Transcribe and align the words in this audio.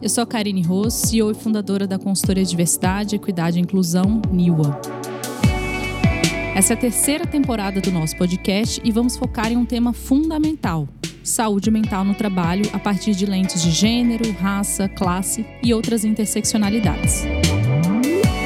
eu 0.00 0.08
sou 0.08 0.22
a 0.22 0.26
Karine 0.26 0.62
Ross, 0.62 0.94
CEO 0.94 1.30
e 1.30 1.34
fundadora 1.34 1.86
da 1.86 1.98
consultoria 1.98 2.44
Diversidade, 2.44 3.16
Equidade 3.16 3.58
e 3.58 3.62
Inclusão, 3.62 4.22
NIWA. 4.30 4.80
Essa 6.54 6.72
é 6.72 6.76
a 6.76 6.78
terceira 6.78 7.26
temporada 7.26 7.80
do 7.80 7.90
nosso 7.90 8.16
podcast 8.16 8.80
e 8.84 8.90
vamos 8.90 9.16
focar 9.16 9.50
em 9.52 9.56
um 9.56 9.64
tema 9.64 9.92
fundamental: 9.92 10.88
saúde 11.22 11.70
mental 11.70 12.04
no 12.04 12.14
trabalho 12.14 12.68
a 12.72 12.78
partir 12.78 13.14
de 13.14 13.26
lentes 13.26 13.62
de 13.62 13.70
gênero, 13.70 14.30
raça, 14.32 14.88
classe 14.88 15.44
e 15.62 15.74
outras 15.74 16.04
interseccionalidades. 16.04 17.24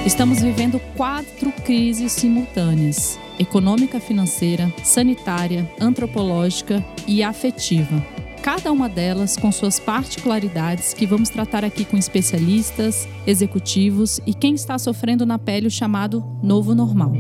Estamos 0.06 0.42
vivendo 0.42 0.80
quatro 0.96 1.52
crises 1.64 2.12
simultâneas: 2.12 3.18
econômica, 3.38 4.00
financeira, 4.00 4.72
sanitária, 4.82 5.70
antropológica 5.80 6.84
e 7.06 7.22
afetiva. 7.22 8.21
Cada 8.42 8.72
uma 8.72 8.88
delas 8.88 9.36
com 9.36 9.52
suas 9.52 9.78
particularidades 9.78 10.92
que 10.92 11.06
vamos 11.06 11.28
tratar 11.28 11.64
aqui 11.64 11.84
com 11.84 11.96
especialistas, 11.96 13.06
executivos 13.24 14.20
e 14.26 14.34
quem 14.34 14.54
está 14.54 14.76
sofrendo 14.80 15.24
na 15.24 15.38
pele 15.38 15.68
o 15.68 15.70
chamado 15.70 16.24
novo 16.42 16.74
normal. 16.74 17.12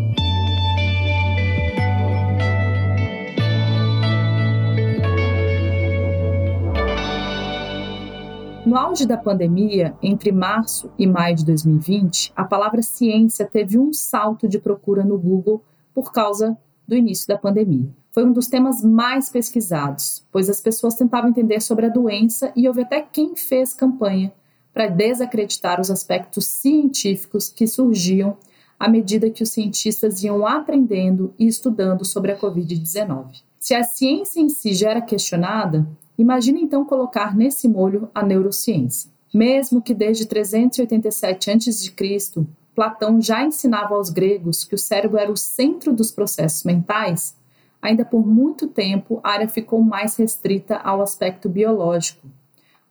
No 8.66 8.76
auge 8.76 9.06
da 9.06 9.16
pandemia, 9.16 9.94
entre 10.02 10.32
março 10.32 10.90
e 10.98 11.06
maio 11.06 11.36
de 11.36 11.44
2020, 11.44 12.32
a 12.34 12.42
palavra 12.42 12.82
ciência 12.82 13.46
teve 13.46 13.78
um 13.78 13.92
salto 13.92 14.48
de 14.48 14.58
procura 14.58 15.04
no 15.04 15.16
Google 15.16 15.62
por 15.94 16.10
causa 16.10 16.58
do 16.88 16.96
início 16.96 17.28
da 17.28 17.38
pandemia. 17.38 18.01
Foi 18.12 18.24
um 18.24 18.32
dos 18.32 18.46
temas 18.46 18.82
mais 18.82 19.30
pesquisados, 19.30 20.24
pois 20.30 20.48
as 20.48 20.60
pessoas 20.60 20.94
tentavam 20.94 21.30
entender 21.30 21.60
sobre 21.60 21.86
a 21.86 21.88
doença 21.88 22.52
e 22.54 22.68
houve 22.68 22.82
até 22.82 23.00
quem 23.00 23.34
fez 23.34 23.74
campanha 23.74 24.32
para 24.72 24.86
desacreditar 24.86 25.80
os 25.80 25.90
aspectos 25.90 26.46
científicos 26.46 27.48
que 27.48 27.66
surgiam 27.66 28.36
à 28.78 28.88
medida 28.88 29.30
que 29.30 29.42
os 29.42 29.50
cientistas 29.50 30.22
iam 30.22 30.46
aprendendo 30.46 31.32
e 31.38 31.46
estudando 31.46 32.04
sobre 32.04 32.32
a 32.32 32.38
Covid-19. 32.38 33.42
Se 33.58 33.74
a 33.74 33.82
ciência 33.82 34.40
em 34.40 34.48
si 34.48 34.74
já 34.74 34.90
era 34.90 35.00
questionada, 35.00 35.86
Imagine 36.18 36.62
então 36.62 36.84
colocar 36.84 37.36
nesse 37.36 37.66
molho 37.66 38.10
a 38.14 38.24
neurociência. 38.24 39.10
Mesmo 39.32 39.80
que 39.80 39.94
desde 39.94 40.26
387 40.26 41.50
a.C., 41.50 42.46
Platão 42.74 43.20
já 43.20 43.44
ensinava 43.44 43.94
aos 43.94 44.08
gregos 44.08 44.64
que 44.64 44.74
o 44.74 44.78
cérebro 44.78 45.18
era 45.18 45.30
o 45.30 45.36
centro 45.36 45.92
dos 45.92 46.10
processos 46.10 46.64
mentais, 46.64 47.36
ainda 47.82 48.04
por 48.04 48.24
muito 48.24 48.68
tempo 48.68 49.20
a 49.24 49.30
área 49.30 49.48
ficou 49.48 49.82
mais 49.82 50.14
restrita 50.16 50.76
ao 50.76 51.02
aspecto 51.02 51.48
biológico, 51.48 52.28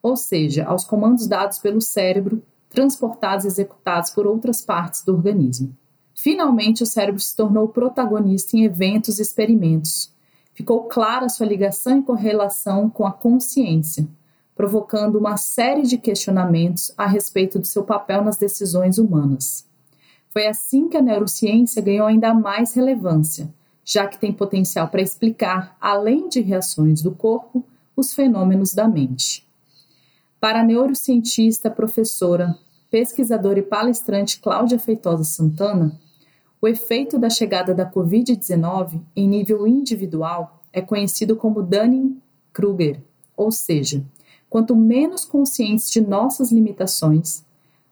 ou 0.04 0.18
seja, 0.18 0.66
aos 0.66 0.84
comandos 0.84 1.28
dados 1.28 1.58
pelo 1.58 1.80
cérebro, 1.80 2.44
transportados 2.70 3.46
e 3.46 3.48
executados 3.48 4.10
por 4.10 4.28
outras 4.28 4.62
partes 4.62 5.04
do 5.04 5.14
organismo. 5.14 5.76
Finalmente, 6.14 6.84
o 6.84 6.86
cérebro 6.86 7.22
se 7.22 7.36
tornou 7.36 7.70
protagonista 7.70 8.58
em 8.58 8.66
eventos 8.66 9.18
e 9.18 9.22
experimentos, 9.22 10.14
ficou 10.54 10.84
clara 10.84 11.30
sua 11.30 11.48
ligação 11.48 12.00
e 12.00 12.04
correlação 12.04 12.90
com 12.90 13.06
a 13.06 13.12
consciência, 13.12 14.08
provocando 14.56 15.18
uma 15.18 15.38
série 15.38 15.84
de 15.84 15.98
questionamentos 15.98 16.94
a 16.98 17.08
respeito 17.08 17.58
do 17.58 17.66
seu 17.66 17.84
papel 17.84 18.24
nas 18.24 18.38
decisões 18.38 18.98
humanas. 18.98 19.66
Foi 20.30 20.48
assim 20.48 20.88
que 20.88 20.98
a 20.98 21.02
neurociência 21.02 21.82
ganhou 21.82 22.08
ainda 22.08 22.34
mais 22.34 22.74
relevância, 22.74 23.52
já 23.84 24.08
que 24.08 24.20
tem 24.20 24.32
potencial 24.32 24.88
para 24.88 25.02
explicar, 25.02 25.76
além 25.80 26.30
de 26.30 26.42
reações 26.42 27.02
do 27.02 27.12
corpo, 27.12 27.66
os 27.96 28.14
fenômenos 28.14 28.74
da 28.74 28.88
mente. 28.88 29.46
Para 30.40 30.62
a 30.62 30.64
neurocientista, 30.64 31.70
professora, 31.70 32.58
pesquisadora 32.90 33.60
e 33.60 33.64
palestrante 33.64 34.40
Cláudia 34.40 34.80
Feitosa 34.80 35.24
Santana, 35.24 36.00
o 36.62 36.68
efeito 36.68 37.18
da 37.18 37.30
chegada 37.30 37.74
da 37.74 37.90
Covid-19 37.90 39.02
em 39.16 39.28
nível 39.28 39.68
individual 39.68 40.62
é 40.72 40.82
conhecido 40.82 41.36
como 41.36 41.64
Dunning-Kruger, 41.64 43.02
ou 43.36 43.52
seja, 43.52 44.04
quanto 44.50 44.76
menos 44.76 45.26
conscientes 45.26 45.90
de 45.90 46.02
nossas 46.02 46.52
limitações, 46.52 47.44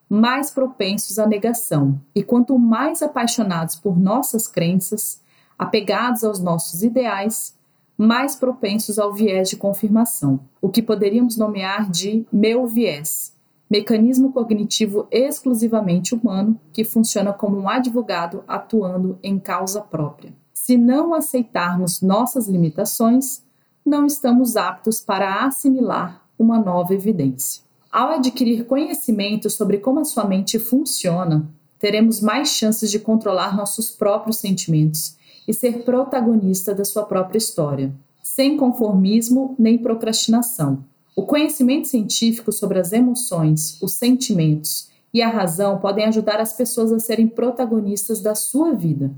mais 0.09 0.52
propensos 0.52 1.18
à 1.19 1.25
negação, 1.25 2.00
e 2.14 2.24
quanto 2.24 2.58
mais 2.58 3.02
apaixonados 3.02 3.75
por 3.75 3.97
nossas 3.97 4.47
crenças, 4.47 5.22
apegados 5.59 6.24
aos 6.24 6.40
nossos 6.40 6.81
ideais, 6.81 7.53
mais 7.97 8.34
propensos 8.34 8.97
ao 8.97 9.14
viés 9.14 9.50
de 9.50 9.58
confirmação, 9.58 10.40
o 10.62 10.70
que 10.70 10.81
poderíamos 10.81 11.36
nomear 11.36 11.92
de 11.92 12.25
meu 12.31 12.66
viés, 12.66 13.36
mecanismo 13.70 14.31
cognitivo 14.31 15.06
exclusivamente 15.12 16.16
humano 16.16 16.58
que 16.72 16.86
funciona 16.86 17.34
como 17.34 17.59
um 17.59 17.68
advogado 17.68 18.42
atuando 18.47 19.20
em 19.22 19.38
causa 19.38 19.81
própria. 19.81 20.34
Se 20.53 20.78
não 20.78 21.14
aceitarmos 21.14 22.02
nossas 22.02 22.47
limitações, 22.47 23.44
não 23.86 24.06
estamos 24.06 24.56
aptos 24.56 25.02
para 25.02 25.46
assimilar 25.46 26.24
uma 26.38 26.58
nova 26.58 26.94
evidência. 26.94 27.64
Ao 27.91 28.12
adquirir 28.12 28.66
conhecimento 28.66 29.50
sobre 29.50 29.80
como 29.80 30.00
a 30.00 30.06
sua 30.06 30.24
mente 30.24 30.58
funciona, 30.58 31.50
teremos 31.79 32.19
mais 32.19 32.50
chances 32.50 32.91
de 32.91 33.00
controlar 33.00 33.56
nossos 33.56 33.90
próprios 33.90 34.38
sentimentos 34.38 35.16
e 35.47 35.53
ser 35.53 35.84
protagonista 35.84 36.75
da 36.75 36.84
sua 36.84 37.03
própria 37.03 37.38
história, 37.38 37.94
sem 38.22 38.57
conformismo 38.57 39.56
nem 39.57 39.78
procrastinação, 39.78 40.84
o 41.19 41.23
conhecimento 41.23 41.90
científico 41.90 42.50
sobre 42.50 42.79
as 42.79 42.94
emoções, 42.94 43.78
os 43.81 43.91
sentimentos 43.91 44.90
e 45.13 45.22
a 45.22 45.28
razão 45.28 45.78
podem 45.78 46.06
ajudar 46.06 46.40
as 46.40 46.53
pessoas 46.53 46.94
a 46.94 47.00
serem 47.00 47.28
protagonistas 47.28 48.22
da 48.22 48.35
sua 48.35 48.73
vida, 48.73 49.11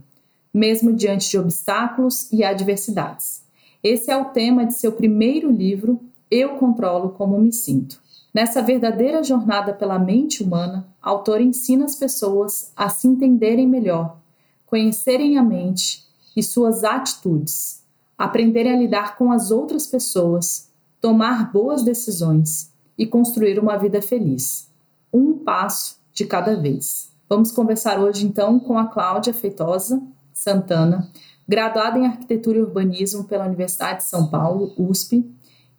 mesmo 0.52 0.94
diante 0.94 1.30
de 1.30 1.38
obstáculos 1.38 2.32
e 2.32 2.44
adversidades. 2.44 3.44
Esse 3.84 4.10
é 4.10 4.18
o 4.18 4.26
tema 4.26 4.66
de 4.66 4.74
seu 4.74 4.94
primeiro 4.94 5.52
livro, 5.52 6.00
Eu 6.32 6.56
Controlo 6.56 7.10
Como 7.10 7.40
Me 7.40 7.54
Sinto. 7.54 8.02
Nessa 8.34 8.62
verdadeira 8.62 9.24
jornada 9.24 9.74
pela 9.74 10.00
mente 10.00 10.42
humana, 10.42 10.88
a 11.02 11.10
autora 11.10 11.44
ensina 11.44 11.86
as 11.86 11.96
pessoas 11.96 12.72
a 12.76 12.88
se 12.88 13.08
entenderem 13.08 13.68
melhor, 13.68 14.18
conhecerem 14.66 15.38
a 15.38 15.44
mente 15.44 16.06
e 16.36 16.42
suas 16.42 16.84
atitudes, 16.86 17.84
aprenderem 18.18 18.74
a 18.74 18.78
lidar 18.78 19.18
com 19.18 19.32
as 19.32 19.52
outras 19.52 19.86
pessoas 19.86 20.70
tomar 21.02 21.52
boas 21.52 21.84
decisões 21.84 22.72
e 22.98 23.06
construir 23.06 23.60
uma 23.60 23.78
vida 23.78 24.02
feliz. 24.02 24.70
Um 25.12 25.40
passo 25.40 26.00
de 26.14 26.26
cada 26.26 26.56
vez. 26.56 27.12
Vamos 27.28 27.52
conversar 27.52 28.00
hoje 28.00 28.26
então 28.26 28.60
com 28.60 28.78
a 28.78 28.88
Cláudia 28.88 29.34
Feitosa 29.34 30.02
Santana, 30.32 31.10
graduada 31.48 32.00
em 32.00 32.06
Arquitetura 32.06 32.60
e 32.60 32.62
Urbanismo 32.62 33.26
pela 33.26 33.46
Universidade 33.46 34.04
de 34.04 34.10
São 34.10 34.28
Paulo, 34.28 34.74
USP, 34.78 35.30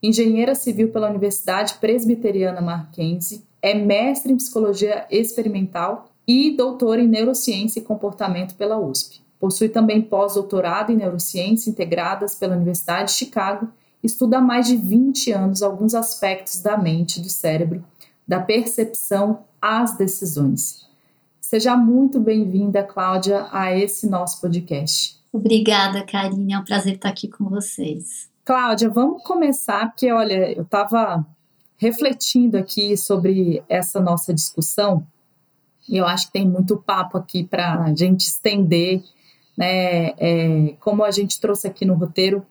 engenheira 0.02 0.54
civil 0.54 0.90
pela 0.90 1.08
Universidade 1.08 1.74
Presbiteriana 1.74 2.60
Mackenzie, 2.60 3.44
é 3.60 3.74
mestre 3.74 4.32
em 4.32 4.36
Psicologia 4.36 5.06
Experimental 5.10 6.10
e 6.26 6.56
doutora 6.56 7.00
em 7.00 7.06
Neurociência 7.06 7.78
e 7.78 7.84
Comportamento 7.84 8.54
pela 8.56 8.78
USP. 8.78 9.20
Possui 9.38 9.68
também 9.68 10.02
pós-doutorado 10.02 10.90
em 10.90 10.96
Neurociência 10.96 11.70
integradas 11.70 12.34
pela 12.34 12.56
Universidade 12.56 13.12
de 13.12 13.18
Chicago 13.18 13.68
estuda 14.02 14.38
há 14.38 14.40
mais 14.40 14.66
de 14.66 14.76
20 14.76 15.30
anos 15.32 15.62
alguns 15.62 15.94
aspectos 15.94 16.60
da 16.60 16.76
mente, 16.76 17.20
do 17.20 17.28
cérebro, 17.28 17.84
da 18.26 18.40
percepção 18.40 19.44
às 19.60 19.96
decisões. 19.96 20.88
Seja 21.40 21.76
muito 21.76 22.18
bem-vinda, 22.18 22.82
Cláudia, 22.82 23.46
a 23.52 23.76
esse 23.76 24.08
nosso 24.08 24.40
podcast. 24.40 25.16
Obrigada, 25.32 26.04
Karine. 26.04 26.54
É 26.54 26.58
um 26.58 26.64
prazer 26.64 26.94
estar 26.94 27.10
aqui 27.10 27.28
com 27.28 27.48
vocês. 27.48 28.31
Cláudia, 28.44 28.90
vamos 28.90 29.22
começar, 29.22 29.86
porque, 29.90 30.10
olha, 30.10 30.52
eu 30.52 30.64
estava 30.64 31.24
refletindo 31.76 32.58
aqui 32.58 32.96
sobre 32.96 33.62
essa 33.68 34.00
nossa 34.00 34.34
discussão, 34.34 35.06
e 35.88 35.96
eu 35.96 36.04
acho 36.04 36.26
que 36.26 36.32
tem 36.32 36.48
muito 36.48 36.76
papo 36.76 37.16
aqui 37.16 37.44
para 37.44 37.84
a 37.84 37.94
gente 37.94 38.22
estender, 38.22 39.00
né? 39.56 40.08
É, 40.18 40.74
como 40.80 41.04
a 41.04 41.10
gente 41.12 41.40
trouxe 41.40 41.68
aqui 41.68 41.84
no 41.84 41.94
roteiro, 41.94 42.44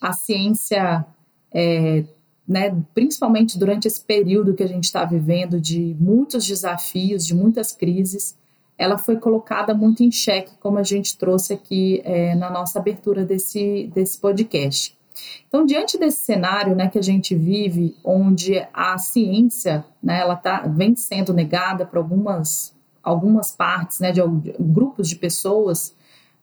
a 0.00 0.14
ciência, 0.14 1.04
é, 1.52 2.04
né, 2.48 2.74
principalmente 2.94 3.58
durante 3.58 3.86
esse 3.86 4.00
período 4.00 4.54
que 4.54 4.62
a 4.62 4.68
gente 4.68 4.84
está 4.84 5.04
vivendo 5.04 5.60
de 5.60 5.94
muitos 6.00 6.46
desafios, 6.46 7.26
de 7.26 7.34
muitas 7.34 7.72
crises, 7.72 8.38
ela 8.78 8.96
foi 8.96 9.18
colocada 9.18 9.74
muito 9.74 10.02
em 10.02 10.10
xeque, 10.10 10.52
como 10.60 10.78
a 10.78 10.82
gente 10.82 11.18
trouxe 11.18 11.52
aqui 11.52 12.00
é, 12.04 12.34
na 12.34 12.50
nossa 12.50 12.78
abertura 12.78 13.22
desse, 13.22 13.90
desse 13.94 14.18
podcast. 14.18 14.95
Então, 15.46 15.64
diante 15.64 15.98
desse 15.98 16.24
cenário 16.24 16.74
né, 16.74 16.88
que 16.88 16.98
a 16.98 17.02
gente 17.02 17.34
vive, 17.34 17.96
onde 18.04 18.66
a 18.72 18.98
ciência 18.98 19.84
né, 20.02 20.20
ela 20.20 20.36
tá, 20.36 20.62
vem 20.66 20.94
sendo 20.96 21.32
negada 21.32 21.84
para 21.86 21.98
algumas, 21.98 22.74
algumas 23.02 23.50
partes, 23.50 24.00
né, 24.00 24.12
de, 24.12 24.20
de 24.20 24.54
grupos 24.58 25.08
de 25.08 25.16
pessoas, 25.16 25.94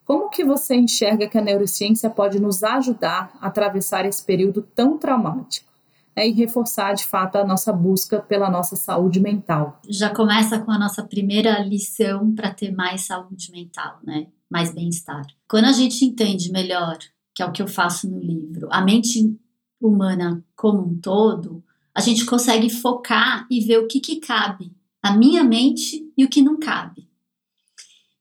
como 0.06 0.30
que 0.30 0.44
você 0.44 0.76
enxerga 0.76 1.28
que 1.28 1.38
a 1.38 1.42
neurociência 1.42 2.10
pode 2.10 2.40
nos 2.40 2.64
ajudar 2.64 3.32
a 3.40 3.48
atravessar 3.48 4.06
esse 4.06 4.24
período 4.24 4.62
tão 4.62 4.98
traumático? 4.98 5.74
é, 6.16 6.28
e 6.28 6.32
reforçar 6.32 6.94
de 6.94 7.06
fato 7.06 7.38
a 7.38 7.46
nossa 7.46 7.74
busca 7.74 8.20
pela 8.20 8.50
nossa 8.50 8.76
saúde 8.76 9.20
mental. 9.20 9.80
Já 9.88 10.10
começa 10.10 10.60
com 10.60 10.72
a 10.72 10.78
nossa 10.78 11.04
primeira 11.04 11.60
lição 11.60 12.34
para 12.34 12.54
ter 12.54 12.72
mais 12.72 13.06
saúde 13.06 13.52
mental, 13.52 14.00
né? 14.04 14.28
Mais 14.50 14.74
bem-estar. 14.74 15.26
Quando 15.48 15.66
a 15.66 15.72
gente 15.72 16.06
entende 16.06 16.52
melhor, 16.52 16.98
que 17.34 17.42
é 17.42 17.46
o 17.46 17.52
que 17.52 17.62
eu 17.62 17.68
faço 17.68 18.10
no 18.10 18.20
livro, 18.20 18.68
a 18.72 18.82
mente 18.82 19.38
humana 19.82 20.44
como 20.56 20.82
um 20.82 20.98
todo, 21.00 21.64
a 21.94 22.02
gente 22.02 22.26
consegue 22.26 22.70
focar 22.70 23.46
e 23.50 23.62
ver 23.62 23.80
o 23.80 23.88
que, 23.88 24.00
que 24.00 24.18
cabe, 24.18 24.72
a 25.02 25.16
minha 25.16 25.44
mente 25.44 26.10
e 26.18 26.24
o 26.24 26.30
que 26.30 26.42
não 26.42 26.58
cabe. 26.58 27.08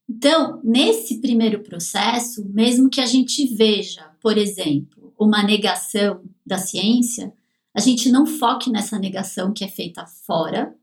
Então, 0.09 0.61
nesse 0.62 1.20
primeiro 1.20 1.62
processo, 1.62 2.47
mesmo 2.49 2.91
que 2.91 3.00
a 3.00 3.06
gente 3.06 3.47
veja, 3.55 4.11
por 4.20 4.37
exemplo, 4.37 5.15
uma 5.19 5.43
negação 5.43 6.23
da 6.44 6.58
ciência, 6.58 7.32
a 7.75 7.81
gente 7.81 8.11
não 8.11 8.26
foque 8.26 8.70
nessa 8.70 8.99
negação 8.99 9.53
que 9.53 9.65
é 9.65 9.69
feita 9.69 10.05
fora, 10.06 10.75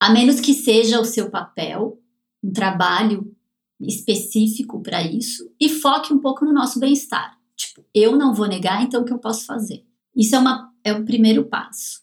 a 0.00 0.10
menos 0.10 0.40
que 0.40 0.54
seja 0.54 1.00
o 1.00 1.04
seu 1.04 1.30
papel, 1.30 2.00
um 2.42 2.52
trabalho 2.52 3.36
específico 3.80 4.82
para 4.82 5.02
isso, 5.02 5.50
e 5.60 5.68
foque 5.68 6.12
um 6.12 6.18
pouco 6.18 6.44
no 6.44 6.52
nosso 6.52 6.80
bem-estar. 6.80 7.38
Tipo, 7.56 7.84
eu 7.94 8.16
não 8.16 8.34
vou 8.34 8.46
negar, 8.46 8.82
então 8.82 9.02
o 9.02 9.04
que 9.04 9.12
eu 9.12 9.18
posso 9.18 9.44
fazer? 9.44 9.84
Isso 10.14 10.34
é, 10.34 10.38
uma, 10.38 10.72
é 10.84 10.92
o 10.92 11.04
primeiro 11.04 11.46
passo. 11.46 12.02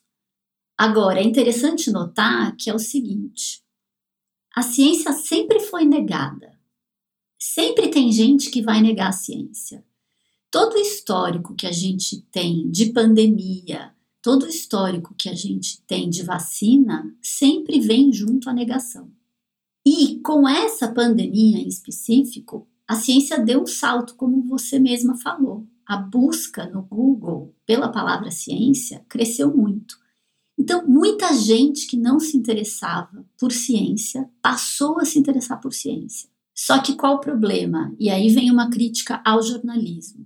Agora, 0.77 1.19
é 1.19 1.24
interessante 1.24 1.92
notar 1.92 2.56
que 2.56 2.69
é 2.69 2.74
o 2.74 2.80
seguinte: 2.80 3.63
a 4.56 4.62
ciência 4.62 5.13
sempre 5.13 5.60
foi 5.60 5.86
negada. 5.86 6.54
Sempre 7.38 7.89
tem 7.89 8.12
gente 8.12 8.50
que 8.50 8.62
vai 8.62 8.81
negar 8.81 9.10
a 9.10 9.13
ciência 9.13 9.83
todo 10.56 10.78
histórico 10.78 11.54
que 11.54 11.68
a 11.68 11.71
gente 11.74 12.21
tem 12.31 12.71
de 12.71 12.94
pandemia, 12.94 13.94
todo 14.21 14.48
histórico 14.48 15.13
que 15.13 15.28
a 15.28 15.33
gente 15.33 15.81
tem 15.81 16.10
de 16.10 16.24
vacina, 16.24 17.13
sempre 17.21 17.81
vem 17.81 18.13
junto 18.13 18.50
à 18.50 18.54
negação. 18.54 19.12
E 19.85 20.19
com 20.21 20.47
essa 20.47 20.91
pandemia 20.91 21.57
em 21.57 21.67
específico, 21.67 22.67
a 22.87 22.95
ciência 22.95 23.39
deu 23.39 23.61
um 23.61 23.67
salto, 23.67 24.15
como 24.15 24.41
você 24.43 24.79
mesma 24.79 25.17
falou. 25.17 25.67
A 25.85 25.97
busca 25.97 26.65
no 26.67 26.81
Google 26.81 27.53
pela 27.65 27.89
palavra 27.89 28.31
ciência 28.31 29.05
cresceu 29.07 29.55
muito. 29.55 29.97
Então, 30.57 30.87
muita 30.87 31.33
gente 31.33 31.85
que 31.85 31.97
não 31.97 32.19
se 32.19 32.37
interessava 32.37 33.25
por 33.37 33.51
ciência 33.51 34.29
passou 34.41 34.99
a 34.99 35.05
se 35.05 35.19
interessar 35.19 35.59
por 35.59 35.73
ciência. 35.73 36.29
Só 36.53 36.79
que 36.79 36.95
qual 36.95 37.15
o 37.15 37.19
problema? 37.19 37.93
E 37.99 38.09
aí 38.09 38.29
vem 38.29 38.49
uma 38.49 38.69
crítica 38.69 39.21
ao 39.25 39.43
jornalismo 39.43 40.25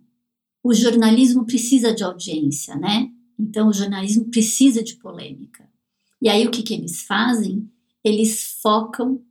o 0.64 0.74
jornalismo 0.74 1.46
precisa 1.46 1.94
de 1.94 2.04
audiência, 2.04 2.76
né? 2.76 3.10
Então 3.38 3.70
o 3.70 3.74
jornalismo 3.74 4.26
precisa 4.26 4.84
de 4.84 4.96
polêmica. 4.96 5.68
E 6.22 6.28
aí 6.28 6.46
o 6.46 6.52
que, 6.52 6.62
que 6.62 6.74
eles 6.74 7.02
fazem? 7.04 7.70
Eles 8.04 8.60
focam 8.62 9.22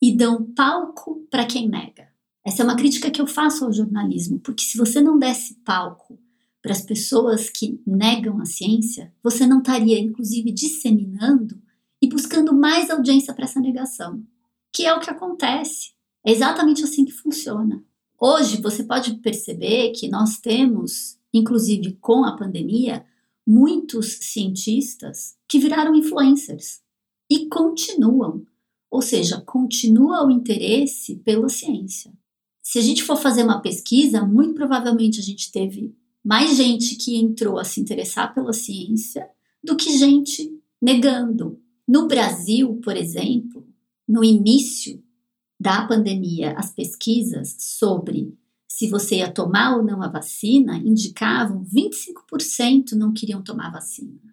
e 0.00 0.16
dão 0.16 0.44
palco 0.52 1.26
para 1.30 1.46
quem 1.46 1.68
nega. 1.68 2.08
Essa 2.44 2.62
é 2.62 2.64
uma 2.64 2.76
crítica 2.76 3.10
que 3.10 3.20
eu 3.20 3.26
faço 3.26 3.64
ao 3.64 3.72
jornalismo, 3.72 4.38
porque 4.40 4.62
se 4.62 4.78
você 4.78 5.00
não 5.00 5.18
desse 5.18 5.54
palco 5.64 6.18
para 6.62 6.72
as 6.72 6.82
pessoas 6.82 7.50
que 7.50 7.80
negam 7.86 8.40
a 8.40 8.44
ciência, 8.44 9.12
você 9.22 9.46
não 9.46 9.58
estaria, 9.58 9.98
inclusive, 9.98 10.50
disseminando 10.52 11.60
e 12.00 12.08
buscando 12.08 12.54
mais 12.54 12.90
audiência 12.90 13.34
para 13.34 13.44
essa 13.44 13.60
negação, 13.60 14.22
que 14.72 14.86
é 14.86 14.94
o 14.94 15.00
que 15.00 15.10
acontece. 15.10 15.92
É 16.24 16.32
exatamente 16.32 16.82
assim 16.82 17.04
que 17.04 17.12
funciona. 17.12 17.82
Hoje 18.20 18.60
você 18.60 18.82
pode 18.82 19.14
perceber 19.16 19.92
que 19.92 20.08
nós 20.08 20.38
temos, 20.38 21.18
inclusive 21.32 21.96
com 22.00 22.24
a 22.24 22.36
pandemia, 22.36 23.04
muitos 23.46 24.18
cientistas 24.20 25.36
que 25.48 25.58
viraram 25.58 25.94
influencers 25.94 26.80
e 27.30 27.46
continuam, 27.46 28.44
ou 28.90 29.02
seja, 29.02 29.40
continua 29.40 30.26
o 30.26 30.30
interesse 30.30 31.16
pela 31.16 31.48
ciência. 31.48 32.12
Se 32.62 32.78
a 32.78 32.82
gente 32.82 33.02
for 33.02 33.16
fazer 33.16 33.42
uma 33.42 33.60
pesquisa, 33.60 34.24
muito 34.24 34.54
provavelmente 34.54 35.20
a 35.20 35.22
gente 35.22 35.50
teve 35.50 35.94
mais 36.24 36.56
gente 36.56 36.96
que 36.96 37.16
entrou 37.16 37.58
a 37.58 37.64
se 37.64 37.80
interessar 37.80 38.34
pela 38.34 38.52
ciência 38.52 39.28
do 39.62 39.76
que 39.76 39.96
gente 39.96 40.50
negando. 40.80 41.60
No 41.86 42.06
Brasil, 42.06 42.78
por 42.82 42.96
exemplo, 42.96 43.66
no 44.06 44.22
início 44.22 45.02
da 45.58 45.86
pandemia, 45.86 46.52
as 46.56 46.72
pesquisas 46.72 47.56
sobre 47.58 48.36
se 48.68 48.88
você 48.88 49.16
ia 49.16 49.32
tomar 49.32 49.76
ou 49.76 49.82
não 49.82 50.02
a 50.02 50.08
vacina 50.08 50.76
indicavam 50.76 51.64
25% 51.64 52.92
não 52.92 53.12
queriam 53.12 53.42
tomar 53.42 53.72
vacina. 53.72 54.27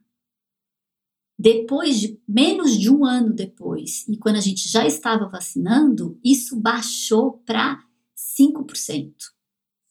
Depois 1.46 2.00
de 2.00 2.20
menos 2.28 2.76
de 2.76 2.90
um 2.90 3.06
ano 3.06 3.32
depois, 3.32 4.04
e 4.10 4.18
quando 4.18 4.38
a 4.38 4.42
gente 4.42 4.68
já 4.68 4.84
estava 4.84 5.28
vacinando, 5.28 6.20
isso 6.26 6.60
baixou 6.60 7.34
para 7.46 7.84
5%. 8.18 9.14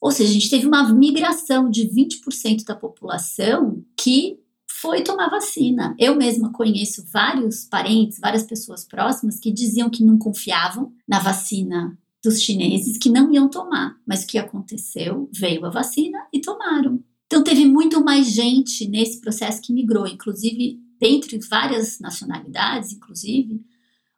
Ou 0.00 0.10
seja, 0.10 0.30
a 0.30 0.32
gente 0.32 0.50
teve 0.50 0.66
uma 0.66 0.92
migração 0.92 1.70
de 1.70 1.88
20% 1.88 2.64
da 2.64 2.74
população 2.74 3.84
que 3.96 4.36
foi 4.68 5.04
tomar 5.04 5.30
vacina. 5.30 5.94
Eu 5.96 6.16
mesma 6.16 6.50
conheço 6.50 7.06
vários 7.12 7.64
parentes, 7.64 8.18
várias 8.18 8.42
pessoas 8.42 8.84
próximas 8.84 9.38
que 9.38 9.52
diziam 9.52 9.88
que 9.88 10.02
não 10.02 10.18
confiavam 10.18 10.92
na 11.06 11.20
vacina 11.20 11.96
dos 12.20 12.42
chineses, 12.42 12.98
que 12.98 13.08
não 13.08 13.32
iam 13.32 13.48
tomar. 13.48 13.94
Mas 14.04 14.24
o 14.24 14.26
que 14.26 14.38
aconteceu? 14.38 15.30
Veio 15.32 15.64
a 15.64 15.70
vacina 15.70 16.18
e 16.32 16.40
tomaram. 16.40 17.00
Então 17.26 17.44
teve 17.44 17.64
muito 17.64 18.02
mais 18.02 18.32
gente 18.32 18.88
nesse 18.88 19.20
processo 19.20 19.62
que 19.62 19.72
migrou, 19.72 20.04
inclusive 20.08 20.82
dentre 21.04 21.38
várias 21.50 22.00
nacionalidades, 22.00 22.92
inclusive 22.92 23.60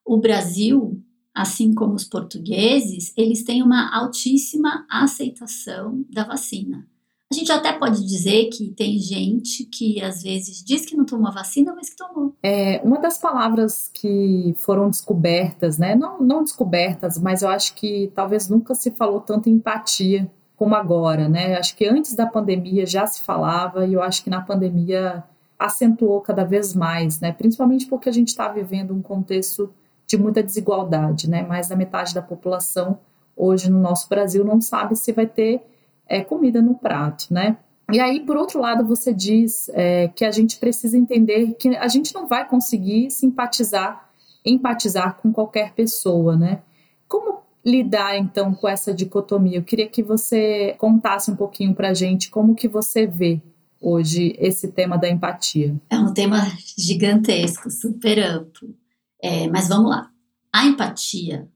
o 0.04 0.18
Brasil, 0.18 1.02
assim 1.34 1.74
como 1.74 1.94
os 1.94 2.04
portugueses, 2.04 3.12
eles 3.16 3.42
têm 3.42 3.60
uma 3.60 3.92
altíssima 3.92 4.86
aceitação 4.88 6.04
da 6.08 6.22
vacina. 6.22 6.86
A 7.32 7.34
gente 7.34 7.50
até 7.50 7.72
pode 7.72 8.06
dizer 8.06 8.50
que 8.50 8.70
tem 8.70 9.00
gente 9.00 9.64
que 9.64 10.00
às 10.00 10.22
vezes 10.22 10.62
diz 10.64 10.86
que 10.86 10.96
não 10.96 11.04
tomou 11.04 11.26
a 11.26 11.32
vacina, 11.32 11.74
mas 11.74 11.90
que 11.90 11.96
tomou. 11.96 12.36
É, 12.40 12.80
uma 12.84 13.00
das 13.00 13.18
palavras 13.18 13.90
que 13.92 14.54
foram 14.58 14.88
descobertas, 14.88 15.76
né? 15.76 15.96
Não, 15.96 16.22
não 16.22 16.44
descobertas, 16.44 17.18
mas 17.18 17.42
eu 17.42 17.48
acho 17.48 17.74
que 17.74 18.12
talvez 18.14 18.48
nunca 18.48 18.76
se 18.76 18.92
falou 18.92 19.20
tanto 19.20 19.48
em 19.48 19.54
empatia 19.54 20.30
como 20.54 20.76
agora, 20.76 21.28
né? 21.28 21.56
Acho 21.56 21.76
que 21.76 21.84
antes 21.84 22.14
da 22.14 22.26
pandemia 22.26 22.86
já 22.86 23.04
se 23.08 23.22
falava 23.22 23.84
e 23.84 23.94
eu 23.94 24.02
acho 24.02 24.22
que 24.22 24.30
na 24.30 24.40
pandemia 24.40 25.24
acentuou 25.58 26.20
cada 26.20 26.44
vez 26.44 26.74
mais, 26.74 27.20
né? 27.20 27.32
Principalmente 27.32 27.86
porque 27.86 28.08
a 28.08 28.12
gente 28.12 28.28
está 28.28 28.48
vivendo 28.48 28.94
um 28.94 29.02
contexto 29.02 29.72
de 30.06 30.16
muita 30.16 30.42
desigualdade, 30.42 31.28
né? 31.28 31.42
Mais 31.42 31.68
da 31.68 31.76
metade 31.76 32.14
da 32.14 32.22
população 32.22 32.98
hoje 33.36 33.70
no 33.70 33.80
nosso 33.80 34.08
Brasil 34.08 34.44
não 34.44 34.60
sabe 34.60 34.96
se 34.96 35.12
vai 35.12 35.26
ter 35.26 35.62
é, 36.08 36.22
comida 36.22 36.62
no 36.62 36.74
prato, 36.74 37.26
né? 37.30 37.56
E 37.92 38.00
aí, 38.00 38.20
por 38.20 38.36
outro 38.36 38.60
lado, 38.60 38.84
você 38.84 39.14
diz 39.14 39.68
é, 39.72 40.08
que 40.08 40.24
a 40.24 40.30
gente 40.30 40.58
precisa 40.58 40.98
entender 40.98 41.54
que 41.54 41.76
a 41.76 41.86
gente 41.86 42.14
não 42.14 42.26
vai 42.26 42.48
conseguir 42.48 43.10
simpatizar, 43.10 44.10
empatizar 44.44 45.16
com 45.16 45.32
qualquer 45.32 45.72
pessoa, 45.72 46.36
né? 46.36 46.62
Como 47.06 47.42
lidar 47.64 48.16
então 48.16 48.52
com 48.52 48.68
essa 48.68 48.92
dicotomia? 48.92 49.58
Eu 49.58 49.62
queria 49.62 49.88
que 49.88 50.02
você 50.02 50.74
contasse 50.78 51.30
um 51.30 51.36
pouquinho 51.36 51.74
para 51.74 51.90
a 51.90 51.94
gente 51.94 52.28
como 52.28 52.56
que 52.56 52.66
você 52.66 53.06
vê 53.06 53.40
hoje 53.86 54.34
esse 54.40 54.72
tema 54.72 54.96
da 54.96 55.08
empatia. 55.08 55.80
É 55.88 55.96
um 55.96 56.12
tema 56.12 56.38
gigantesco, 56.76 57.70
super 57.70 58.18
amplo. 58.18 58.76
É, 59.22 59.48
mas 59.48 59.68
vamos 59.68 59.90
lá. 59.90 60.10
A 60.52 60.66
empatia, 60.66 61.48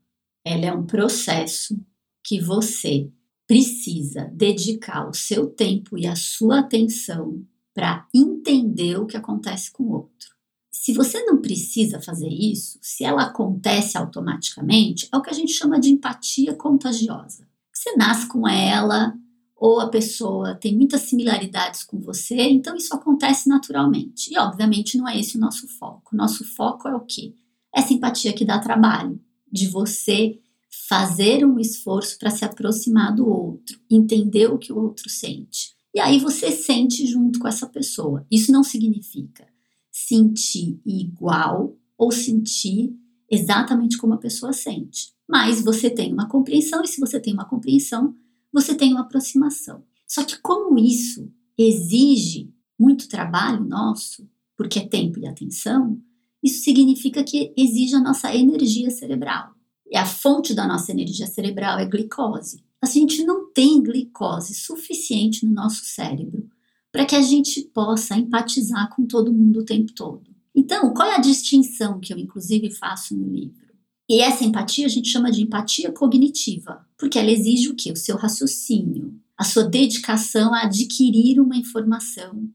ela 0.44 0.66
é 0.66 0.72
um 0.72 0.87
processo 0.87 1.76
que 2.22 2.40
você 2.40 3.10
precisa 3.49 4.30
dedicar 4.32 5.08
o 5.08 5.14
seu 5.14 5.49
tempo 5.49 5.99
e 5.99 6.06
a 6.06 6.14
sua 6.14 6.60
atenção 6.60 7.44
para 7.75 8.06
entender 8.14 8.96
o 8.96 9.06
que 9.06 9.16
acontece 9.16 9.72
com 9.72 9.84
o 9.84 9.92
outro. 9.92 10.30
Se 10.70 10.92
você 10.92 11.25
não 11.25 11.40
precisa 11.40 12.00
fazer 12.00 12.28
isso, 12.28 12.78
se 12.80 13.02
ela 13.02 13.25
acontece 13.25 13.99
automaticamente, 13.99 15.08
é 15.12 15.16
o 15.16 15.22
que 15.22 15.30
a 15.30 15.34
gente 15.34 15.52
chama 15.52 15.80
de 15.80 15.90
empatia 15.90 16.54
contagiosa. 16.54 17.49
Você 17.72 17.96
nasce 17.96 18.28
com 18.28 18.46
ela, 18.46 19.14
ou 19.61 19.79
a 19.79 19.90
pessoa 19.90 20.55
tem 20.55 20.75
muitas 20.75 21.02
similaridades 21.02 21.85
com 21.85 22.00
você, 22.00 22.35
então 22.35 22.75
isso 22.75 22.95
acontece 22.95 23.47
naturalmente. 23.47 24.33
E 24.33 24.38
obviamente 24.38 24.97
não 24.97 25.07
é 25.07 25.21
esse 25.21 25.37
o 25.37 25.40
nosso 25.40 25.69
foco. 25.69 26.17
Nosso 26.17 26.43
foco 26.57 26.88
é 26.88 26.95
o 26.97 27.00
quê? 27.00 27.35
Essa 27.73 27.93
empatia 27.93 28.33
que 28.33 28.43
dá 28.43 28.59
trabalho, 28.59 29.21
de 29.52 29.67
você 29.67 30.40
fazer 30.88 31.45
um 31.45 31.59
esforço 31.59 32.19
para 32.19 32.31
se 32.31 32.43
aproximar 32.43 33.14
do 33.14 33.29
outro, 33.29 33.79
entender 33.90 34.47
o 34.47 34.57
que 34.57 34.73
o 34.73 34.79
outro 34.79 35.11
sente. 35.11 35.75
E 35.95 36.00
aí 36.00 36.19
você 36.19 36.50
sente 36.50 37.07
junto 37.07 37.38
com 37.38 37.47
essa 37.47 37.67
pessoa. 37.67 38.25
Isso 38.31 38.50
não 38.50 38.64
significa 38.64 39.47
sentir 39.93 40.81
igual 40.87 41.76
ou 41.99 42.11
sentir 42.11 42.97
exatamente 43.31 43.99
como 43.99 44.14
a 44.14 44.19
pessoa 44.19 44.55
sente. 44.55 45.12
Mas 45.29 45.62
você 45.62 45.90
tem 45.90 46.12
uma 46.12 46.29
compreensão, 46.29 46.83
e 46.83 46.88
se 46.88 46.99
você 46.99 47.21
tem 47.21 47.35
uma 47.35 47.45
compreensão, 47.45 48.14
você 48.52 48.75
tem 48.75 48.92
uma 48.92 49.02
aproximação. 49.02 49.85
Só 50.07 50.25
que 50.25 50.38
como 50.40 50.78
isso 50.78 51.30
exige 51.57 52.52
muito 52.78 53.09
trabalho 53.09 53.64
nosso, 53.64 54.28
porque 54.57 54.78
é 54.78 54.88
tempo 54.88 55.19
e 55.19 55.26
atenção, 55.26 56.00
isso 56.42 56.64
significa 56.64 57.23
que 57.23 57.52
exige 57.57 57.95
a 57.95 58.00
nossa 58.00 58.35
energia 58.35 58.90
cerebral. 58.90 59.52
E 59.90 59.97
a 59.97 60.07
fonte 60.07 60.54
da 60.54 60.66
nossa 60.66 60.90
energia 60.90 61.26
cerebral 61.26 61.78
é 61.78 61.87
glicose. 61.87 62.64
A 62.83 62.87
gente 62.87 63.25
não 63.25 63.52
tem 63.52 63.83
glicose 63.83 64.54
suficiente 64.54 65.45
no 65.45 65.52
nosso 65.52 65.85
cérebro 65.85 66.49
para 66.90 67.04
que 67.04 67.14
a 67.14 67.23
gente 67.23 67.62
possa 67.75 68.16
empatizar 68.16 68.95
com 68.95 69.07
todo 69.07 69.33
mundo 69.33 69.61
o 69.61 69.64
tempo 69.64 69.92
todo. 69.92 70.23
Então, 70.54 70.92
qual 70.92 71.09
é 71.09 71.16
a 71.16 71.21
distinção 71.21 72.00
que 72.00 72.12
eu, 72.12 72.19
inclusive, 72.19 72.71
faço 72.71 73.16
no 73.16 73.28
livro? 73.28 73.69
E 74.11 74.23
essa 74.23 74.43
empatia 74.43 74.87
a 74.87 74.88
gente 74.88 75.09
chama 75.09 75.31
de 75.31 75.40
empatia 75.40 75.93
cognitiva, 75.93 76.85
porque 76.99 77.17
ela 77.17 77.31
exige 77.31 77.69
o 77.69 77.76
quê? 77.76 77.93
O 77.93 77.97
seu 77.97 78.17
raciocínio, 78.17 79.14
a 79.38 79.45
sua 79.45 79.62
dedicação 79.62 80.52
a 80.52 80.62
adquirir 80.62 81.40
uma 81.40 81.57
informação 81.57 82.50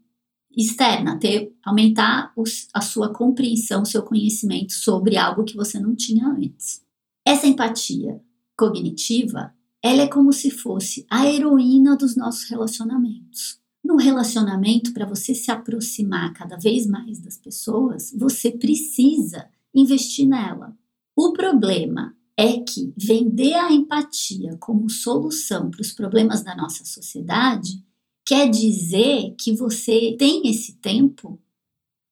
externa, 0.52 1.18
ter, 1.18 1.56
aumentar 1.64 2.34
os, 2.36 2.68
a 2.74 2.82
sua 2.82 3.14
compreensão, 3.14 3.84
o 3.84 3.86
seu 3.86 4.04
conhecimento 4.04 4.74
sobre 4.74 5.16
algo 5.16 5.46
que 5.46 5.56
você 5.56 5.80
não 5.80 5.96
tinha 5.96 6.28
antes. 6.28 6.82
Essa 7.26 7.48
empatia 7.48 8.22
cognitiva, 8.58 9.54
ela 9.82 10.02
é 10.02 10.08
como 10.08 10.34
se 10.34 10.52
fosse 10.52 11.06
a 11.10 11.26
heroína 11.26 11.96
dos 11.96 12.18
nossos 12.18 12.50
relacionamentos. 12.50 13.62
No 13.82 13.96
relacionamento, 13.96 14.92
para 14.92 15.06
você 15.06 15.34
se 15.34 15.50
aproximar 15.50 16.34
cada 16.34 16.58
vez 16.58 16.86
mais 16.86 17.22
das 17.22 17.38
pessoas, 17.38 18.12
você 18.14 18.52
precisa 18.52 19.48
investir 19.74 20.28
nela. 20.28 20.76
O 21.16 21.32
problema 21.32 22.16
é 22.38 22.60
que 22.60 22.94
vender 22.98 23.54
a 23.54 23.72
empatia 23.72 24.58
como 24.60 24.90
solução 24.90 25.72
para 25.72 25.82
os 25.82 25.94
problemas 25.94 26.44
da 26.44 26.56
nossa 26.56 26.84
sociedade 26.84 27.84
quer 28.26 28.50
dizer 28.50 29.34
que 29.40 29.54
você 29.54 30.16
tem 30.20 30.50
esse 30.50 30.74
tempo 30.78 31.40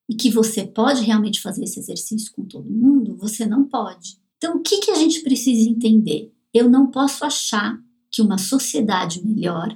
e 0.10 0.16
que 0.16 0.30
você 0.30 0.66
pode 0.66 1.02
realmente 1.02 1.42
fazer 1.42 1.64
esse 1.64 1.80
exercício 1.80 2.32
com 2.34 2.46
todo 2.46 2.70
mundo, 2.70 3.18
você 3.18 3.46
não 3.46 3.68
pode. 3.68 4.18
Então, 4.38 4.58
o 4.58 4.62
que, 4.62 4.80
que 4.80 4.92
a 4.92 4.96
gente 4.96 5.22
precisa 5.22 5.70
entender? 5.70 6.32
Eu 6.54 6.70
não 6.70 6.90
posso 6.90 7.26
achar 7.26 7.78
que 8.12 8.22
uma 8.22 8.38
sociedade 8.38 9.26
melhor 9.26 9.76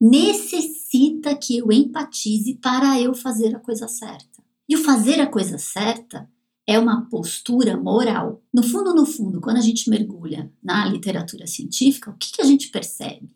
necessita 0.00 1.34
que 1.36 1.58
eu 1.58 1.70
empatize 1.72 2.54
para 2.56 3.00
eu 3.00 3.14
fazer 3.14 3.54
a 3.54 3.60
coisa 3.60 3.88
certa. 3.88 4.42
E 4.68 4.76
o 4.76 4.84
fazer 4.84 5.20
a 5.20 5.26
coisa 5.26 5.58
certa 5.58 6.28
é 6.68 6.78
uma 6.78 7.08
postura 7.08 7.78
moral. 7.78 8.42
No 8.52 8.62
fundo, 8.62 8.94
no 8.94 9.06
fundo, 9.06 9.40
quando 9.40 9.56
a 9.56 9.62
gente 9.62 9.88
mergulha 9.88 10.52
na 10.62 10.84
literatura 10.84 11.46
científica, 11.46 12.10
o 12.10 12.16
que, 12.18 12.30
que 12.30 12.42
a 12.42 12.44
gente 12.44 12.68
percebe? 12.68 13.34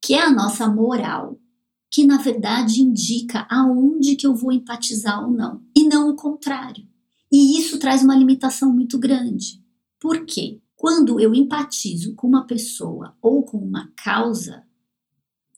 Que 0.00 0.14
é 0.14 0.22
a 0.22 0.30
nossa 0.30 0.68
moral 0.68 1.40
que 1.90 2.06
na 2.06 2.18
verdade 2.18 2.80
indica 2.80 3.46
aonde 3.50 4.14
que 4.14 4.26
eu 4.26 4.34
vou 4.34 4.52
empatizar 4.52 5.22
ou 5.22 5.30
não, 5.30 5.60
e 5.76 5.86
não 5.88 6.08
o 6.08 6.16
contrário. 6.16 6.86
E 7.30 7.58
isso 7.58 7.80
traz 7.80 8.02
uma 8.02 8.14
limitação 8.14 8.72
muito 8.72 8.96
grande. 8.96 9.60
Por 9.98 10.24
quê? 10.24 10.62
Quando 10.76 11.18
eu 11.18 11.34
empatizo 11.34 12.14
com 12.14 12.28
uma 12.28 12.46
pessoa 12.46 13.16
ou 13.20 13.42
com 13.42 13.58
uma 13.58 13.92
causa, 13.96 14.62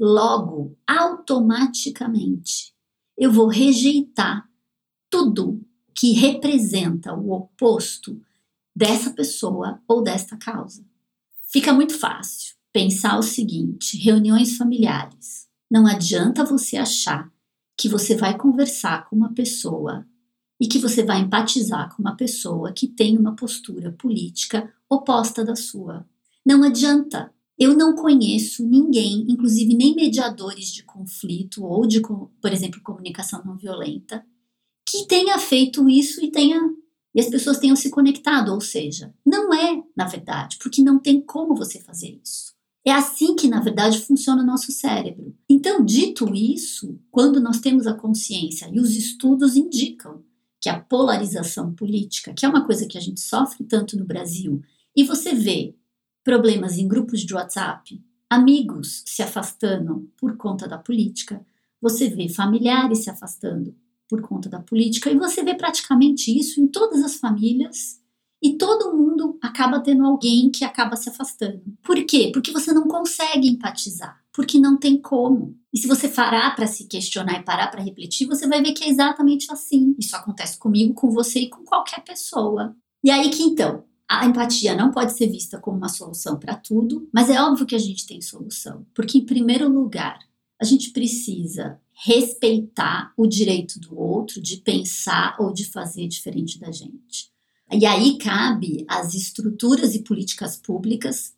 logo, 0.00 0.76
automaticamente, 0.87 2.75
eu 3.16 3.30
vou 3.30 3.46
rejeitar 3.46 4.49
tudo 5.08 5.64
que 5.95 6.13
representa 6.13 7.15
o 7.15 7.33
oposto 7.33 8.21
dessa 8.75 9.11
pessoa 9.11 9.81
ou 9.87 10.03
desta 10.03 10.37
causa. 10.37 10.85
Fica 11.47 11.73
muito 11.73 11.99
fácil 11.99 12.55
pensar 12.73 13.19
o 13.19 13.23
seguinte: 13.23 13.97
reuniões 13.97 14.57
familiares 14.57 15.47
não 15.71 15.87
adianta 15.87 16.45
você 16.45 16.77
achar 16.77 17.33
que 17.77 17.89
você 17.89 18.17
vai 18.17 18.37
conversar 18.37 19.09
com 19.09 19.17
uma 19.17 19.33
pessoa 19.33 20.07
e 20.61 20.67
que 20.67 20.79
você 20.79 21.03
vai 21.03 21.21
empatizar 21.21 21.95
com 21.95 22.03
uma 22.03 22.17
pessoa 22.17 22.73
que 22.73 22.87
tem 22.87 23.19
uma 23.19 23.35
postura 23.35 23.93
política 23.93 24.73
oposta 24.89 25.45
da 25.45 25.57
sua. 25.57 26.07
Não 26.45 26.63
adianta. 26.63 27.33
Eu 27.57 27.77
não 27.77 27.95
conheço 27.95 28.67
ninguém, 28.67 29.27
inclusive 29.29 29.77
nem 29.77 29.95
mediadores 29.95 30.73
de 30.73 30.83
conflito 30.83 31.65
ou 31.65 31.87
de, 31.87 32.01
por 32.01 32.53
exemplo, 32.53 32.81
comunicação 32.83 33.45
não 33.45 33.57
violenta, 33.57 34.27
que 34.95 35.09
tenha 35.09 35.37
feito 35.39 35.89
isso 35.89 36.25
e 36.25 36.31
tenha 36.31 36.61
e 37.13 37.21
as 37.21 37.29
pessoas 37.29 37.59
tenham 37.59 37.77
se 37.77 37.91
conectado, 37.91 38.53
ou 38.53 38.61
seja, 38.61 39.15
não 39.25 39.55
é, 39.55 39.81
na 39.97 40.07
verdade, 40.07 40.59
porque 40.61 40.83
não 40.83 40.99
tem 40.99 41.21
como 41.21 41.55
você 41.55 41.81
fazer 41.81 42.19
isso. 42.23 42.53
É 42.85 42.91
assim 42.91 43.37
que, 43.37 43.47
na 43.47 43.61
verdade, 43.61 44.01
funciona 44.01 44.43
o 44.43 44.47
nosso 44.47 44.73
cérebro. 44.73 45.33
Então, 45.49 45.85
dito 45.85 46.35
isso, 46.35 46.99
quando 47.13 47.41
nós 47.41 47.61
temos 47.61 47.87
a 47.87 47.95
consciência, 47.95 48.69
e 48.73 48.81
os 48.81 48.97
estudos 48.97 49.57
indicam 49.57 50.25
que 50.61 50.69
a 50.69 50.81
polarização 50.81 51.73
política, 51.73 52.35
que 52.35 52.45
é 52.45 52.49
uma 52.49 52.67
coisa 52.67 52.87
que 52.87 52.99
a 52.99 53.01
gente 53.01 53.21
sofre 53.21 53.63
tanto 53.65 53.97
no 53.97 54.05
Brasil, 54.05 54.61
e 54.95 55.05
você 55.05 55.35
vê 55.35 55.77
problemas 56.25 56.79
em 56.79 56.89
grupos 56.89 57.21
de 57.21 57.33
WhatsApp, 57.33 58.03
amigos 58.29 59.05
se 59.07 59.23
afastando 59.23 60.11
por 60.17 60.37
conta 60.37 60.67
da 60.67 60.79
política, 60.79 61.47
você 61.81 62.09
vê 62.09 62.29
familiares 62.29 63.05
se 63.05 63.11
afastando 63.11 63.75
por 64.08 64.23
conta 64.23 64.49
da 64.49 64.61
política, 64.61 65.11
e 65.11 65.18
você 65.18 65.42
vê 65.42 65.54
praticamente 65.54 66.37
isso 66.37 66.61
em 66.61 66.66
todas 66.66 67.02
as 67.02 67.16
famílias 67.16 68.00
e 68.42 68.58
todo 68.58 68.94
mundo 68.94 69.38
acaba 69.40 69.80
tendo 69.80 70.04
alguém 70.04 70.50
que 70.50 70.64
acaba 70.64 70.96
se 70.96 71.08
afastando. 71.08 71.62
Por 71.82 72.04
quê? 72.04 72.30
Porque 72.32 72.52
você 72.52 72.75
não 72.75 72.87
consegue 72.87 73.49
empatizar, 73.49 74.23
porque 74.32 74.58
não 74.58 74.76
tem 74.76 75.00
como. 75.00 75.56
E 75.73 75.78
se 75.78 75.88
você 75.88 76.08
parar 76.08 76.54
para 76.54 76.66
se 76.66 76.87
questionar 76.87 77.40
e 77.40 77.42
parar 77.42 77.68
para 77.68 77.82
refletir, 77.82 78.26
você 78.26 78.46
vai 78.46 78.62
ver 78.62 78.75
que 78.75 78.84
é 78.84 78.88
exatamente 78.90 79.50
assim. 79.50 79.96
Isso 79.99 80.14
acontece 80.14 80.58
comigo, 80.58 80.92
com 80.92 81.11
você 81.11 81.40
e 81.40 81.49
com 81.49 81.64
qualquer 81.64 82.04
pessoa. 82.04 82.76
E 83.02 83.11
aí 83.11 83.30
que 83.30 83.42
então, 83.42 83.84
a 84.06 84.26
empatia 84.26 84.75
não 84.76 84.90
pode 84.90 85.16
ser 85.16 85.28
vista 85.28 85.58
como 85.58 85.78
uma 85.78 85.88
solução 85.88 86.38
para 86.38 86.54
tudo, 86.54 87.08
mas 87.12 87.30
é 87.30 87.40
óbvio 87.40 87.64
que 87.64 87.75
a 87.75 87.78
gente 87.78 88.06
tem 88.06 88.20
solução, 88.20 88.84
porque 88.94 89.16
em 89.16 89.25
primeiro 89.25 89.68
lugar, 89.68 90.18
a 90.61 90.64
gente 90.64 90.90
precisa 90.90 91.80
respeitar 91.95 93.13
o 93.17 93.27
direito 93.27 93.79
do 93.79 93.99
outro 93.99 94.41
de 94.41 94.59
pensar 94.59 95.37
ou 95.39 95.53
de 95.53 95.65
fazer 95.65 96.09
diferente 96.09 96.59
da 96.59 96.71
gente. 96.73 97.33
E 97.73 97.87
aí 97.87 98.19
cabe 98.19 98.85
às 98.89 99.15
estruturas 99.15 99.95
e 99.95 100.03
políticas 100.03 100.57
públicas 100.57 101.35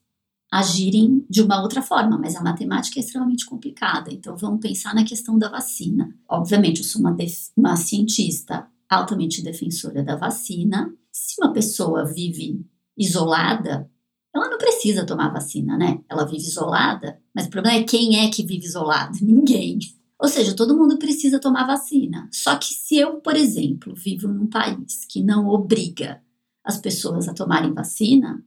agirem 0.51 1.25
de 1.29 1.43
uma 1.43 1.61
outra 1.61 1.83
forma, 1.83 2.19
mas 2.19 2.37
a 2.37 2.43
matemática 2.43 2.99
é 2.99 3.03
extremamente 3.03 3.45
complicada. 3.45 4.13
Então 4.13 4.37
vamos 4.37 4.61
pensar 4.61 4.95
na 4.95 5.05
questão 5.05 5.39
da 5.39 5.49
vacina. 5.49 6.15
Obviamente, 6.29 6.79
eu 6.79 6.85
sou 6.85 7.01
uma, 7.01 7.17
uma 7.57 7.77
cientista 7.77 8.67
altamente 8.89 9.43
defensora 9.43 10.03
da 10.03 10.17
vacina. 10.17 10.93
Se 11.13 11.41
uma 11.41 11.53
pessoa 11.53 12.05
vive 12.05 12.65
isolada, 12.97 13.91
ela 14.35 14.49
não 14.49 14.59
precisa 14.59 15.05
tomar 15.05 15.33
vacina, 15.33 15.77
né? 15.77 16.01
Ela 16.09 16.25
vive 16.25 16.47
isolada, 16.47 17.19
mas 17.35 17.47
o 17.47 17.51
problema 17.51 17.79
é 17.79 17.85
quem 17.85 18.25
é 18.25 18.31
que 18.31 18.45
vive 18.45 18.67
isolado? 18.67 19.19
Ninguém. 19.23 19.79
Ou 20.27 20.29
seja, 20.29 20.57
todo 20.57 20.77
mundo 20.77 20.99
precisa 20.99 21.39
tomar 21.39 21.69
vacina. 21.69 22.29
Só 22.33 22.57
que 22.57 22.75
se 22.75 22.97
eu, 22.97 23.21
por 23.21 23.37
exemplo, 23.37 23.95
vivo 23.95 24.27
num 24.27 24.49
país 24.49 25.05
que 25.09 25.23
não 25.23 25.47
obriga 25.47 26.21
as 26.65 26.79
pessoas 26.79 27.29
a 27.29 27.33
tomarem 27.33 27.73
vacina, 27.73 28.45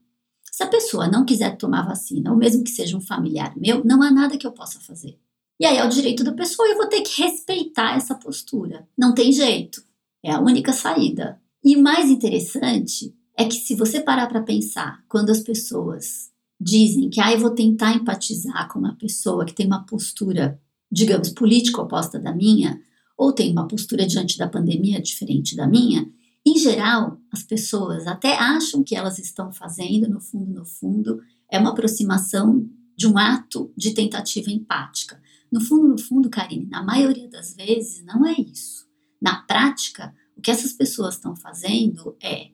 se 0.52 0.62
a 0.62 0.66
pessoa 0.66 1.08
não 1.08 1.24
quiser 1.24 1.56
tomar 1.56 1.86
vacina, 1.86 2.32
ou 2.32 2.36
mesmo 2.36 2.62
que 2.62 2.70
seja 2.70 2.98
um 2.98 3.00
familiar 3.00 3.56
meu, 3.56 3.82
não 3.82 4.02
há 4.02 4.10
nada 4.10 4.36
que 4.36 4.46
eu 4.46 4.52
possa 4.52 4.78
fazer. 4.78 5.18
E 5.58 5.64
aí 5.64 5.78
é 5.78 5.82
o 5.86 5.88
direito 5.88 6.22
da 6.22 6.34
pessoa 6.34 6.68
e 6.68 6.72
eu 6.72 6.76
vou 6.76 6.86
ter 6.86 7.00
que 7.00 7.22
respeitar 7.22 7.96
essa 7.96 8.14
postura. 8.14 8.86
Não 8.94 9.14
tem 9.14 9.32
jeito. 9.32 9.82
É 10.22 10.32
a 10.32 10.40
única 10.40 10.74
saída. 10.74 11.40
E 11.64 11.76
mais 11.76 12.10
interessante 12.10 13.16
é 13.34 13.46
que 13.46 13.54
se 13.54 13.74
você 13.74 14.00
parar 14.00 14.26
para 14.26 14.42
pensar, 14.42 15.02
quando 15.08 15.30
as 15.30 15.40
pessoas 15.40 16.30
dizem 16.60 17.08
que 17.08 17.22
ah, 17.22 17.32
eu 17.32 17.38
vou 17.38 17.52
tentar 17.52 17.94
empatizar 17.94 18.68
com 18.68 18.78
uma 18.78 18.96
pessoa 18.96 19.46
que 19.46 19.54
tem 19.54 19.64
uma 19.64 19.86
postura 19.86 20.60
digamos, 20.90 21.30
política 21.30 21.82
oposta 21.82 22.18
da 22.18 22.34
minha, 22.34 22.80
ou 23.16 23.32
tem 23.32 23.52
uma 23.52 23.68
postura 23.68 24.06
diante 24.06 24.38
da 24.38 24.48
pandemia 24.48 25.00
diferente 25.00 25.54
da 25.54 25.66
minha, 25.66 26.10
em 26.46 26.58
geral, 26.58 27.20
as 27.30 27.42
pessoas 27.42 28.06
até 28.06 28.34
acham 28.36 28.82
que 28.82 28.96
elas 28.96 29.18
estão 29.18 29.52
fazendo, 29.52 30.08
no 30.08 30.20
fundo, 30.20 30.52
no 30.52 30.64
fundo, 30.64 31.20
é 31.50 31.58
uma 31.58 31.70
aproximação 31.70 32.66
de 32.96 33.06
um 33.06 33.18
ato 33.18 33.72
de 33.76 33.92
tentativa 33.92 34.50
empática. 34.50 35.20
No 35.52 35.60
fundo, 35.60 35.88
no 35.88 35.98
fundo, 35.98 36.30
Karine, 36.30 36.66
na 36.66 36.82
maioria 36.82 37.28
das 37.28 37.54
vezes, 37.54 38.04
não 38.04 38.24
é 38.24 38.32
isso. 38.32 38.86
Na 39.20 39.42
prática, 39.42 40.14
o 40.36 40.40
que 40.40 40.50
essas 40.50 40.72
pessoas 40.72 41.16
estão 41.16 41.36
fazendo 41.36 42.16
é 42.22 42.50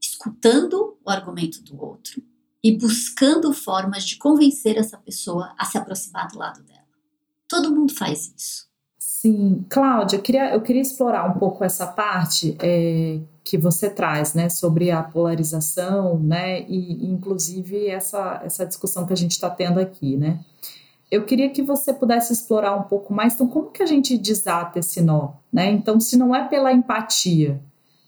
escutando 0.00 0.98
o 1.04 1.10
argumento 1.10 1.62
do 1.62 1.80
outro 1.80 2.20
e 2.62 2.76
buscando 2.76 3.52
formas 3.52 4.04
de 4.04 4.16
convencer 4.16 4.76
essa 4.76 4.98
pessoa 4.98 5.54
a 5.56 5.64
se 5.64 5.78
aproximar 5.78 6.28
do 6.28 6.38
lado 6.38 6.62
dela. 6.64 6.79
Todo 7.50 7.74
mundo 7.74 7.92
faz 7.92 8.32
isso. 8.36 8.70
Sim, 8.96 9.66
Cláudia, 9.68 10.16
eu 10.16 10.22
queria, 10.22 10.54
eu 10.54 10.62
queria 10.62 10.80
explorar 10.80 11.28
um 11.28 11.38
pouco 11.38 11.64
essa 11.64 11.86
parte 11.86 12.56
é, 12.60 13.18
que 13.42 13.58
você 13.58 13.90
traz, 13.90 14.32
né, 14.34 14.48
sobre 14.48 14.90
a 14.92 15.02
polarização, 15.02 16.18
né, 16.18 16.62
e 16.62 17.04
inclusive 17.06 17.88
essa, 17.88 18.40
essa 18.44 18.64
discussão 18.64 19.04
que 19.04 19.12
a 19.12 19.16
gente 19.16 19.32
está 19.32 19.50
tendo 19.50 19.80
aqui, 19.80 20.16
né. 20.16 20.38
eu 21.10 21.24
queria 21.24 21.50
que 21.50 21.60
você 21.60 21.92
pudesse 21.92 22.32
explorar 22.32 22.76
um 22.76 22.84
pouco 22.84 23.12
mais. 23.12 23.34
Então, 23.34 23.48
como 23.48 23.72
que 23.72 23.82
a 23.82 23.86
gente 23.86 24.16
desata 24.16 24.78
esse 24.78 25.02
nó? 25.02 25.32
Né? 25.52 25.70
Então, 25.70 25.98
se 25.98 26.16
não 26.16 26.34
é 26.34 26.46
pela 26.46 26.72
empatia 26.72 27.60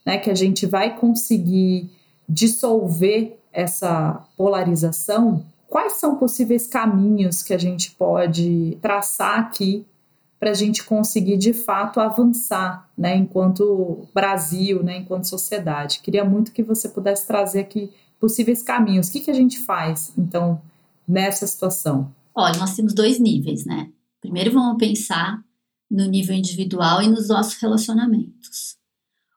né, 0.07 0.19
que 0.19 0.31
a 0.31 0.35
gente 0.35 0.67
vai 0.67 0.97
conseguir 0.97 1.91
dissolver 2.29 3.39
essa 3.53 4.25
polarização, 4.37 5.45
quais 5.73 5.95
são 5.95 6.17
possíveis 6.17 6.67
caminhos 6.67 7.43
que 7.43 7.55
a 7.55 7.59
gente 7.59 7.93
pode 7.93 8.77
traçar 8.83 9.39
aqui 9.39 9.87
para 10.39 10.51
a 10.51 10.55
gente 10.55 10.85
conseguir 10.85 11.39
de 11.39 11.55
fato 11.55 11.99
avançar, 11.99 12.91
né, 12.99 13.17
enquanto 13.17 14.07
Brasil, 14.13 14.83
né, 14.83 14.99
enquanto 14.99 15.25
sociedade. 15.25 16.01
Queria 16.01 16.27
muito 16.27 16.53
que 16.53 16.63
você 16.63 16.91
pudesse 16.91 17.27
trazer 17.27 17.61
aqui 17.61 17.91
possíveis 18.21 18.63
caminhos. 18.63 19.09
O 19.09 19.13
que, 19.13 19.21
que 19.21 19.31
a 19.31 19.35
gente 19.35 19.61
faz, 19.61 20.13
então, 20.19 20.61
nessa 21.09 21.47
situação? 21.47 22.15
Olha, 22.35 22.59
nós 22.59 22.77
temos 22.77 22.93
dois 22.93 23.19
níveis, 23.19 23.65
né? 23.65 23.91
Primeiro 24.21 24.53
vamos 24.53 24.77
pensar 24.77 25.43
no 25.91 26.05
nível 26.05 26.37
individual 26.37 27.01
e 27.01 27.09
nos 27.09 27.29
nossos 27.29 27.55
relacionamentos. 27.55 28.77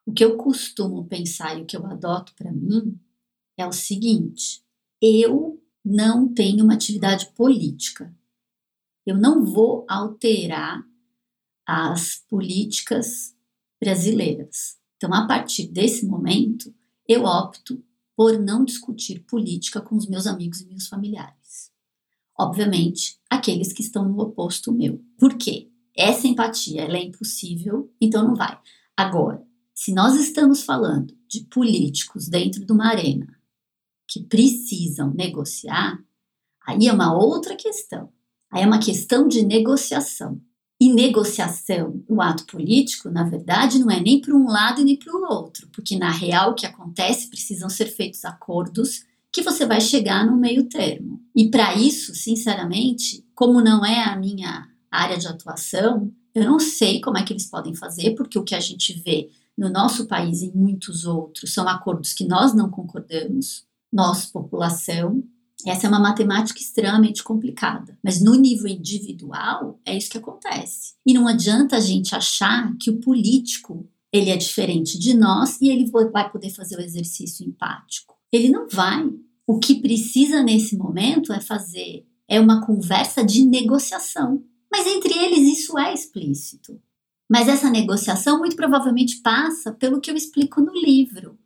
O 0.05 0.11
que 0.11 0.25
eu 0.25 0.35
costumo 0.35 1.05
pensar 1.05 1.57
e 1.57 1.61
o 1.61 1.65
que 1.65 1.77
eu 1.77 1.85
adoto 1.85 2.33
para 2.35 2.51
mim 2.51 2.99
é 3.57 3.65
o 3.65 3.71
seguinte: 3.71 4.61
eu 5.01 5.61
não 5.85 6.27
tenho 6.27 6.63
uma 6.63 6.73
atividade 6.73 7.27
política. 7.35 8.11
Eu 9.05 9.15
não 9.15 9.45
vou 9.45 9.85
alterar 9.87 10.83
as 11.63 12.17
políticas 12.27 13.35
brasileiras. 13.79 14.77
Então, 14.97 15.13
a 15.13 15.27
partir 15.27 15.67
desse 15.67 16.07
momento, 16.07 16.73
eu 17.07 17.25
opto 17.25 17.83
por 18.15 18.39
não 18.39 18.65
discutir 18.65 19.19
política 19.25 19.79
com 19.79 19.95
os 19.95 20.07
meus 20.07 20.25
amigos 20.25 20.61
e 20.61 20.65
meus 20.65 20.87
familiares. 20.87 21.71
Obviamente, 22.37 23.19
aqueles 23.29 23.71
que 23.71 23.83
estão 23.83 24.09
no 24.09 24.19
oposto 24.19 24.71
meu. 24.71 24.99
Por 25.19 25.37
quê? 25.37 25.69
Essa 25.95 26.27
empatia 26.27 26.81
ela 26.81 26.97
é 26.97 27.03
impossível, 27.03 27.93
então 28.01 28.27
não 28.27 28.35
vai. 28.35 28.59
Agora, 28.97 29.45
se 29.73 29.93
nós 29.93 30.15
estamos 30.15 30.63
falando 30.63 31.15
de 31.27 31.41
políticos 31.41 32.27
dentro 32.27 32.65
de 32.65 32.71
uma 32.71 32.87
arena 32.87 33.34
que 34.15 34.23
precisam 34.23 35.13
negociar, 35.13 35.99
aí 36.65 36.87
é 36.87 36.93
uma 36.93 37.13
outra 37.13 37.53
questão. 37.53 38.07
Aí 38.49 38.63
é 38.63 38.65
uma 38.65 38.79
questão 38.79 39.27
de 39.27 39.45
negociação. 39.45 40.39
E 40.79 40.93
negociação, 40.93 42.01
o 42.07 42.21
ato 42.21 42.45
político, 42.45 43.09
na 43.09 43.23
verdade, 43.23 43.77
não 43.77 43.91
é 43.91 43.99
nem 43.99 44.21
para 44.21 44.33
um 44.33 44.47
lado 44.47 44.79
e 44.79 44.85
nem 44.85 44.97
para 44.97 45.13
o 45.13 45.25
outro, 45.29 45.67
porque 45.73 45.97
na 45.97 46.09
real 46.09 46.51
o 46.51 46.55
que 46.55 46.65
acontece 46.65 47.29
precisam 47.29 47.69
ser 47.69 47.87
feitos 47.87 48.23
acordos 48.23 49.03
que 49.33 49.41
você 49.41 49.65
vai 49.65 49.81
chegar 49.81 50.25
no 50.25 50.37
meio 50.37 50.69
termo. 50.69 51.21
E 51.35 51.49
para 51.49 51.75
isso, 51.75 52.15
sinceramente, 52.15 53.25
como 53.35 53.59
não 53.59 53.85
é 53.85 54.01
a 54.05 54.15
minha 54.15 54.65
área 54.89 55.17
de 55.17 55.27
atuação, 55.27 56.09
eu 56.33 56.45
não 56.45 56.57
sei 56.57 57.01
como 57.01 57.17
é 57.17 57.23
que 57.23 57.33
eles 57.33 57.49
podem 57.49 57.75
fazer, 57.75 58.15
porque 58.15 58.39
o 58.39 58.43
que 58.45 58.55
a 58.55 58.61
gente 58.61 58.93
vê 59.01 59.29
no 59.57 59.69
nosso 59.69 60.07
país 60.07 60.41
e 60.41 60.45
em 60.45 60.53
muitos 60.53 61.05
outros 61.05 61.53
são 61.53 61.67
acordos 61.67 62.13
que 62.13 62.25
nós 62.25 62.53
não 62.53 62.69
concordamos, 62.69 63.65
nós, 63.95 64.25
população, 64.25 65.23
essa 65.65 65.87
é 65.87 65.89
uma 65.89 65.99
matemática 65.99 66.59
extremamente 66.59 67.23
complicada, 67.23 67.97
mas 68.03 68.21
no 68.21 68.35
nível 68.35 68.67
individual 68.67 69.79
é 69.85 69.97
isso 69.97 70.09
que 70.09 70.17
acontece. 70.17 70.95
E 71.05 71.13
não 71.13 71.27
adianta 71.29 71.77
a 71.77 71.79
gente 71.79 72.13
achar 72.13 72.75
que 72.77 72.89
o 72.89 72.99
político 72.99 73.89
ele 74.11 74.29
é 74.29 74.37
diferente 74.37 74.99
de 74.99 75.13
nós 75.13 75.59
e 75.61 75.69
ele 75.69 75.89
vai 76.11 76.29
poder 76.29 76.49
fazer 76.49 76.77
o 76.77 76.81
exercício 76.81 77.47
empático. 77.47 78.15
Ele 78.31 78.49
não 78.49 78.67
vai. 78.67 79.09
O 79.47 79.59
que 79.59 79.75
precisa 79.81 80.43
nesse 80.43 80.75
momento 80.75 81.31
é 81.31 81.39
fazer 81.39 82.05
é 82.27 82.39
uma 82.39 82.65
conversa 82.65 83.23
de 83.23 83.45
negociação. 83.45 84.43
Mas 84.71 84.85
entre 84.87 85.13
eles 85.13 85.59
isso 85.59 85.77
é 85.77 85.93
explícito. 85.93 86.81
Mas 87.29 87.47
essa 87.47 87.69
negociação 87.69 88.39
muito 88.39 88.55
provavelmente 88.55 89.21
passa 89.21 89.71
pelo 89.71 90.01
que 90.01 90.11
eu 90.11 90.15
explico 90.15 90.61
no 90.61 90.73
livro. 90.73 91.39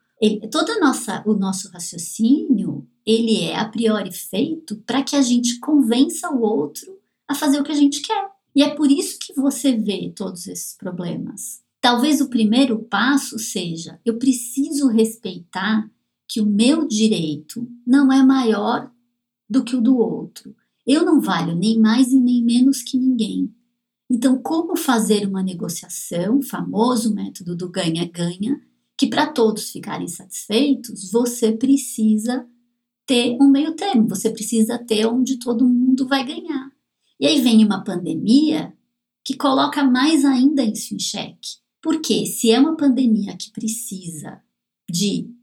Todo 0.51 0.79
nossa, 0.79 1.23
o 1.25 1.34
nosso 1.34 1.69
raciocínio 1.69 2.86
ele 3.05 3.43
é 3.43 3.58
a 3.58 3.65
priori 3.65 4.12
feito 4.12 4.75
para 4.86 5.01
que 5.01 5.15
a 5.15 5.21
gente 5.21 5.60
convença 5.60 6.29
o 6.29 6.41
outro 6.41 6.99
a 7.27 7.34
fazer 7.34 7.60
o 7.60 7.63
que 7.63 7.71
a 7.71 7.75
gente 7.75 8.01
quer. 8.01 8.29
E 8.55 8.62
é 8.62 8.75
por 8.75 8.91
isso 8.91 9.17
que 9.19 9.34
você 9.34 9.75
vê 9.75 10.12
todos 10.15 10.47
esses 10.47 10.75
problemas. 10.75 11.62
Talvez 11.79 12.19
o 12.19 12.29
primeiro 12.29 12.79
passo 12.79 13.39
seja: 13.39 13.99
eu 14.03 14.17
preciso 14.17 14.88
respeitar 14.88 15.89
que 16.27 16.41
o 16.41 16.45
meu 16.45 16.88
direito 16.88 17.67
não 17.88 18.12
é 18.12 18.21
maior 18.21 18.91
do 19.49 19.63
que 19.63 19.75
o 19.75 19.82
do 19.82 19.97
outro. 19.97 20.55
Eu 20.86 21.05
não 21.05 21.21
valho 21.21 21.55
nem 21.55 21.79
mais 21.79 22.12
e 22.12 22.19
nem 22.19 22.43
menos 22.43 22.82
que 22.82 22.97
ninguém. 22.97 23.53
Então, 24.10 24.39
como 24.41 24.75
fazer 24.75 25.27
uma 25.27 25.43
negociação, 25.43 26.41
famoso 26.41 27.13
método 27.13 27.55
do 27.55 27.69
ganha-ganha, 27.69 28.60
que 28.99 29.07
para 29.07 29.27
todos 29.27 29.71
ficarem 29.71 30.09
satisfeitos, 30.09 31.09
você 31.09 31.53
precisa 31.53 32.45
ter 33.07 33.38
um 33.41 33.49
meio 33.49 33.73
termo, 33.73 34.09
você 34.09 34.29
precisa 34.29 34.77
ter 34.77 35.05
onde 35.05 35.39
todo 35.39 35.65
mundo 35.65 36.05
vai 36.05 36.25
ganhar. 36.25 36.69
E 37.17 37.25
aí 37.25 37.39
vem 37.39 37.63
uma 37.63 37.81
pandemia 37.81 38.73
que 39.23 39.38
coloca 39.38 39.85
mais 39.85 40.25
ainda 40.25 40.65
isso 40.65 40.93
em 40.93 40.99
xeque. 40.99 41.59
Porque 41.81 42.25
se 42.25 42.51
é 42.51 42.59
uma 42.59 42.75
pandemia 42.75 43.38
que 43.38 43.51
precisa 43.51 44.41
de 44.91 45.33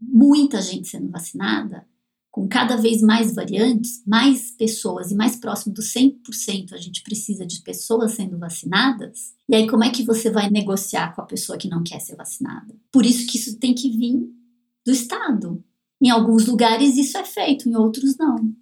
muita 0.00 0.60
gente 0.60 0.88
sendo 0.88 1.08
vacinada, 1.08 1.86
com 2.34 2.48
cada 2.48 2.76
vez 2.76 3.00
mais 3.00 3.32
variantes, 3.32 4.02
mais 4.04 4.50
pessoas 4.50 5.12
e 5.12 5.14
mais 5.14 5.36
próximo 5.36 5.72
do 5.72 5.80
100% 5.80 6.72
a 6.72 6.78
gente 6.78 7.00
precisa 7.04 7.46
de 7.46 7.60
pessoas 7.60 8.14
sendo 8.14 8.36
vacinadas. 8.36 9.36
E 9.48 9.54
aí 9.54 9.68
como 9.68 9.84
é 9.84 9.90
que 9.90 10.02
você 10.02 10.32
vai 10.32 10.50
negociar 10.50 11.14
com 11.14 11.22
a 11.22 11.26
pessoa 11.26 11.56
que 11.56 11.68
não 11.68 11.84
quer 11.84 12.00
ser 12.00 12.16
vacinada? 12.16 12.74
Por 12.90 13.06
isso 13.06 13.24
que 13.28 13.38
isso 13.38 13.56
tem 13.60 13.72
que 13.72 13.88
vir 13.88 14.28
do 14.84 14.90
Estado. 14.90 15.62
Em 16.02 16.10
alguns 16.10 16.44
lugares 16.46 16.96
isso 16.96 17.16
é 17.16 17.24
feito, 17.24 17.68
em 17.68 17.76
outros 17.76 18.16
não. 18.16 18.52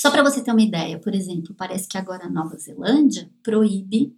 Só 0.00 0.08
para 0.08 0.22
você 0.22 0.40
ter 0.40 0.52
uma 0.52 0.62
ideia, 0.62 0.96
por 0.96 1.12
exemplo, 1.12 1.56
parece 1.56 1.88
que 1.88 1.98
agora 1.98 2.26
a 2.26 2.30
Nova 2.30 2.56
Zelândia 2.56 3.28
proíbe 3.42 4.16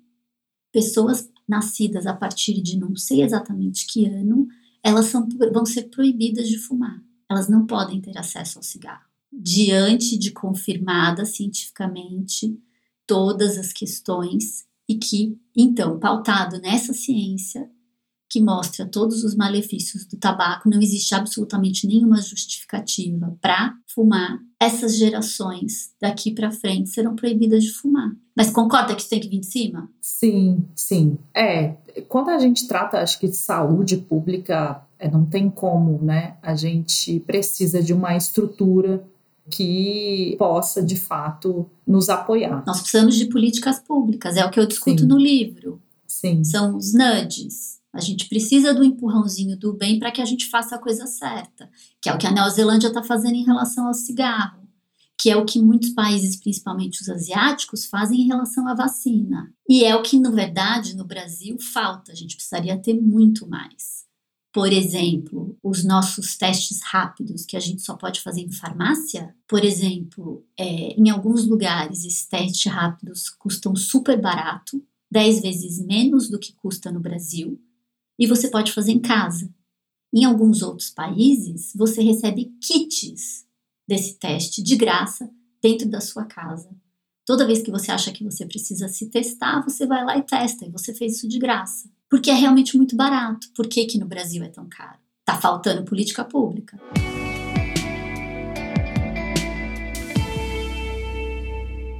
pessoas 0.70 1.26
nascidas 1.48 2.06
a 2.06 2.12
partir 2.12 2.60
de 2.60 2.78
não 2.78 2.94
sei 2.94 3.22
exatamente 3.22 3.86
que 3.86 4.04
ano, 4.04 4.46
elas 4.82 5.06
são, 5.06 5.26
vão 5.54 5.64
ser 5.64 5.84
proibidas 5.84 6.46
de 6.46 6.58
fumar. 6.58 7.02
Elas 7.30 7.48
não 7.48 7.66
podem 7.66 8.00
ter 8.00 8.16
acesso 8.18 8.58
ao 8.58 8.62
cigarro. 8.62 9.04
Diante 9.32 10.16
de 10.16 10.30
confirmada 10.30 11.24
cientificamente 11.24 12.56
todas 13.06 13.58
as 13.58 13.72
questões 13.72 14.64
e 14.88 14.96
que, 14.96 15.38
então, 15.56 15.98
pautado 15.98 16.60
nessa 16.60 16.92
ciência, 16.92 17.68
que 18.34 18.40
mostra 18.40 18.84
todos 18.84 19.22
os 19.22 19.36
malefícios 19.36 20.04
do 20.06 20.16
tabaco, 20.16 20.68
não 20.68 20.80
existe 20.80 21.14
absolutamente 21.14 21.86
nenhuma 21.86 22.20
justificativa 22.20 23.36
para 23.40 23.74
fumar. 23.86 24.40
Essas 24.58 24.96
gerações 24.96 25.92
daqui 26.00 26.32
para 26.32 26.50
frente 26.50 26.90
serão 26.90 27.14
proibidas 27.14 27.62
de 27.62 27.70
fumar. 27.70 28.10
Mas 28.36 28.50
concorda 28.50 28.94
que 28.94 29.02
isso 29.02 29.10
tem 29.10 29.20
que 29.20 29.28
vir 29.28 29.38
de 29.38 29.46
cima? 29.46 29.88
Sim, 30.00 30.64
sim. 30.74 31.16
É, 31.32 31.76
quando 32.08 32.30
a 32.30 32.38
gente 32.38 32.66
trata, 32.66 32.98
acho 32.98 33.20
que 33.20 33.28
de 33.28 33.36
saúde 33.36 33.98
pública, 33.98 34.82
não 35.08 35.24
tem 35.24 35.50
como, 35.50 36.02
né? 36.02 36.36
A 36.42 36.54
gente 36.54 37.20
precisa 37.20 37.82
de 37.82 37.92
uma 37.92 38.16
estrutura 38.16 39.06
que 39.50 40.34
possa, 40.38 40.82
de 40.82 40.96
fato, 40.96 41.68
nos 41.86 42.08
apoiar. 42.08 42.64
Nós 42.66 42.80
precisamos 42.80 43.16
de 43.16 43.26
políticas 43.26 43.78
públicas, 43.78 44.36
é 44.36 44.44
o 44.44 44.50
que 44.50 44.58
eu 44.58 44.66
discuto 44.66 45.02
sim. 45.02 45.06
no 45.06 45.18
livro. 45.18 45.80
Sim. 46.06 46.42
São 46.44 46.76
os 46.76 46.94
nudges 46.94 47.74
a 47.94 48.00
gente 48.00 48.28
precisa 48.28 48.74
do 48.74 48.82
empurrãozinho 48.82 49.56
do 49.56 49.72
bem 49.72 50.00
para 50.00 50.10
que 50.10 50.20
a 50.20 50.24
gente 50.24 50.50
faça 50.50 50.74
a 50.74 50.80
coisa 50.80 51.06
certa, 51.06 51.70
que 52.02 52.08
é 52.08 52.12
o 52.12 52.18
que 52.18 52.26
a 52.26 52.32
Neozelândia 52.32 52.88
está 52.88 53.04
fazendo 53.04 53.36
em 53.36 53.44
relação 53.44 53.86
ao 53.86 53.94
cigarro, 53.94 54.64
que 55.16 55.30
é 55.30 55.36
o 55.36 55.44
que 55.44 55.62
muitos 55.62 55.90
países, 55.90 56.36
principalmente 56.36 57.00
os 57.00 57.08
asiáticos, 57.08 57.86
fazem 57.86 58.22
em 58.22 58.26
relação 58.26 58.66
à 58.66 58.74
vacina. 58.74 59.48
E 59.68 59.84
é 59.84 59.94
o 59.94 60.02
que, 60.02 60.18
na 60.18 60.30
verdade, 60.30 60.96
no 60.96 61.04
Brasil 61.04 61.56
falta, 61.72 62.10
a 62.10 62.14
gente 62.16 62.34
precisaria 62.34 62.76
ter 62.76 63.00
muito 63.00 63.48
mais. 63.48 64.03
Por 64.54 64.72
exemplo, 64.72 65.58
os 65.60 65.82
nossos 65.82 66.36
testes 66.36 66.80
rápidos 66.80 67.44
que 67.44 67.56
a 67.56 67.60
gente 67.60 67.82
só 67.82 67.96
pode 67.96 68.20
fazer 68.20 68.40
em 68.40 68.52
farmácia, 68.52 69.34
por 69.48 69.64
exemplo, 69.64 70.46
é, 70.56 70.92
em 70.92 71.10
alguns 71.10 71.44
lugares 71.44 72.04
esses 72.04 72.24
testes 72.24 72.70
rápidos 72.70 73.28
custam 73.28 73.74
super 73.74 74.20
barato, 74.20 74.80
10 75.10 75.42
vezes 75.42 75.84
menos 75.84 76.30
do 76.30 76.38
que 76.38 76.52
custa 76.52 76.92
no 76.92 77.00
Brasil, 77.00 77.60
e 78.16 78.28
você 78.28 78.48
pode 78.48 78.70
fazer 78.70 78.92
em 78.92 79.00
casa. 79.00 79.52
Em 80.14 80.24
alguns 80.24 80.62
outros 80.62 80.88
países, 80.88 81.72
você 81.74 82.00
recebe 82.00 82.54
kits 82.62 83.44
desse 83.88 84.14
teste 84.20 84.62
de 84.62 84.76
graça 84.76 85.28
dentro 85.60 85.88
da 85.88 86.00
sua 86.00 86.26
casa. 86.26 86.70
Toda 87.26 87.44
vez 87.44 87.60
que 87.60 87.72
você 87.72 87.90
acha 87.90 88.12
que 88.12 88.22
você 88.22 88.46
precisa 88.46 88.86
se 88.86 89.10
testar, 89.10 89.64
você 89.64 89.84
vai 89.84 90.04
lá 90.04 90.16
e 90.16 90.22
testa, 90.22 90.64
e 90.64 90.70
você 90.70 90.94
fez 90.94 91.16
isso 91.16 91.26
de 91.26 91.40
graça. 91.40 91.90
Porque 92.08 92.30
é 92.30 92.34
realmente 92.34 92.76
muito 92.76 92.96
barato. 92.96 93.48
Por 93.56 93.68
que, 93.68 93.84
que 93.86 93.98
no 93.98 94.06
Brasil 94.06 94.42
é 94.44 94.48
tão 94.48 94.68
caro? 94.68 94.98
Tá 95.24 95.36
faltando 95.36 95.84
política 95.84 96.24
pública. 96.24 96.78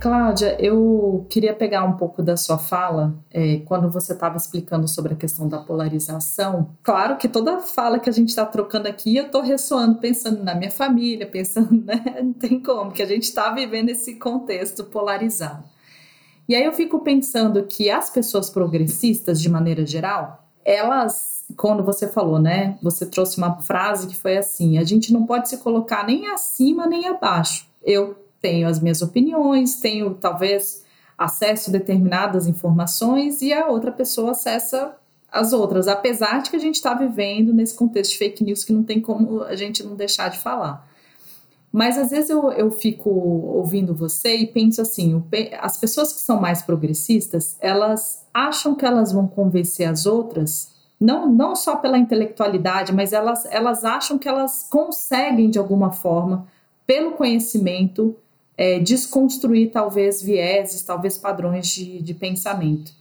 Cláudia, 0.04 0.54
eu 0.60 1.26
queria 1.30 1.54
pegar 1.54 1.82
um 1.82 1.96
pouco 1.96 2.22
da 2.22 2.36
sua 2.36 2.58
fala 2.58 3.14
é, 3.30 3.62
quando 3.64 3.90
você 3.90 4.12
estava 4.12 4.36
explicando 4.36 4.86
sobre 4.86 5.14
a 5.14 5.16
questão 5.16 5.48
da 5.48 5.56
polarização. 5.56 6.76
Claro 6.82 7.16
que 7.16 7.26
toda 7.26 7.60
fala 7.60 7.98
que 7.98 8.10
a 8.10 8.12
gente 8.12 8.28
está 8.28 8.44
trocando 8.44 8.86
aqui, 8.86 9.16
eu 9.16 9.24
estou 9.24 9.40
ressoando, 9.40 9.98
pensando 9.98 10.44
na 10.44 10.54
minha 10.54 10.70
família, 10.70 11.24
pensando, 11.26 11.82
né? 11.82 12.04
Não 12.22 12.34
tem 12.34 12.60
como, 12.60 12.92
que 12.92 13.02
a 13.02 13.06
gente 13.06 13.22
está 13.22 13.50
vivendo 13.54 13.88
esse 13.88 14.16
contexto 14.16 14.84
polarizado. 14.84 15.64
E 16.48 16.54
aí 16.54 16.64
eu 16.64 16.72
fico 16.72 17.00
pensando 17.00 17.62
que 17.64 17.90
as 17.90 18.10
pessoas 18.10 18.50
progressistas, 18.50 19.40
de 19.40 19.48
maneira 19.48 19.86
geral, 19.86 20.44
elas, 20.64 21.44
quando 21.56 21.82
você 21.82 22.08
falou, 22.08 22.38
né? 22.38 22.78
Você 22.82 23.06
trouxe 23.06 23.38
uma 23.38 23.60
frase 23.62 24.06
que 24.06 24.16
foi 24.16 24.36
assim: 24.36 24.78
a 24.78 24.84
gente 24.84 25.12
não 25.12 25.26
pode 25.26 25.48
se 25.48 25.58
colocar 25.58 26.06
nem 26.06 26.28
acima 26.28 26.86
nem 26.86 27.08
abaixo. 27.08 27.66
Eu 27.82 28.16
tenho 28.40 28.68
as 28.68 28.80
minhas 28.80 29.00
opiniões, 29.00 29.76
tenho 29.76 30.14
talvez 30.14 30.84
acesso 31.16 31.70
a 31.70 31.72
determinadas 31.72 32.46
informações 32.46 33.40
e 33.40 33.52
a 33.52 33.68
outra 33.68 33.92
pessoa 33.92 34.32
acessa 34.32 34.96
as 35.30 35.52
outras, 35.52 35.88
apesar 35.88 36.42
de 36.42 36.50
que 36.50 36.56
a 36.56 36.60
gente 36.60 36.76
está 36.76 36.94
vivendo 36.94 37.52
nesse 37.52 37.74
contexto 37.74 38.12
de 38.12 38.18
fake 38.18 38.44
news 38.44 38.62
que 38.62 38.72
não 38.72 38.84
tem 38.84 39.00
como 39.00 39.42
a 39.42 39.56
gente 39.56 39.82
não 39.82 39.96
deixar 39.96 40.28
de 40.28 40.38
falar. 40.38 40.86
Mas 41.74 41.98
às 41.98 42.10
vezes 42.10 42.30
eu, 42.30 42.52
eu 42.52 42.70
fico 42.70 43.10
ouvindo 43.10 43.96
você 43.96 44.36
e 44.36 44.46
penso 44.46 44.80
assim: 44.80 45.20
as 45.60 45.76
pessoas 45.76 46.12
que 46.12 46.20
são 46.20 46.40
mais 46.40 46.62
progressistas, 46.62 47.56
elas 47.60 48.24
acham 48.32 48.76
que 48.76 48.86
elas 48.86 49.10
vão 49.10 49.26
convencer 49.26 49.88
as 49.88 50.06
outras, 50.06 50.72
não, 51.00 51.28
não 51.28 51.56
só 51.56 51.74
pela 51.74 51.98
intelectualidade, 51.98 52.92
mas 52.92 53.12
elas, 53.12 53.44
elas 53.46 53.84
acham 53.84 54.16
que 54.16 54.28
elas 54.28 54.68
conseguem 54.70 55.50
de 55.50 55.58
alguma 55.58 55.90
forma, 55.90 56.46
pelo 56.86 57.14
conhecimento, 57.14 58.14
é, 58.56 58.78
desconstruir 58.78 59.72
talvez 59.72 60.22
vieses, 60.22 60.80
talvez 60.80 61.18
padrões 61.18 61.66
de, 61.66 62.00
de 62.00 62.14
pensamento. 62.14 62.92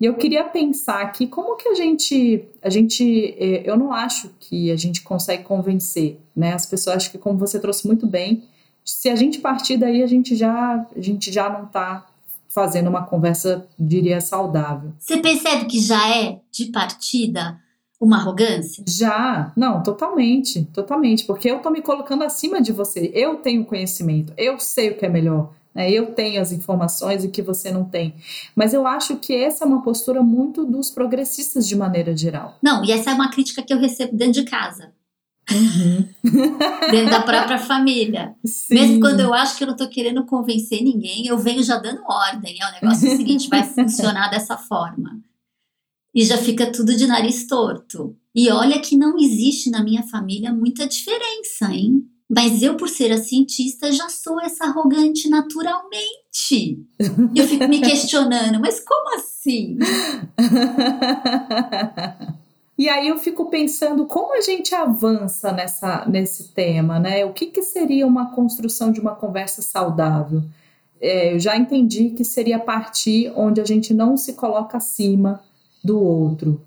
E 0.00 0.04
eu 0.04 0.14
queria 0.14 0.44
pensar 0.44 1.02
aqui 1.02 1.26
como 1.26 1.56
que 1.56 1.68
a 1.68 1.74
gente, 1.74 2.44
a 2.62 2.70
gente, 2.70 3.34
é, 3.36 3.68
eu 3.68 3.76
não 3.76 3.92
acho 3.92 4.30
que 4.38 4.70
a 4.70 4.76
gente 4.76 5.02
consegue 5.02 5.42
convencer, 5.42 6.20
né? 6.36 6.52
As 6.52 6.66
pessoas 6.66 6.96
acho 6.96 7.10
que 7.10 7.18
como 7.18 7.38
você 7.38 7.58
trouxe 7.58 7.86
muito 7.86 8.06
bem, 8.06 8.44
se 8.84 9.08
a 9.08 9.16
gente 9.16 9.40
partir 9.40 9.76
daí 9.76 10.02
a 10.02 10.06
gente 10.06 10.36
já, 10.36 10.86
a 10.96 11.00
gente 11.00 11.32
já 11.32 11.50
não 11.50 11.64
está 11.64 12.06
fazendo 12.48 12.88
uma 12.88 13.04
conversa, 13.04 13.66
diria, 13.78 14.20
saudável. 14.20 14.92
Você 14.98 15.18
percebe 15.18 15.66
que 15.66 15.80
já 15.80 16.16
é 16.16 16.40
de 16.50 16.66
partida 16.66 17.60
uma 18.00 18.16
arrogância? 18.16 18.84
Já, 18.86 19.52
não, 19.56 19.82
totalmente, 19.82 20.64
totalmente, 20.72 21.24
porque 21.24 21.50
eu 21.50 21.58
tô 21.58 21.70
me 21.70 21.82
colocando 21.82 22.22
acima 22.24 22.62
de 22.62 22.72
você. 22.72 23.10
Eu 23.12 23.36
tenho 23.36 23.64
conhecimento, 23.64 24.32
eu 24.36 24.58
sei 24.58 24.90
o 24.90 24.96
que 24.96 25.04
é 25.04 25.08
melhor, 25.08 25.52
né? 25.78 25.90
eu 25.90 26.06
tenho 26.12 26.40
as 26.40 26.52
informações 26.52 27.24
e 27.24 27.28
que 27.28 27.40
você 27.40 27.70
não 27.70 27.84
tem. 27.84 28.14
Mas 28.54 28.74
eu 28.74 28.86
acho 28.86 29.16
que 29.16 29.34
essa 29.34 29.64
é 29.64 29.66
uma 29.66 29.82
postura 29.82 30.22
muito 30.22 30.66
dos 30.66 30.90
progressistas 30.90 31.66
de 31.66 31.76
maneira 31.76 32.16
geral. 32.16 32.58
Não, 32.62 32.84
e 32.84 32.92
essa 32.92 33.10
é 33.10 33.14
uma 33.14 33.30
crítica 33.30 33.62
que 33.62 33.72
eu 33.72 33.78
recebo 33.78 34.16
dentro 34.16 34.42
de 34.42 34.44
casa. 34.44 34.92
Uhum. 35.50 36.06
dentro 36.90 37.10
da 37.10 37.22
própria 37.22 37.58
família. 37.58 38.34
Sim. 38.44 38.74
Mesmo 38.74 39.00
quando 39.00 39.20
eu 39.20 39.32
acho 39.32 39.56
que 39.56 39.62
eu 39.62 39.68
não 39.68 39.74
estou 39.74 39.88
querendo 39.88 40.26
convencer 40.26 40.82
ninguém, 40.82 41.26
eu 41.26 41.38
venho 41.38 41.62
já 41.62 41.78
dando 41.78 42.02
ordem. 42.04 42.56
É 42.60 42.68
o 42.68 42.72
negócio 42.72 43.16
seguinte, 43.16 43.48
vai 43.48 43.62
funcionar 43.64 44.28
dessa 44.28 44.58
forma 44.58 45.20
e 46.14 46.24
já 46.24 46.36
fica 46.36 46.70
tudo 46.72 46.96
de 46.96 47.06
nariz 47.06 47.46
torto. 47.46 48.16
E 48.34 48.50
olha 48.50 48.80
que 48.80 48.96
não 48.96 49.18
existe 49.18 49.70
na 49.70 49.82
minha 49.82 50.02
família 50.02 50.52
muita 50.52 50.86
diferença, 50.86 51.72
hein? 51.72 52.04
Mas 52.28 52.62
eu, 52.62 52.76
por 52.76 52.88
ser 52.88 53.10
a 53.10 53.18
cientista, 53.18 53.90
já 53.90 54.08
sou 54.08 54.40
essa 54.40 54.64
arrogante 54.64 55.30
naturalmente. 55.30 56.78
eu 57.34 57.46
fico 57.46 57.66
me 57.66 57.80
questionando, 57.80 58.60
mas 58.60 58.80
como 58.80 59.16
assim? 59.16 59.78
E 62.78 62.88
aí 62.88 63.08
eu 63.08 63.18
fico 63.18 63.46
pensando 63.46 64.06
como 64.06 64.36
a 64.36 64.40
gente 64.40 64.72
avança 64.72 65.50
nessa, 65.50 66.06
nesse 66.06 66.52
tema, 66.52 67.00
né? 67.00 67.24
O 67.24 67.32
que, 67.32 67.46
que 67.46 67.60
seria 67.60 68.06
uma 68.06 68.30
construção 68.30 68.92
de 68.92 69.00
uma 69.00 69.16
conversa 69.16 69.60
saudável? 69.60 70.44
É, 71.00 71.34
eu 71.34 71.40
já 71.40 71.56
entendi 71.56 72.10
que 72.10 72.24
seria 72.24 72.56
a 72.56 72.60
partir 72.60 73.32
onde 73.34 73.60
a 73.60 73.64
gente 73.64 73.92
não 73.92 74.16
se 74.16 74.34
coloca 74.34 74.76
acima 74.76 75.42
do 75.82 76.00
outro. 76.00 76.64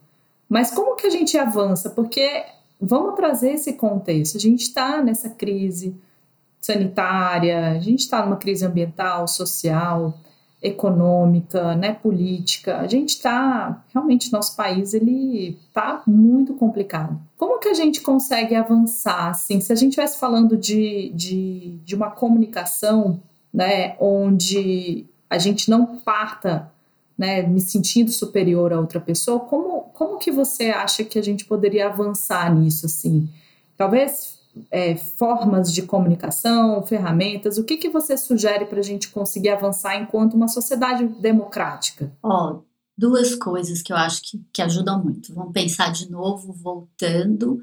Mas 0.49 0.69
como 0.69 0.97
que 0.97 1.07
a 1.07 1.09
gente 1.09 1.37
avança? 1.37 1.89
Porque 1.89 2.43
vamos 2.81 3.15
trazer 3.15 3.51
esse 3.51 3.73
contexto. 3.73 4.37
A 4.37 4.39
gente 4.39 4.61
está 4.61 5.01
nessa 5.03 5.29
crise 5.29 5.95
sanitária, 6.59 7.71
a 7.71 7.79
gente 7.79 7.99
está 7.99 8.23
numa 8.25 8.37
crise 8.37 8.65
ambiental, 8.65 9.27
social, 9.27 10.17
econômica, 10.61 11.75
né, 11.75 11.93
política. 11.93 12.77
A 12.77 12.87
gente 12.87 13.09
está 13.09 13.83
realmente 13.93 14.31
nosso 14.31 14.55
país 14.55 14.93
ele 14.93 15.59
está 15.67 16.03
muito 16.05 16.53
complicado. 16.53 17.19
Como 17.37 17.59
que 17.59 17.69
a 17.69 17.73
gente 17.73 18.01
consegue 18.01 18.53
avançar 18.55 19.29
assim? 19.29 19.59
Se 19.59 19.73
a 19.73 19.75
gente 19.75 19.89
estivesse 19.89 20.19
falando 20.19 20.55
de, 20.55 21.11
de, 21.15 21.79
de 21.83 21.95
uma 21.95 22.11
comunicação, 22.11 23.19
né, 23.51 23.95
onde 23.99 25.05
a 25.29 25.37
gente 25.37 25.69
não 25.69 25.97
parta 25.97 26.71
né, 27.21 27.43
me 27.43 27.61
sentindo 27.61 28.09
superior 28.11 28.73
a 28.73 28.79
outra 28.79 28.99
pessoa, 28.99 29.41
como, 29.41 29.81
como 29.93 30.17
que 30.17 30.31
você 30.31 30.71
acha 30.71 31.03
que 31.03 31.19
a 31.19 31.21
gente 31.21 31.45
poderia 31.45 31.85
avançar 31.85 32.51
nisso, 32.51 32.87
assim? 32.87 33.29
Talvez 33.77 34.39
é, 34.71 34.95
formas 34.95 35.71
de 35.71 35.83
comunicação, 35.83 36.81
ferramentas, 36.81 37.59
o 37.59 37.63
que, 37.63 37.77
que 37.77 37.89
você 37.89 38.17
sugere 38.17 38.65
para 38.65 38.79
a 38.79 38.83
gente 38.83 39.09
conseguir 39.09 39.49
avançar 39.49 40.01
enquanto 40.01 40.33
uma 40.33 40.47
sociedade 40.47 41.05
democrática? 41.21 42.11
Ó, 42.23 42.53
oh, 42.53 42.63
duas 42.97 43.35
coisas 43.35 43.83
que 43.83 43.93
eu 43.93 43.97
acho 43.97 44.23
que, 44.23 44.43
que 44.51 44.61
ajudam 44.63 45.03
muito. 45.03 45.31
Vamos 45.31 45.53
pensar 45.53 45.91
de 45.91 46.09
novo, 46.09 46.51
voltando 46.51 47.61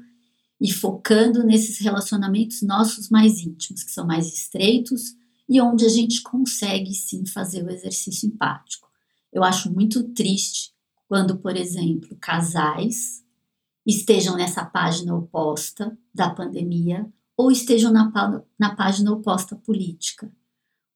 e 0.61 0.71
focando 0.71 1.43
nesses 1.43 1.79
relacionamentos 1.79 2.61
nossos 2.61 3.09
mais 3.09 3.39
íntimos, 3.41 3.83
que 3.83 3.91
são 3.91 4.07
mais 4.07 4.25
estreitos 4.25 5.15
e 5.49 5.59
onde 5.59 5.85
a 5.85 5.89
gente 5.89 6.21
consegue 6.21 6.93
sim 6.93 7.25
fazer 7.25 7.61
o 7.65 7.69
exercício 7.69 8.25
empático. 8.25 8.88
Eu 9.31 9.43
acho 9.43 9.71
muito 9.71 10.03
triste 10.13 10.71
quando, 11.07 11.37
por 11.37 11.55
exemplo, 11.55 12.17
casais 12.19 13.23
estejam 13.85 14.35
nessa 14.35 14.63
página 14.65 15.15
oposta 15.15 15.97
da 16.13 16.29
pandemia 16.29 17.11
ou 17.35 17.51
estejam 17.51 17.91
na, 17.91 18.11
na 18.57 18.75
página 18.75 19.11
oposta 19.11 19.55
política. 19.55 20.31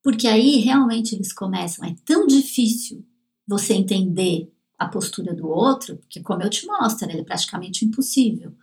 Porque 0.02 0.28
aí 0.28 0.58
realmente 0.58 1.14
eles 1.14 1.32
começam, 1.32 1.84
é 1.84 1.96
tão 2.04 2.26
difícil 2.26 3.04
você 3.46 3.74
entender 3.74 4.52
a 4.78 4.86
postura 4.86 5.34
do 5.34 5.48
outro, 5.48 5.96
porque 5.96 6.20
como 6.20 6.42
eu 6.42 6.50
te 6.50 6.66
mostro, 6.66 7.08
ele 7.08 7.20
é 7.20 7.24
praticamente 7.24 7.84
impossível, 7.84 8.54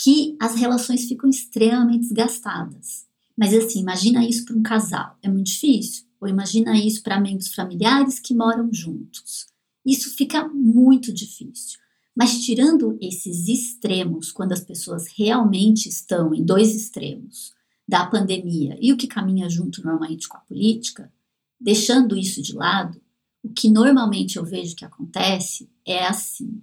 que 0.00 0.36
as 0.40 0.54
relações 0.54 1.04
ficam 1.04 1.28
extremamente 1.28 2.08
desgastadas. 2.08 3.06
Mas 3.36 3.52
assim, 3.52 3.80
imagina 3.80 4.26
isso 4.26 4.44
para 4.44 4.56
um 4.56 4.62
casal, 4.62 5.18
é 5.22 5.28
muito 5.28 5.46
difícil. 5.46 6.04
Ou 6.20 6.28
imagina 6.28 6.78
isso 6.78 7.02
para 7.02 7.20
membros 7.20 7.54
familiares 7.54 8.20
que 8.20 8.34
moram 8.34 8.72
juntos. 8.72 9.46
Isso 9.84 10.14
fica 10.14 10.46
muito 10.48 11.12
difícil. 11.12 11.78
Mas 12.14 12.44
tirando 12.44 12.98
esses 13.00 13.48
extremos, 13.48 14.30
quando 14.30 14.52
as 14.52 14.60
pessoas 14.60 15.06
realmente 15.16 15.88
estão 15.88 16.34
em 16.34 16.44
dois 16.44 16.74
extremos, 16.74 17.54
da 17.88 18.06
pandemia 18.06 18.78
e 18.80 18.92
o 18.92 18.96
que 18.96 19.08
caminha 19.08 19.48
junto 19.50 19.82
normalmente 19.82 20.28
com 20.28 20.36
a 20.36 20.40
política, 20.40 21.12
deixando 21.58 22.16
isso 22.16 22.40
de 22.40 22.54
lado, 22.54 23.00
o 23.42 23.48
que 23.48 23.68
normalmente 23.68 24.36
eu 24.36 24.44
vejo 24.44 24.76
que 24.76 24.84
acontece 24.84 25.68
é 25.84 26.06
assim: 26.06 26.62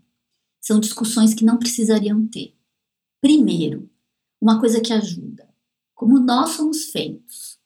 são 0.62 0.80
discussões 0.80 1.34
que 1.34 1.44
não 1.44 1.58
precisariam 1.58 2.26
ter. 2.28 2.56
Primeiro, 3.20 3.90
uma 4.40 4.60
coisa 4.60 4.80
que 4.80 4.94
ajuda: 4.94 5.50
como 5.94 6.20
nós 6.20 6.52
somos 6.52 6.86
feitos 6.86 7.57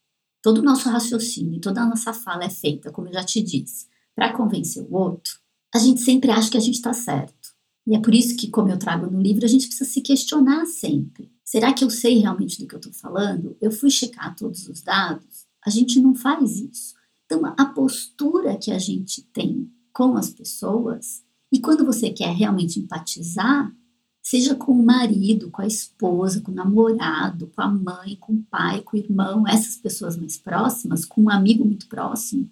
Todo 0.42 0.60
o 0.60 0.64
nosso 0.64 0.90
raciocínio, 0.90 1.62
toda 1.62 1.82
a 1.82 1.86
nossa 1.86 2.14
fala 2.14 2.46
é 2.46 2.50
feita, 2.50 2.92
como 2.92 3.08
eu 3.08 3.14
já 3.14 3.24
te 3.24 3.42
disse, 3.42 3.88
para 4.16 4.34
convencer 4.34 4.84
o 4.84 4.94
outro. 4.94 5.34
A 5.74 5.80
gente 5.80 6.02
sempre 6.02 6.32
acha 6.32 6.50
que 6.50 6.58
a 6.58 6.62
gente 6.62 6.76
está 6.76 6.94
certo. 6.94 7.52
E 7.88 7.96
é 7.96 8.00
por 8.00 8.14
isso 8.14 8.36
que, 8.36 8.50
como 8.50 8.70
eu 8.70 8.78
trago 8.78 9.10
no 9.10 9.22
livro, 9.22 9.46
a 9.46 9.48
gente 9.48 9.68
precisa 9.68 9.90
se 9.90 10.02
questionar 10.02 10.66
sempre. 10.66 11.32
Será 11.44 11.74
que 11.74 11.84
eu 11.84 11.90
sei 11.90 12.20
realmente 12.20 12.60
do 12.60 12.68
que 12.68 12.76
eu 12.76 12.80
estou 12.80 12.94
falando? 12.94 13.58
Eu 13.60 13.72
fui 13.72 13.90
checar 13.90 14.36
todos 14.36 14.68
os 14.68 14.82
dados? 14.82 15.46
A 15.66 15.70
gente 15.70 16.00
não 16.00 16.16
faz 16.16 16.58
isso. 16.60 16.96
Então, 17.26 17.42
a 17.58 17.66
postura 17.66 18.58
que 18.58 18.72
a 18.72 18.80
gente 18.80 19.22
tem 19.34 19.72
com 19.94 20.16
as 20.16 20.30
pessoas, 20.30 21.24
e 21.52 21.60
quando 21.60 21.86
você 21.86 22.10
quer 22.10 22.34
realmente 22.34 22.80
empatizar, 22.80 23.74
seja 24.22 24.56
com 24.56 24.72
o 24.72 24.84
marido, 24.84 25.50
com 25.50 25.62
a 25.62 25.68
esposa, 25.68 26.42
com 26.42 26.52
o 26.52 26.56
namorado, 26.56 27.52
com 27.56 27.62
a 27.62 27.68
mãe, 27.68 28.16
com 28.20 28.34
o 28.34 28.44
pai, 28.44 28.82
com 28.82 28.96
o 28.96 29.00
irmão, 29.00 29.48
essas 29.48 29.76
pessoas 29.76 30.16
mais 30.16 30.38
próximas, 30.38 31.06
com 31.06 31.24
um 31.24 31.30
amigo 31.30 31.66
muito 31.66 31.88
próximo, 31.88 32.50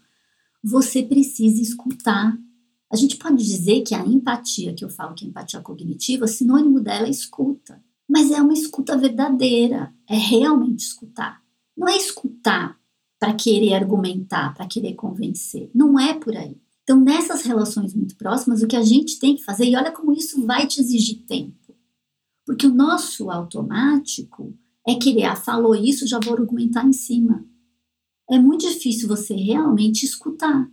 você 0.63 1.03
precisa 1.03 1.61
escutar. 1.61 2.37
A 2.91 2.95
gente 2.95 3.17
pode 3.17 3.43
dizer 3.43 3.81
que 3.81 3.93
a 3.93 4.05
empatia, 4.05 4.73
que 4.73 4.83
eu 4.83 4.89
falo 4.89 5.13
que 5.13 5.23
é 5.23 5.27
empatia 5.27 5.61
cognitiva, 5.61 6.27
sinônimo 6.27 6.79
dela 6.79 7.07
é 7.07 7.11
escuta. 7.11 7.81
Mas 8.07 8.31
é 8.31 8.41
uma 8.41 8.53
escuta 8.53 8.97
verdadeira, 8.97 9.93
é 10.09 10.17
realmente 10.17 10.79
escutar. 10.79 11.41
Não 11.77 11.87
é 11.87 11.95
escutar 11.95 12.79
para 13.19 13.33
querer 13.33 13.75
argumentar, 13.75 14.55
para 14.55 14.65
querer 14.65 14.95
convencer. 14.95 15.69
Não 15.75 15.99
é 15.99 16.13
por 16.15 16.35
aí. 16.35 16.57
Então, 16.83 16.99
nessas 16.99 17.43
relações 17.43 17.93
muito 17.93 18.15
próximas, 18.15 18.63
o 18.63 18.67
que 18.67 18.75
a 18.75 18.81
gente 18.81 19.19
tem 19.19 19.35
que 19.35 19.43
fazer, 19.43 19.65
e 19.65 19.75
olha 19.75 19.91
como 19.91 20.11
isso 20.11 20.43
vai 20.43 20.65
te 20.65 20.81
exigir 20.81 21.19
tempo. 21.27 21.58
Porque 22.49 22.65
o 22.65 22.73
nosso 22.73 23.29
automático 23.29 24.57
é 24.87 24.95
querer, 24.95 25.25
ah, 25.25 25.35
falou 25.35 25.75
isso, 25.75 26.07
já 26.07 26.19
vou 26.19 26.33
argumentar 26.33 26.83
em 26.83 26.91
cima. 26.91 27.45
É 28.27 28.39
muito 28.39 28.67
difícil 28.67 29.07
você 29.07 29.35
realmente 29.35 30.03
escutar. 30.03 30.67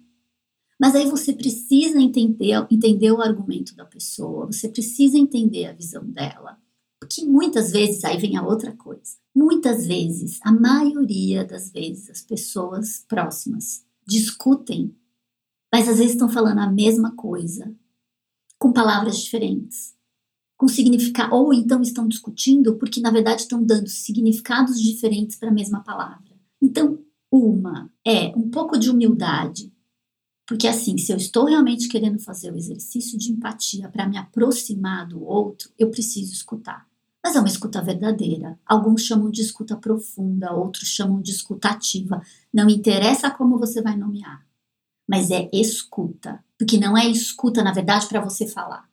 Mas 0.80 0.94
aí 0.94 1.04
você 1.10 1.34
precisa 1.34 2.00
entender, 2.00 2.66
entender 2.70 3.12
o 3.12 3.20
argumento 3.20 3.76
da 3.76 3.84
pessoa, 3.84 4.46
você 4.46 4.70
precisa 4.70 5.18
entender 5.18 5.66
a 5.66 5.74
visão 5.74 6.02
dela. 6.02 6.58
Porque 6.98 7.26
muitas 7.26 7.72
vezes, 7.72 8.02
aí 8.04 8.16
vem 8.16 8.38
a 8.38 8.46
outra 8.46 8.74
coisa, 8.74 9.18
muitas 9.34 9.86
vezes, 9.86 10.38
a 10.42 10.50
maioria 10.50 11.44
das 11.44 11.70
vezes, 11.70 12.08
as 12.08 12.22
pessoas 12.22 13.04
próximas 13.06 13.84
discutem 14.06 14.94
mas 15.72 15.88
às 15.88 15.98
vezes 15.98 16.12
estão 16.12 16.28
falando 16.28 16.60
a 16.60 16.70
mesma 16.70 17.14
coisa, 17.14 17.74
com 18.58 18.72
palavras 18.72 19.18
diferentes, 19.18 19.95
com 20.56 20.68
significado, 20.68 21.34
ou 21.34 21.52
então 21.52 21.82
estão 21.82 22.08
discutindo 22.08 22.76
porque 22.76 23.00
na 23.00 23.10
verdade 23.10 23.42
estão 23.42 23.62
dando 23.62 23.88
significados 23.88 24.80
diferentes 24.80 25.36
para 25.36 25.50
a 25.50 25.52
mesma 25.52 25.82
palavra. 25.82 26.34
Então, 26.60 26.98
uma 27.30 27.90
é 28.06 28.28
um 28.36 28.48
pouco 28.48 28.78
de 28.78 28.88
humildade, 28.88 29.72
porque 30.46 30.66
assim, 30.66 30.96
se 30.96 31.12
eu 31.12 31.16
estou 31.16 31.44
realmente 31.44 31.88
querendo 31.88 32.18
fazer 32.18 32.52
o 32.52 32.56
exercício 32.56 33.18
de 33.18 33.32
empatia 33.32 33.88
para 33.88 34.08
me 34.08 34.16
aproximar 34.16 35.06
do 35.06 35.22
outro, 35.22 35.70
eu 35.78 35.90
preciso 35.90 36.32
escutar. 36.32 36.86
Mas 37.22 37.34
é 37.34 37.40
uma 37.40 37.48
escuta 37.48 37.82
verdadeira. 37.82 38.58
Alguns 38.64 39.02
chamam 39.02 39.30
de 39.30 39.42
escuta 39.42 39.76
profunda, 39.76 40.52
outros 40.52 40.88
chamam 40.88 41.20
de 41.20 41.32
escuta 41.32 41.70
ativa. 41.70 42.22
Não 42.54 42.70
interessa 42.70 43.28
como 43.30 43.58
você 43.58 43.82
vai 43.82 43.96
nomear 43.96 44.46
mas 45.06 45.30
é 45.30 45.48
escuta. 45.52 46.44
Porque 46.58 46.78
não 46.78 46.96
é 46.96 47.06
escuta, 47.06 47.62
na 47.62 47.72
verdade, 47.72 48.08
para 48.08 48.20
você 48.20 48.46
falar, 48.46 48.88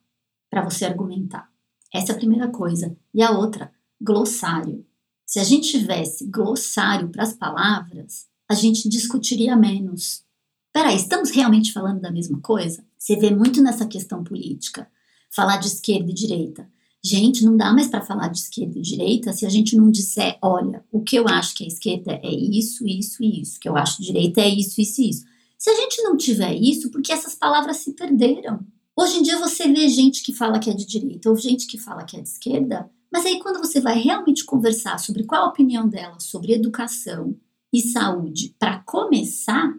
para 0.50 0.62
você 0.62 0.84
argumentar. 0.84 1.50
Essa 1.94 2.10
é 2.10 2.14
a 2.16 2.18
primeira 2.18 2.48
coisa. 2.48 2.96
E 3.14 3.22
a 3.22 3.30
outra, 3.30 3.70
glossário. 4.00 4.84
Se 5.24 5.38
a 5.38 5.44
gente 5.44 5.70
tivesse 5.70 6.26
glossário 6.26 7.08
para 7.08 7.22
as 7.22 7.32
palavras, 7.32 8.26
a 8.48 8.54
gente 8.54 8.88
discutiria 8.88 9.54
menos. 9.54 10.24
Peraí, 10.72 10.96
estamos 10.96 11.30
realmente 11.30 11.72
falando 11.72 12.00
da 12.00 12.10
mesma 12.10 12.40
coisa? 12.40 12.84
Você 12.98 13.16
vê 13.16 13.30
muito 13.30 13.62
nessa 13.62 13.86
questão 13.86 14.24
política, 14.24 14.88
falar 15.30 15.58
de 15.58 15.68
esquerda 15.68 16.10
e 16.10 16.14
direita. 16.14 16.68
Gente, 17.00 17.44
não 17.44 17.56
dá 17.56 17.72
mais 17.72 17.86
para 17.86 18.00
falar 18.00 18.28
de 18.28 18.38
esquerda 18.38 18.76
e 18.76 18.82
direita 18.82 19.32
se 19.32 19.46
a 19.46 19.48
gente 19.48 19.76
não 19.76 19.90
disser, 19.90 20.36
olha, 20.42 20.84
o 20.90 21.00
que 21.00 21.14
eu 21.14 21.28
acho 21.28 21.54
que 21.54 21.62
a 21.62 21.68
esquerda 21.68 22.18
é 22.22 22.30
isso, 22.30 22.86
isso 22.88 23.22
e 23.22 23.40
isso, 23.40 23.58
o 23.58 23.60
que 23.60 23.68
eu 23.68 23.76
acho 23.76 24.02
direita 24.02 24.40
é 24.40 24.48
isso, 24.48 24.80
isso 24.80 25.00
e 25.00 25.10
isso. 25.10 25.24
Se 25.56 25.70
a 25.70 25.74
gente 25.74 26.02
não 26.02 26.16
tiver 26.16 26.54
isso, 26.54 26.90
porque 26.90 27.12
essas 27.12 27.34
palavras 27.34 27.76
se 27.76 27.92
perderam. 27.92 28.66
Hoje 28.96 29.18
em 29.18 29.22
dia 29.22 29.38
você 29.38 29.66
vê 29.66 29.88
gente 29.88 30.22
que 30.22 30.32
fala 30.32 30.60
que 30.60 30.70
é 30.70 30.74
de 30.74 30.86
direita 30.86 31.28
ou 31.28 31.36
gente 31.36 31.66
que 31.66 31.76
fala 31.76 32.04
que 32.04 32.16
é 32.16 32.20
de 32.20 32.28
esquerda, 32.28 32.88
mas 33.12 33.26
aí 33.26 33.40
quando 33.40 33.58
você 33.58 33.80
vai 33.80 33.98
realmente 33.98 34.44
conversar 34.44 34.98
sobre 34.98 35.24
qual 35.24 35.44
a 35.44 35.48
opinião 35.48 35.88
dela 35.88 36.20
sobre 36.20 36.52
educação 36.52 37.36
e 37.72 37.80
saúde, 37.80 38.54
para 38.56 38.78
começar, 38.80 39.74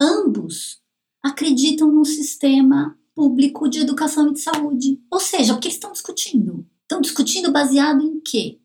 ambos 0.00 0.80
acreditam 1.22 1.92
num 1.92 2.04
sistema 2.04 2.98
público 3.14 3.68
de 3.68 3.80
educação 3.80 4.28
e 4.28 4.32
de 4.32 4.40
saúde. 4.40 5.00
Ou 5.08 5.20
seja, 5.20 5.54
o 5.54 5.60
que 5.60 5.68
eles 5.68 5.76
estão 5.76 5.92
discutindo? 5.92 6.66
Estão 6.82 7.00
discutindo 7.00 7.52
baseado 7.52 8.02
em 8.02 8.20
quê? 8.20 8.58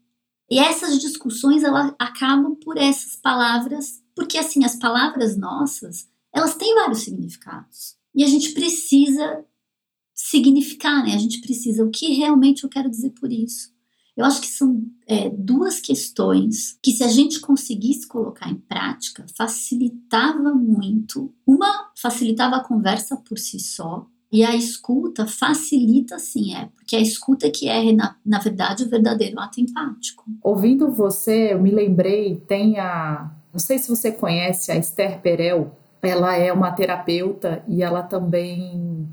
E 0.49 0.57
essas 0.57 0.99
discussões 0.99 1.63
elas 1.63 1.93
acabam 1.99 2.55
por 2.55 2.77
essas 2.77 3.15
palavras, 3.15 4.01
porque 4.15 4.37
assim, 4.37 4.63
as 4.63 4.75
palavras 4.75 5.37
nossas, 5.37 6.07
elas 6.33 6.55
têm 6.55 6.73
vários 6.73 6.99
significados. 6.99 7.95
E 8.15 8.23
a 8.23 8.27
gente 8.27 8.51
precisa 8.51 9.45
significar, 10.15 11.03
né? 11.03 11.13
A 11.13 11.17
gente 11.17 11.41
precisa 11.41 11.83
o 11.83 11.91
que 11.91 12.13
realmente 12.13 12.63
eu 12.63 12.69
quero 12.69 12.89
dizer 12.89 13.11
por 13.11 13.31
isso. 13.31 13.75
Eu 14.15 14.23
acho 14.23 14.39
que 14.39 14.47
são 14.47 14.81
é, 15.05 15.29
duas 15.29 15.81
questões 15.81 16.79
que, 16.81 16.91
se 16.91 17.03
a 17.03 17.09
gente 17.09 17.41
conseguisse 17.41 18.07
colocar 18.07 18.49
em 18.49 18.55
prática, 18.55 19.25
facilitava 19.37 20.53
muito. 20.53 21.33
Uma 21.45 21.91
facilitava 21.97 22.55
a 22.55 22.63
conversa 22.63 23.17
por 23.17 23.37
si 23.37 23.59
só, 23.59 24.07
e 24.31 24.43
a 24.43 24.55
escuta 24.55 25.27
facilita 25.27 26.17
sim, 26.17 26.55
é, 26.55 26.67
porque 26.75 26.95
a 26.95 26.99
escuta 26.99 27.49
que 27.49 27.69
é, 27.69 27.91
na, 27.91 28.15
na 28.25 28.39
verdade, 28.39 28.83
o 28.83 28.89
verdadeiro 28.89 29.39
ato 29.39 29.61
empático. 29.61 30.23
Ouvindo 30.41 30.91
você, 30.91 31.53
eu 31.53 31.61
me 31.61 31.71
lembrei, 31.71 32.35
tem 32.47 32.79
a. 32.79 33.31
Não 33.53 33.59
sei 33.59 33.79
se 33.79 33.87
você 33.89 34.11
conhece 34.11 34.71
a 34.71 34.75
Esther 34.75 35.21
Perel, 35.21 35.77
ela 36.01 36.35
é 36.35 36.51
uma 36.51 36.71
terapeuta 36.71 37.63
e 37.67 37.81
ela 37.81 38.03
também 38.03 39.07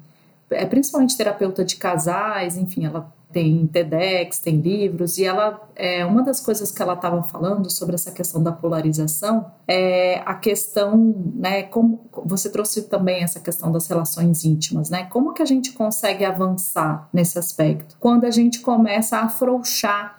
é 0.52 0.66
principalmente 0.66 1.16
terapeuta 1.16 1.64
de 1.64 1.76
casais, 1.76 2.56
enfim, 2.56 2.84
ela 2.84 3.12
tem 3.32 3.66
TEDx, 3.66 4.38
tem 4.38 4.56
livros, 4.56 5.16
e 5.16 5.24
ela 5.24 5.66
é 5.74 6.04
uma 6.04 6.22
das 6.22 6.38
coisas 6.38 6.70
que 6.70 6.82
ela 6.82 6.92
estava 6.92 7.22
falando 7.22 7.70
sobre 7.70 7.94
essa 7.94 8.10
questão 8.10 8.42
da 8.42 8.52
polarização 8.52 9.50
é 9.66 10.22
a 10.26 10.34
questão, 10.34 11.14
né, 11.34 11.62
como 11.62 12.00
você 12.26 12.50
trouxe 12.50 12.82
também 12.82 13.22
essa 13.22 13.40
questão 13.40 13.72
das 13.72 13.86
relações 13.86 14.44
íntimas, 14.44 14.90
né? 14.90 15.04
Como 15.04 15.32
que 15.32 15.42
a 15.42 15.46
gente 15.46 15.72
consegue 15.72 16.26
avançar 16.26 17.08
nesse 17.10 17.38
aspecto? 17.38 17.96
Quando 17.98 18.24
a 18.24 18.30
gente 18.30 18.60
começa 18.60 19.16
a 19.16 19.24
afrouxar 19.24 20.18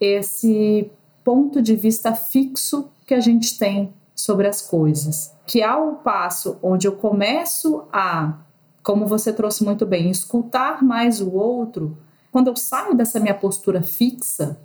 esse 0.00 0.90
ponto 1.24 1.60
de 1.60 1.76
vista 1.76 2.12
fixo 2.14 2.88
que 3.06 3.14
a 3.14 3.20
gente 3.20 3.58
tem 3.58 3.92
sobre 4.14 4.48
as 4.48 4.60
coisas. 4.60 5.32
Que 5.46 5.62
ao 5.62 5.94
passo 5.96 6.58
onde 6.62 6.86
eu 6.86 6.92
começo 6.92 7.84
a, 7.92 8.34
como 8.82 9.06
você 9.06 9.32
trouxe 9.32 9.64
muito 9.64 9.84
bem, 9.84 10.10
escutar 10.10 10.82
mais 10.82 11.20
o 11.20 11.30
outro, 11.32 11.96
quando 12.30 12.48
eu 12.48 12.56
saio 12.56 12.94
dessa 12.94 13.20
minha 13.20 13.34
postura 13.34 13.82
fixa, 13.82 14.58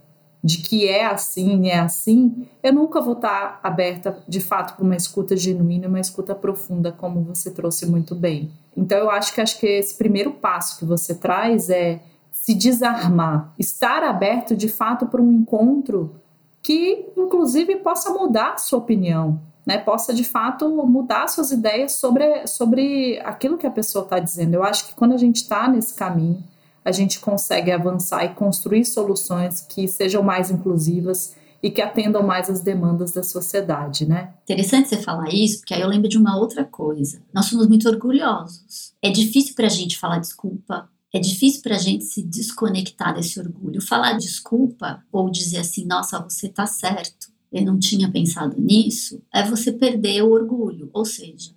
de 0.43 0.57
que 0.57 0.87
é 0.87 1.05
assim, 1.05 1.69
é 1.69 1.79
assim, 1.79 2.45
eu 2.61 2.73
nunca 2.73 2.99
vou 2.99 3.13
estar 3.13 3.61
aberta 3.63 4.21
de 4.27 4.41
fato 4.41 4.75
para 4.75 4.83
uma 4.83 4.95
escuta 4.95 5.37
genuína, 5.37 5.87
uma 5.87 6.01
escuta 6.01 6.35
profunda, 6.35 6.91
como 6.91 7.23
você 7.23 7.49
trouxe 7.49 7.85
muito 7.85 8.13
bem. 8.13 8.51
Então 8.75 8.97
eu 8.97 9.09
acho 9.09 9.33
que 9.33 9.39
acho 9.39 9.57
que 9.57 9.65
esse 9.65 9.95
primeiro 9.95 10.31
passo 10.31 10.77
que 10.77 10.85
você 10.85 11.15
traz 11.15 11.69
é 11.69 12.01
se 12.31 12.53
desarmar, 12.53 13.53
estar 13.57 14.03
aberto 14.03 14.53
de 14.53 14.67
fato 14.67 15.05
para 15.05 15.21
um 15.21 15.31
encontro 15.31 16.15
que 16.61 17.05
inclusive 17.15 17.77
possa 17.77 18.09
mudar 18.09 18.53
a 18.53 18.57
sua 18.57 18.79
opinião, 18.79 19.39
né? 19.65 19.77
Possa 19.77 20.13
de 20.13 20.23
fato 20.23 20.69
mudar 20.85 21.27
suas 21.27 21.51
ideias 21.51 21.93
sobre, 21.93 22.47
sobre 22.47 23.19
aquilo 23.23 23.57
que 23.57 23.67
a 23.67 23.71
pessoa 23.71 24.03
está 24.03 24.19
dizendo. 24.19 24.55
Eu 24.55 24.63
acho 24.63 24.87
que 24.87 24.93
quando 24.93 25.13
a 25.13 25.17
gente 25.17 25.37
está 25.37 25.67
nesse 25.67 25.93
caminho, 25.93 26.43
a 26.83 26.91
gente 26.91 27.19
consegue 27.19 27.71
avançar 27.71 28.25
e 28.25 28.29
construir 28.29 28.85
soluções 28.85 29.61
que 29.61 29.87
sejam 29.87 30.21
mais 30.21 30.51
inclusivas 30.51 31.35
e 31.61 31.71
que 31.71 31.81
atendam 31.81 32.21
mais 32.21 32.49
as 32.49 32.59
demandas 32.59 33.11
da 33.11 33.23
sociedade, 33.23 34.05
né? 34.05 34.33
Interessante 34.43 34.89
você 34.89 34.97
falar 34.97 35.33
isso, 35.33 35.59
porque 35.59 35.73
aí 35.73 35.79
eu 35.79 35.87
lembro 35.87 36.09
de 36.09 36.17
uma 36.17 36.37
outra 36.37 36.65
coisa. 36.65 37.21
Nós 37.33 37.45
somos 37.45 37.69
muito 37.69 37.87
orgulhosos. 37.87 38.93
É 39.01 39.09
difícil 39.09 39.55
para 39.55 39.67
a 39.67 39.69
gente 39.69 39.97
falar 39.97 40.19
desculpa, 40.19 40.89
é 41.13 41.19
difícil 41.19 41.61
para 41.61 41.75
a 41.75 41.79
gente 41.79 42.03
se 42.03 42.21
desconectar 42.21 43.13
desse 43.13 43.39
orgulho. 43.39 43.81
Falar 43.81 44.17
desculpa 44.17 45.01
ou 45.09 45.29
dizer 45.29 45.59
assim, 45.59 45.85
nossa, 45.85 46.19
você 46.19 46.47
está 46.47 46.65
certo, 46.65 47.31
eu 47.53 47.63
não 47.63 47.77
tinha 47.77 48.11
pensado 48.11 48.59
nisso, 48.59 49.21
é 49.31 49.47
você 49.47 49.71
perder 49.71 50.23
o 50.23 50.31
orgulho. 50.31 50.89
Ou 50.91 51.05
seja, 51.05 51.53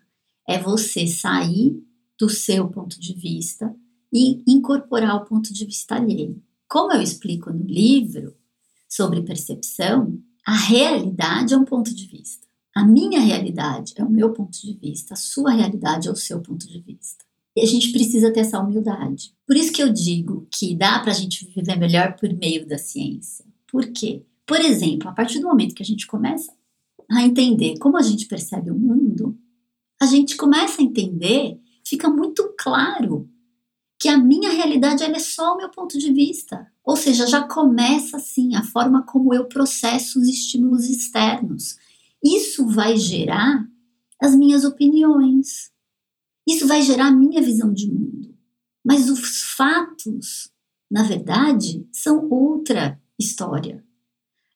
é 0.46 0.58
você 0.58 1.06
sair 1.06 1.82
do 2.18 2.28
seu 2.28 2.68
ponto 2.68 3.00
de 3.00 3.14
vista 3.14 3.74
e 4.12 4.42
incorporar 4.46 5.16
o 5.16 5.24
ponto 5.24 5.52
de 5.52 5.64
vista 5.64 5.96
alheio. 5.96 6.40
Como 6.68 6.92
eu 6.92 7.00
explico 7.00 7.50
no 7.50 7.64
livro 7.64 8.34
sobre 8.88 9.22
percepção, 9.22 10.18
a 10.46 10.54
realidade 10.54 11.54
é 11.54 11.56
um 11.56 11.64
ponto 11.64 11.94
de 11.94 12.06
vista. 12.06 12.46
A 12.74 12.84
minha 12.84 13.20
realidade 13.20 13.94
é 13.96 14.04
o 14.04 14.10
meu 14.10 14.32
ponto 14.32 14.60
de 14.60 14.74
vista, 14.74 15.14
a 15.14 15.16
sua 15.16 15.50
realidade 15.52 16.08
é 16.08 16.10
o 16.10 16.16
seu 16.16 16.40
ponto 16.42 16.68
de 16.68 16.78
vista. 16.80 17.24
E 17.56 17.62
a 17.62 17.66
gente 17.66 17.90
precisa 17.90 18.30
ter 18.30 18.40
essa 18.40 18.60
humildade. 18.60 19.32
Por 19.46 19.56
isso 19.56 19.72
que 19.72 19.82
eu 19.82 19.90
digo 19.90 20.46
que 20.52 20.76
dá 20.76 20.98
para 20.98 21.10
a 21.10 21.14
gente 21.14 21.46
viver 21.46 21.76
melhor 21.78 22.16
por 22.16 22.30
meio 22.34 22.66
da 22.66 22.76
ciência. 22.76 23.46
Por 23.66 23.86
quê? 23.92 24.22
Por 24.46 24.60
exemplo, 24.60 25.08
a 25.08 25.12
partir 25.12 25.40
do 25.40 25.48
momento 25.48 25.74
que 25.74 25.82
a 25.82 25.86
gente 25.86 26.06
começa 26.06 26.52
a 27.10 27.22
entender 27.22 27.78
como 27.78 27.96
a 27.96 28.02
gente 28.02 28.26
percebe 28.26 28.70
o 28.70 28.78
mundo, 28.78 29.36
a 30.00 30.06
gente 30.06 30.36
começa 30.36 30.80
a 30.80 30.84
entender, 30.84 31.58
fica 31.84 32.08
muito 32.08 32.54
claro 32.56 33.28
que 33.98 34.08
a 34.08 34.18
minha 34.18 34.50
realidade 34.50 35.02
é 35.02 35.18
só 35.18 35.54
o 35.54 35.56
meu 35.56 35.70
ponto 35.70 35.98
de 35.98 36.12
vista. 36.12 36.70
Ou 36.84 36.96
seja, 36.96 37.26
já 37.26 37.42
começa 37.42 38.18
assim 38.18 38.54
a 38.54 38.62
forma 38.62 39.02
como 39.02 39.34
eu 39.34 39.46
processo 39.46 40.20
os 40.20 40.28
estímulos 40.28 40.88
externos. 40.88 41.76
Isso 42.22 42.66
vai 42.66 42.96
gerar 42.96 43.66
as 44.20 44.34
minhas 44.34 44.64
opiniões, 44.64 45.70
isso 46.46 46.66
vai 46.66 46.82
gerar 46.82 47.08
a 47.08 47.12
minha 47.12 47.42
visão 47.42 47.72
de 47.72 47.90
mundo. 47.90 48.34
Mas 48.84 49.10
os 49.10 49.42
fatos, 49.56 50.50
na 50.90 51.02
verdade, 51.02 51.86
são 51.90 52.28
outra 52.30 53.00
história. 53.18 53.85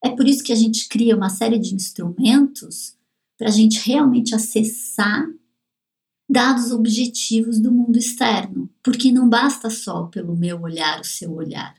É 0.02 0.10
por 0.10 0.26
isso 0.26 0.42
que 0.42 0.52
a 0.52 0.56
gente 0.56 0.88
cria 0.88 1.16
uma 1.16 1.28
série 1.28 1.58
de 1.58 1.74
instrumentos 1.74 2.96
para 3.38 3.48
a 3.48 3.52
gente 3.52 3.80
realmente 3.86 4.34
acessar 4.34 5.26
dados 6.28 6.70
objetivos 6.70 7.58
do 7.58 7.72
mundo 7.72 7.98
externo, 7.98 8.70
porque 8.82 9.10
não 9.10 9.28
basta 9.28 9.68
só 9.68 10.04
pelo 10.04 10.36
meu 10.36 10.60
olhar, 10.60 11.00
o 11.00 11.04
seu 11.04 11.32
olhar. 11.32 11.74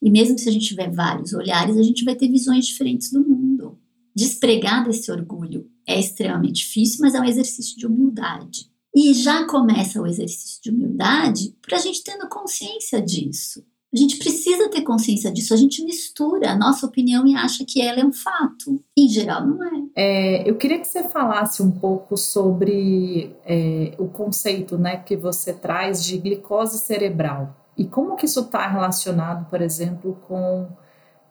E 0.00 0.10
mesmo 0.10 0.38
se 0.38 0.48
a 0.48 0.52
gente 0.52 0.66
tiver 0.66 0.90
vários 0.90 1.32
olhares, 1.32 1.76
a 1.76 1.82
gente 1.82 2.04
vai 2.04 2.14
ter 2.14 2.28
visões 2.28 2.66
diferentes 2.66 3.10
do 3.10 3.20
mundo. 3.20 3.78
Despregar 4.14 4.84
desse 4.84 5.10
orgulho 5.10 5.68
é 5.86 5.98
extremamente 5.98 6.64
difícil, 6.64 7.00
mas 7.00 7.14
é 7.14 7.20
um 7.20 7.24
exercício 7.24 7.76
de 7.76 7.86
humildade. 7.86 8.70
E 8.94 9.12
já 9.12 9.44
começa 9.46 10.00
o 10.00 10.06
exercício 10.06 10.62
de 10.62 10.70
humildade 10.70 11.54
para 11.60 11.76
a 11.76 11.80
gente 11.80 12.02
tendo 12.02 12.28
consciência 12.28 13.02
disso. 13.02 13.64
A 13.96 13.98
gente 13.98 14.18
precisa 14.18 14.68
ter 14.68 14.82
consciência 14.82 15.32
disso. 15.32 15.54
A 15.54 15.56
gente 15.56 15.82
mistura 15.82 16.50
a 16.50 16.54
nossa 16.54 16.84
opinião 16.84 17.26
e 17.26 17.34
acha 17.34 17.64
que 17.66 17.80
ela 17.80 17.98
é 17.98 18.04
um 18.04 18.12
fato. 18.12 18.78
Em 18.94 19.08
geral, 19.08 19.46
não 19.46 19.64
é. 19.64 19.70
é 19.96 20.50
eu 20.50 20.54
queria 20.56 20.78
que 20.78 20.86
você 20.86 21.08
falasse 21.08 21.62
um 21.62 21.70
pouco 21.70 22.14
sobre 22.14 23.34
é, 23.46 23.94
o 23.98 24.06
conceito 24.06 24.76
né, 24.76 24.98
que 24.98 25.16
você 25.16 25.50
traz 25.54 26.04
de 26.04 26.18
glicose 26.18 26.78
cerebral. 26.78 27.56
E 27.74 27.86
como 27.86 28.16
que 28.16 28.26
isso 28.26 28.40
está 28.40 28.68
relacionado, 28.68 29.48
por 29.48 29.62
exemplo, 29.62 30.18
com 30.28 30.68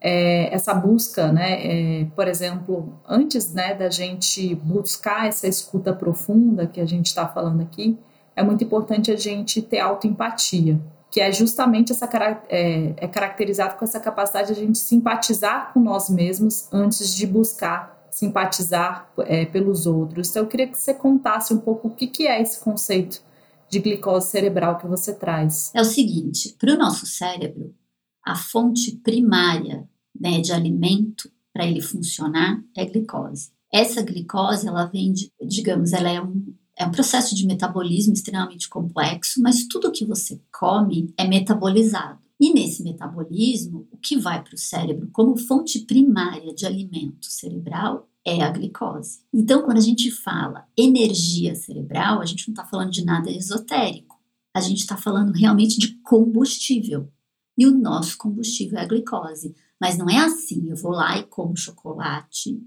é, 0.02 0.52
essa 0.52 0.74
busca, 0.74 1.32
né? 1.32 2.02
É, 2.02 2.06
por 2.16 2.28
exemplo, 2.28 3.00
antes 3.08 3.54
né, 3.54 3.76
da 3.76 3.92
gente 3.92 4.56
buscar 4.56 5.28
essa 5.28 5.48
escuta 5.48 5.94
profunda 5.94 6.66
que 6.66 6.82
a 6.82 6.86
gente 6.88 7.06
está 7.06 7.28
falando 7.28 7.62
aqui, 7.62 7.96
é 8.36 8.42
muito 8.42 8.64
importante 8.64 9.12
a 9.12 9.16
gente 9.16 9.62
ter 9.62 9.80
autoempatia, 9.80 10.82
que 11.16 11.22
é 11.22 11.32
justamente 11.32 11.94
essa 11.94 12.10
é, 12.50 12.94
é 12.98 13.08
caracterizado 13.08 13.78
com 13.78 13.86
essa 13.86 14.02
capacidade 14.02 14.54
de 14.54 14.60
a 14.60 14.66
gente 14.66 14.78
simpatizar 14.78 15.72
com 15.72 15.80
nós 15.80 16.10
mesmos 16.10 16.68
antes 16.74 17.16
de 17.16 17.26
buscar 17.26 18.06
simpatizar 18.12 19.10
é, 19.20 19.46
pelos 19.46 19.86
outros. 19.86 20.30
Então, 20.30 20.44
eu 20.44 20.50
queria 20.50 20.68
que 20.68 20.78
você 20.78 20.94
contasse 20.94 21.54
um 21.54 21.60
pouco 21.60 21.88
o 21.88 21.96
que, 21.96 22.08
que 22.08 22.28
é 22.28 22.42
esse 22.42 22.60
conceito 22.60 23.24
de 23.70 23.80
glicose 23.80 24.30
cerebral 24.30 24.78
que 24.78 24.88
você 24.88 25.14
traz. 25.14 25.72
É 25.74 25.80
o 25.80 25.86
seguinte: 25.86 26.54
para 26.60 26.74
o 26.74 26.78
nosso 26.78 27.06
cérebro, 27.06 27.74
a 28.22 28.36
fonte 28.36 28.98
primária 28.98 29.88
né, 30.20 30.42
de 30.42 30.52
alimento 30.52 31.32
para 31.54 31.66
ele 31.66 31.80
funcionar 31.80 32.62
é 32.76 32.84
glicose. 32.84 33.52
Essa 33.72 34.04
glicose, 34.04 34.68
ela 34.68 34.84
vem 34.88 35.14
de, 35.14 35.32
digamos, 35.48 35.94
ela 35.94 36.12
é 36.12 36.22
um, 36.22 36.54
é 36.78 36.86
um 36.86 36.92
processo 36.92 37.34
de 37.34 37.46
metabolismo 37.46 38.14
extremamente 38.14 38.68
complexo, 38.68 39.42
mas 39.42 39.66
tudo 39.66 39.92
que 39.92 40.06
você 40.06 40.42
come 40.52 41.14
é 41.18 41.26
metabolizado. 41.28 42.20
E 42.40 42.54
nesse 42.54 42.84
metabolismo, 42.84 43.88
o 43.92 43.98
que 43.98 44.18
vai 44.18 44.44
para 44.44 44.56
o 44.56 44.58
cérebro 44.58 45.10
como 45.12 45.38
fonte 45.38 45.80
primária 45.80 46.54
de 46.54 46.66
alimento 46.66 47.28
cerebral 47.28 48.10
é 48.26 48.42
a 48.42 48.50
glicose. 48.50 49.22
Então, 49.34 49.62
quando 49.62 49.78
a 49.78 49.82
gente 49.82 50.12
fala 50.12 50.68
energia 50.76 51.56
cerebral, 51.56 52.22
a 52.22 52.26
gente 52.26 52.48
não 52.48 52.54
está 52.54 52.66
falando 52.66 52.92
de 52.92 53.06
nada 53.06 53.32
esotérico. 53.32 54.20
A 54.54 54.60
gente 54.60 54.80
está 54.80 54.98
falando 54.98 55.32
realmente 55.32 55.80
de 55.80 56.00
combustível. 56.02 57.10
E 57.58 57.66
o 57.66 57.72
nosso 57.72 58.18
combustível 58.18 58.80
é 58.80 58.82
a 58.82 58.88
glicose. 58.88 59.56
Mas 59.80 59.98
não 59.98 60.10
é 60.10 60.18
assim, 60.18 60.70
eu 60.70 60.76
vou 60.76 60.92
lá 60.92 61.18
e 61.18 61.24
como 61.24 61.56
chocolate 61.56 62.60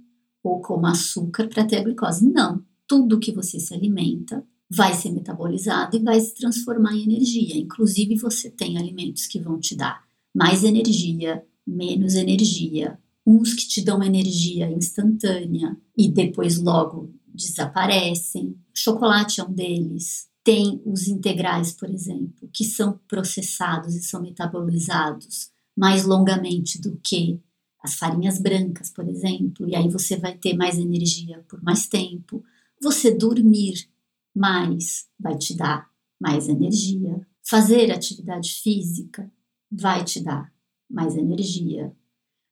ou 0.42 0.60
como 0.60 0.86
açúcar 0.86 1.48
para 1.48 1.64
ter 1.64 1.78
a 1.78 1.82
glicose. 1.82 2.24
Não. 2.24 2.64
Tudo 2.88 3.20
que 3.20 3.30
você 3.30 3.60
se 3.60 3.74
alimenta 3.74 4.44
vai 4.70 4.94
ser 4.94 5.12
metabolizado 5.12 5.96
e 5.96 6.02
vai 6.02 6.18
se 6.20 6.34
transformar 6.34 6.94
em 6.94 7.04
energia. 7.04 7.56
Inclusive, 7.56 8.16
você 8.16 8.50
tem 8.50 8.78
alimentos 8.78 9.26
que 9.26 9.38
vão 9.38 9.60
te 9.60 9.76
dar 9.76 10.02
mais 10.34 10.64
energia, 10.64 11.44
menos 11.66 12.14
energia, 12.14 12.98
uns 13.26 13.54
que 13.54 13.68
te 13.68 13.82
dão 13.82 14.02
energia 14.02 14.70
instantânea 14.70 15.76
e 15.96 16.08
depois 16.08 16.58
logo 16.58 17.12
desaparecem. 17.26 18.56
Chocolate 18.74 19.40
é 19.40 19.44
um 19.44 19.52
deles. 19.52 20.28
Tem 20.42 20.80
os 20.84 21.08
integrais, 21.08 21.72
por 21.72 21.90
exemplo, 21.90 22.48
que 22.52 22.64
são 22.64 22.98
processados 23.06 23.94
e 23.94 24.02
são 24.02 24.22
metabolizados 24.22 25.50
mais 25.76 26.04
longamente 26.04 26.80
do 26.80 26.98
que 27.02 27.38
as 27.82 27.94
farinhas 27.94 28.38
brancas, 28.38 28.90
por 28.90 29.06
exemplo, 29.08 29.68
e 29.68 29.76
aí 29.76 29.88
você 29.88 30.16
vai 30.16 30.36
ter 30.36 30.56
mais 30.56 30.78
energia 30.78 31.44
por 31.48 31.62
mais 31.62 31.86
tempo. 31.86 32.42
Você 32.80 33.10
dormir 33.10 33.88
mais 34.34 35.06
vai 35.18 35.36
te 35.36 35.56
dar 35.56 35.88
mais 36.20 36.48
energia. 36.48 37.26
Fazer 37.42 37.90
atividade 37.90 38.54
física 38.62 39.30
vai 39.70 40.04
te 40.04 40.20
dar 40.20 40.52
mais 40.88 41.16
energia. 41.16 41.92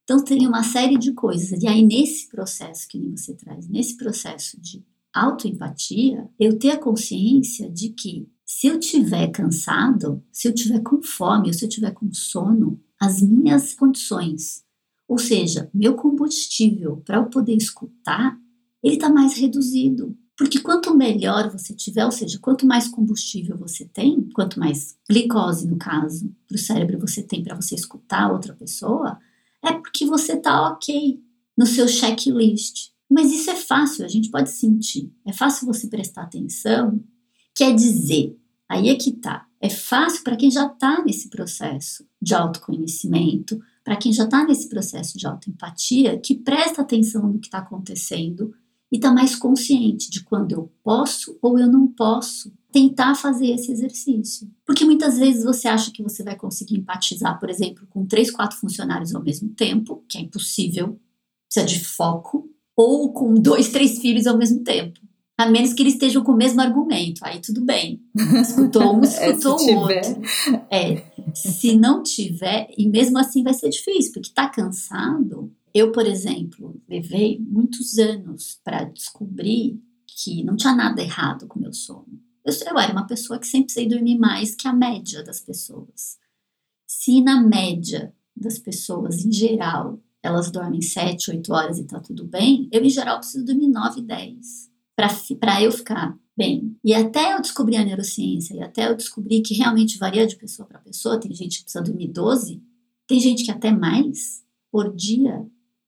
Então 0.04 0.22
tem 0.24 0.46
uma 0.46 0.62
série 0.62 0.98
de 0.98 1.12
coisas. 1.12 1.62
E 1.62 1.66
aí 1.66 1.82
nesse 1.82 2.28
processo 2.28 2.88
que 2.88 2.98
você 3.10 3.34
traz, 3.34 3.68
nesse 3.68 3.96
processo 3.96 4.60
de 4.60 4.84
autoempatia, 5.12 6.28
eu 6.38 6.58
ter 6.58 6.70
a 6.70 6.78
consciência 6.78 7.70
de 7.70 7.90
que 7.90 8.28
se 8.44 8.66
eu 8.66 8.78
tiver 8.78 9.28
cansado, 9.28 10.22
se 10.30 10.46
eu 10.46 10.54
tiver 10.54 10.80
com 10.80 11.02
fome, 11.02 11.48
ou 11.48 11.54
se 11.54 11.64
eu 11.64 11.68
tiver 11.68 11.90
com 11.92 12.12
sono, 12.12 12.80
as 13.00 13.20
minhas 13.20 13.74
condições, 13.74 14.64
ou 15.08 15.18
seja, 15.18 15.70
meu 15.74 15.94
combustível 15.94 16.98
para 16.98 17.16
eu 17.16 17.26
poder 17.26 17.56
escutar, 17.56 18.38
ele 18.86 18.94
está 18.94 19.08
mais 19.08 19.36
reduzido. 19.36 20.16
Porque 20.36 20.60
quanto 20.60 20.94
melhor 20.94 21.50
você 21.50 21.74
tiver, 21.74 22.04
ou 22.04 22.12
seja, 22.12 22.38
quanto 22.38 22.66
mais 22.66 22.86
combustível 22.86 23.56
você 23.56 23.86
tem, 23.86 24.28
quanto 24.34 24.60
mais 24.60 24.96
glicose, 25.08 25.66
no 25.66 25.78
caso, 25.78 26.30
para 26.46 26.56
o 26.56 26.58
cérebro 26.58 27.00
você 27.00 27.22
tem 27.22 27.42
para 27.42 27.56
você 27.56 27.74
escutar 27.74 28.30
outra 28.30 28.54
pessoa, 28.54 29.18
é 29.64 29.72
porque 29.72 30.04
você 30.04 30.34
está 30.34 30.68
ok 30.68 31.20
no 31.56 31.66
seu 31.66 31.88
checklist. 31.88 32.90
Mas 33.08 33.32
isso 33.32 33.50
é 33.50 33.56
fácil, 33.56 34.04
a 34.04 34.08
gente 34.08 34.30
pode 34.30 34.50
sentir. 34.50 35.10
É 35.24 35.32
fácil 35.32 35.66
você 35.66 35.88
prestar 35.88 36.22
atenção. 36.22 37.00
Quer 37.54 37.74
dizer, 37.74 38.38
aí 38.68 38.88
é 38.88 38.94
que 38.94 39.12
tá. 39.12 39.46
É 39.58 39.70
fácil 39.70 40.22
para 40.22 40.36
quem 40.36 40.50
já 40.50 40.66
está 40.66 41.02
nesse 41.02 41.30
processo 41.30 42.06
de 42.20 42.34
autoconhecimento, 42.34 43.58
para 43.82 43.96
quem 43.96 44.12
já 44.12 44.24
está 44.24 44.44
nesse 44.44 44.68
processo 44.68 45.16
de 45.16 45.26
autoempatia, 45.26 46.18
que 46.18 46.34
presta 46.34 46.82
atenção 46.82 47.26
no 47.26 47.38
que 47.38 47.46
está 47.46 47.58
acontecendo 47.58 48.52
e 48.90 48.96
está 48.96 49.12
mais 49.12 49.34
consciente 49.34 50.10
de 50.10 50.22
quando 50.22 50.52
eu 50.52 50.72
posso 50.82 51.36
ou 51.42 51.58
eu 51.58 51.66
não 51.66 51.86
posso 51.88 52.52
tentar 52.72 53.14
fazer 53.14 53.48
esse 53.48 53.72
exercício. 53.72 54.50
Porque 54.64 54.84
muitas 54.84 55.18
vezes 55.18 55.44
você 55.44 55.66
acha 55.66 55.90
que 55.90 56.02
você 56.02 56.22
vai 56.22 56.36
conseguir 56.36 56.76
empatizar, 56.76 57.38
por 57.40 57.48
exemplo, 57.48 57.86
com 57.88 58.06
três, 58.06 58.30
quatro 58.30 58.58
funcionários 58.58 59.14
ao 59.14 59.22
mesmo 59.22 59.48
tempo, 59.50 60.04
que 60.08 60.18
é 60.18 60.20
impossível, 60.20 61.00
precisa 61.48 61.66
de 61.66 61.84
foco, 61.84 62.50
ou 62.76 63.12
com 63.12 63.34
dois, 63.34 63.70
três 63.70 63.98
filhos 63.98 64.26
ao 64.26 64.36
mesmo 64.36 64.62
tempo. 64.62 65.00
A 65.38 65.46
menos 65.46 65.72
que 65.74 65.82
eles 65.82 65.94
estejam 65.94 66.22
com 66.22 66.32
o 66.32 66.36
mesmo 66.36 66.60
argumento. 66.60 67.20
Aí 67.22 67.40
tudo 67.40 67.62
bem. 67.62 68.00
Escutou 68.40 68.96
um, 68.96 69.04
é, 69.04 69.30
escutou 69.30 69.58
o 69.58 69.76
outro. 69.80 70.22
É. 70.70 71.02
Se 71.34 71.76
não 71.76 72.02
tiver, 72.02 72.68
e 72.76 72.88
mesmo 72.88 73.18
assim 73.18 73.42
vai 73.42 73.52
ser 73.52 73.68
difícil, 73.68 74.12
porque 74.12 74.28
está 74.28 74.48
cansado. 74.48 75.52
Eu, 75.78 75.92
por 75.92 76.06
exemplo, 76.06 76.80
levei 76.88 77.38
muitos 77.38 77.98
anos 77.98 78.58
para 78.64 78.84
descobrir 78.84 79.78
que 80.06 80.42
não 80.42 80.56
tinha 80.56 80.74
nada 80.74 81.02
errado 81.02 81.46
com 81.46 81.60
meu 81.60 81.70
sono. 81.74 82.18
Eu, 82.42 82.54
eu 82.66 82.78
era 82.78 82.92
uma 82.92 83.06
pessoa 83.06 83.38
que 83.38 83.46
sempre 83.46 83.66
precisei 83.66 83.86
dormir 83.86 84.16
mais 84.16 84.54
que 84.54 84.66
a 84.66 84.72
média 84.72 85.22
das 85.22 85.38
pessoas. 85.38 86.16
Se 86.86 87.20
na 87.20 87.42
média 87.42 88.14
das 88.34 88.58
pessoas, 88.58 89.22
em 89.22 89.30
geral, 89.30 90.00
elas 90.22 90.50
dormem 90.50 90.80
7, 90.80 91.32
8 91.32 91.52
horas 91.52 91.78
e 91.78 91.84
tá 91.84 92.00
tudo 92.00 92.24
bem, 92.24 92.70
eu, 92.72 92.82
em 92.82 92.88
geral, 92.88 93.18
preciso 93.18 93.44
dormir 93.44 93.68
9, 93.68 94.00
10 94.00 94.70
para 95.38 95.62
eu 95.62 95.70
ficar 95.70 96.18
bem. 96.34 96.74
E 96.82 96.94
até 96.94 97.34
eu 97.34 97.42
descobrir 97.42 97.76
a 97.76 97.84
neurociência, 97.84 98.54
e 98.54 98.62
até 98.62 98.88
eu 98.88 98.96
descobrir 98.96 99.42
que 99.42 99.52
realmente 99.52 99.98
varia 99.98 100.26
de 100.26 100.36
pessoa 100.36 100.66
para 100.66 100.78
pessoa, 100.78 101.20
tem 101.20 101.34
gente 101.34 101.58
que 101.58 101.64
precisa 101.64 101.84
dormir 101.84 102.08
12, 102.08 102.62
tem 103.06 103.20
gente 103.20 103.44
que 103.44 103.50
até 103.50 103.70
mais 103.70 104.42
por 104.72 104.94
dia, 104.96 105.46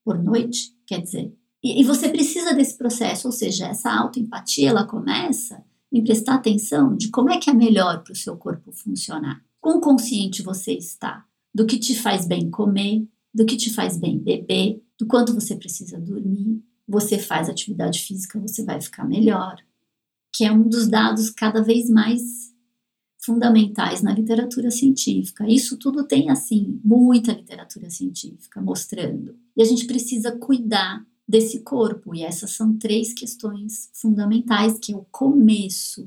por 0.09 0.16
noite, 0.16 0.75
quer 0.87 1.03
dizer. 1.03 1.30
E, 1.62 1.83
e 1.83 1.85
você 1.85 2.09
precisa 2.09 2.55
desse 2.55 2.78
processo, 2.78 3.28
ou 3.28 3.33
seja, 3.33 3.66
essa 3.66 3.93
autoempatia, 3.93 4.70
ela 4.70 4.87
começa 4.87 5.62
em 5.93 6.03
prestar 6.03 6.37
atenção 6.37 6.97
de 6.97 7.11
como 7.11 7.28
é 7.28 7.37
que 7.37 7.51
é 7.51 7.53
melhor 7.53 8.03
para 8.03 8.14
o 8.14 8.16
seu 8.16 8.35
corpo 8.35 8.72
funcionar. 8.72 9.45
Quão 9.61 9.83
consciente 9.83 10.41
você 10.43 10.72
está 10.72 11.26
do 11.55 11.66
que 11.66 11.78
te 11.78 11.95
faz 11.95 12.26
bem 12.26 12.49
comer, 12.49 13.07
do 13.35 13.45
que 13.45 13.55
te 13.55 13.70
faz 13.70 13.99
bem 13.99 14.18
beber, 14.18 14.83
do 14.99 15.07
quanto 15.07 15.35
você 15.35 15.55
precisa 15.55 16.01
dormir, 16.01 16.62
você 16.89 17.18
faz 17.18 17.51
atividade 17.51 18.01
física, 18.01 18.41
você 18.41 18.64
vai 18.64 18.80
ficar 18.80 19.05
melhor, 19.05 19.57
que 20.35 20.43
é 20.43 20.51
um 20.51 20.66
dos 20.66 20.89
dados 20.89 21.28
cada 21.28 21.62
vez 21.62 21.91
mais 21.91 22.49
fundamentais 23.20 24.01
na 24.01 24.14
literatura 24.14 24.70
científica. 24.70 25.47
Isso 25.47 25.76
tudo 25.76 26.07
tem, 26.07 26.30
assim, 26.30 26.80
muita 26.83 27.33
literatura 27.33 27.91
científica 27.91 28.59
mostrando. 28.59 29.37
E 29.59 29.63
a 29.63 29.65
gente 29.65 29.87
precisa 29.89 30.31
cuidar 30.39 31.05
desse 31.29 31.65
corpo, 31.65 32.15
e 32.15 32.23
essas 32.23 32.53
são 32.53 32.79
três 32.79 33.13
questões 33.13 33.91
fundamentais, 33.93 34.79
que 34.79 34.93
é 34.93 34.97
o 34.97 35.05
começo. 35.11 36.05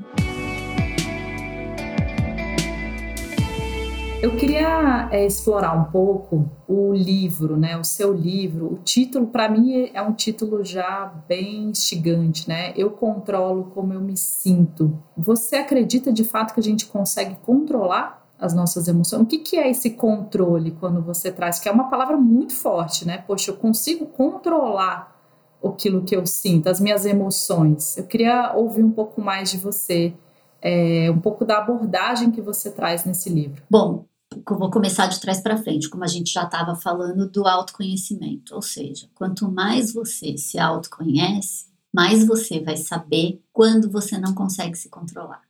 Eu 4.22 4.38
queria 4.38 5.10
é, 5.12 5.26
explorar 5.26 5.74
um 5.74 5.92
pouco 5.92 6.50
o 6.66 6.94
livro, 6.94 7.58
né? 7.58 7.76
O 7.78 7.84
seu 7.84 8.14
livro. 8.14 8.72
O 8.72 8.78
título, 8.78 9.28
para 9.28 9.50
mim, 9.50 9.90
é 9.94 10.02
um 10.02 10.14
título 10.14 10.64
já 10.64 11.08
bem 11.28 11.72
instigante, 11.72 12.48
né? 12.48 12.72
Eu 12.78 12.92
controlo 12.92 13.66
como 13.74 13.92
eu 13.92 14.00
me 14.00 14.16
sinto. 14.16 14.98
Você 15.18 15.58
acredita 15.58 16.14
de 16.14 16.24
fato 16.24 16.54
que 16.54 16.60
a 16.62 16.64
gente 16.64 16.86
consegue 16.86 17.36
controlar 17.42 18.21
as 18.42 18.56
nossas 18.56 18.88
emoções? 18.88 19.22
O 19.22 19.26
que, 19.26 19.38
que 19.38 19.56
é 19.56 19.70
esse 19.70 19.92
controle 19.92 20.72
quando 20.72 21.00
você 21.02 21.32
traz? 21.32 21.60
Que 21.60 21.70
é 21.70 21.72
uma 21.72 21.90
palavra 21.90 22.18
muito 22.18 22.54
forte, 22.54 23.06
né? 23.06 23.20
Poxa, 23.20 23.52
eu 23.52 23.56
consigo 23.56 24.08
controlar 24.08 25.16
aquilo 25.64 26.04
que 26.04 26.16
eu 26.16 26.26
sinto, 26.26 26.68
as 26.68 26.80
minhas 26.80 27.06
emoções. 27.06 27.96
Eu 27.96 28.06
queria 28.06 28.54
ouvir 28.56 28.84
um 28.84 28.92
pouco 28.92 29.22
mais 29.22 29.52
de 29.52 29.58
você. 29.58 30.12
É, 30.60 31.10
um 31.10 31.20
pouco 31.20 31.44
da 31.44 31.58
abordagem 31.58 32.32
que 32.32 32.42
você 32.42 32.72
traz 32.72 33.04
nesse 33.06 33.30
livro. 33.30 33.64
Bom, 33.70 34.06
vou 34.48 34.70
começar 34.70 35.08
de 35.08 35.20
trás 35.20 35.40
para 35.40 35.58
frente, 35.58 35.90
como 35.90 36.04
a 36.04 36.08
gente 36.08 36.32
já 36.32 36.44
estava 36.44 36.76
falando 36.76 37.28
do 37.28 37.48
autoconhecimento, 37.48 38.54
ou 38.54 38.62
seja, 38.62 39.08
quanto 39.16 39.52
mais 39.52 39.92
você 39.92 40.38
se 40.38 40.60
autoconhece, 40.60 41.66
mais 41.92 42.26
você 42.26 42.60
vai 42.60 42.78
saber 42.78 43.42
quando 43.52 43.90
você 43.90 44.20
não 44.20 44.36
consegue 44.36 44.76
se 44.78 44.88
controlar, 44.88 45.42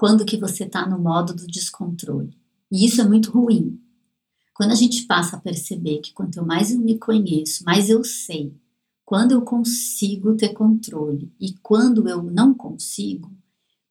quando 0.00 0.24
que 0.24 0.38
você 0.38 0.64
está 0.64 0.88
no 0.88 0.98
modo 0.98 1.34
do 1.34 1.46
descontrole. 1.46 2.34
E 2.72 2.86
isso 2.86 3.02
é 3.02 3.04
muito 3.06 3.30
ruim. 3.30 3.78
Quando 4.54 4.70
a 4.70 4.74
gente 4.74 5.02
passa 5.02 5.36
a 5.36 5.40
perceber 5.40 5.98
que 5.98 6.14
quanto 6.14 6.42
mais 6.42 6.70
eu 6.70 6.80
me 6.80 6.98
conheço, 6.98 7.62
mais 7.64 7.90
eu 7.90 8.02
sei 8.02 8.58
quando 9.04 9.32
eu 9.32 9.42
consigo 9.42 10.34
ter 10.36 10.54
controle 10.54 11.30
e 11.38 11.52
quando 11.62 12.08
eu 12.08 12.22
não 12.22 12.54
consigo, 12.54 13.30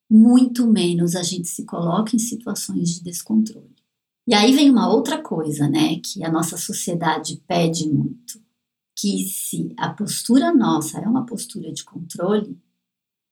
muito 0.10 0.66
menos 0.66 1.16
a 1.16 1.22
gente 1.22 1.48
se 1.48 1.64
coloca 1.64 2.16
em 2.16 2.20
situações 2.20 2.96
de 2.96 3.04
descontrole. 3.04 3.76
E 4.28 4.34
aí 4.34 4.52
vem 4.52 4.72
uma 4.72 4.92
outra 4.92 5.22
coisa, 5.22 5.70
né, 5.70 6.00
que 6.00 6.24
a 6.24 6.32
nossa 6.32 6.58
sociedade 6.58 7.40
pede 7.48 7.88
muito, 7.88 8.42
que 8.98 9.26
se 9.28 9.76
a 9.78 9.94
postura 9.94 10.52
nossa 10.52 10.98
é 10.98 11.08
uma 11.08 11.28
postura 11.28 11.72
de 11.72 11.84
controle, 11.84 12.60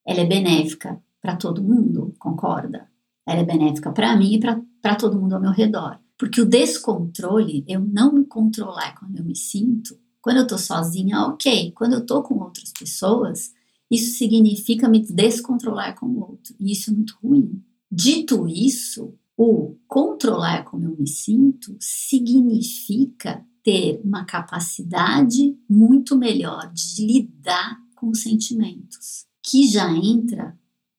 ela 0.06 0.20
é 0.20 0.24
benéfica 0.24 1.02
para 1.20 1.36
todo 1.36 1.62
mundo, 1.62 2.14
concorda? 2.18 2.88
Ela 3.26 3.40
é 3.40 3.44
benéfica 3.44 3.92
para 3.92 4.16
mim 4.16 4.34
e 4.34 4.40
para 4.40 4.94
todo 4.96 5.18
mundo 5.18 5.34
ao 5.34 5.40
meu 5.40 5.52
redor. 5.52 5.98
Porque 6.16 6.40
o 6.40 6.46
descontrole, 6.46 7.64
eu 7.68 7.80
não 7.80 8.12
me 8.12 8.24
controlar 8.24 8.98
quando 8.98 9.18
eu 9.18 9.24
me 9.24 9.36
sinto, 9.36 9.98
quando 10.20 10.38
eu 10.38 10.42
estou 10.42 10.58
sozinha, 10.58 11.20
ok. 11.22 11.72
Quando 11.72 11.92
eu 11.94 12.00
estou 12.00 12.22
com 12.22 12.34
outras 12.42 12.72
pessoas, 12.72 13.52
isso 13.90 14.18
significa 14.18 14.88
me 14.88 15.00
descontrolar 15.00 15.98
com 15.98 16.06
o 16.06 16.20
outro. 16.20 16.54
E 16.58 16.72
isso 16.72 16.90
é 16.90 16.94
muito 16.94 17.16
ruim. 17.22 17.62
Dito 17.90 18.46
isso, 18.46 19.14
o 19.36 19.76
controlar 19.86 20.64
como 20.64 20.84
eu 20.84 20.96
me 20.98 21.08
sinto 21.08 21.76
significa 21.80 23.44
ter 23.62 24.00
uma 24.04 24.24
capacidade 24.24 25.56
muito 25.68 26.16
melhor 26.16 26.70
de 26.72 27.06
lidar 27.06 27.78
com 27.94 28.08
os 28.08 28.22
sentimentos, 28.22 29.26
que 29.42 29.66
já 29.68 29.90
entra 29.92 30.58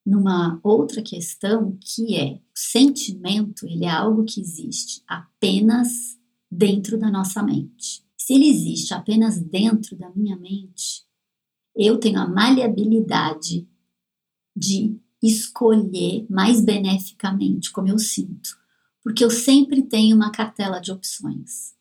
numa 0.10 0.60
outra 0.64 1.04
questão 1.04 1.78
que 1.80 2.16
é 2.16 2.34
o 2.34 2.42
sentimento, 2.56 3.68
ele 3.68 3.86
é 3.86 3.90
algo 3.90 4.26
que 4.26 4.42
existe 4.42 5.04
apenas 5.08 6.18
dentro 6.52 6.98
da 6.98 7.12
nossa 7.12 7.44
mente. 7.44 8.04
Se 8.18 8.34
ele 8.34 8.50
existe 8.50 8.92
apenas 8.92 9.40
dentro 9.40 9.96
da 9.96 10.10
minha 10.10 10.36
mente, 10.36 11.04
eu 11.76 12.00
tenho 12.00 12.20
a 12.20 12.28
maleabilidade 12.28 13.68
de 14.56 15.00
escolher 15.22 16.26
mais 16.28 16.60
beneficamente 16.60 17.72
como 17.72 17.88
eu 17.88 18.00
sinto, 18.00 18.58
porque 19.04 19.24
eu 19.24 19.30
sempre 19.30 19.84
tenho 19.84 20.16
uma 20.16 20.32
cartela 20.32 20.80
de 20.80 20.92
opções. 20.92 21.76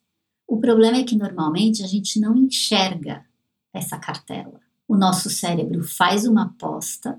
O 0.46 0.58
problema 0.58 0.98
é 0.98 1.02
que 1.02 1.16
normalmente 1.16 1.82
a 1.82 1.86
gente 1.86 2.20
não 2.20 2.36
enxerga 2.36 3.24
essa 3.72 3.96
cartela. 3.96 4.60
O 4.86 4.96
nosso 4.96 5.30
cérebro 5.30 5.82
faz 5.82 6.26
uma 6.26 6.42
aposta 6.42 7.18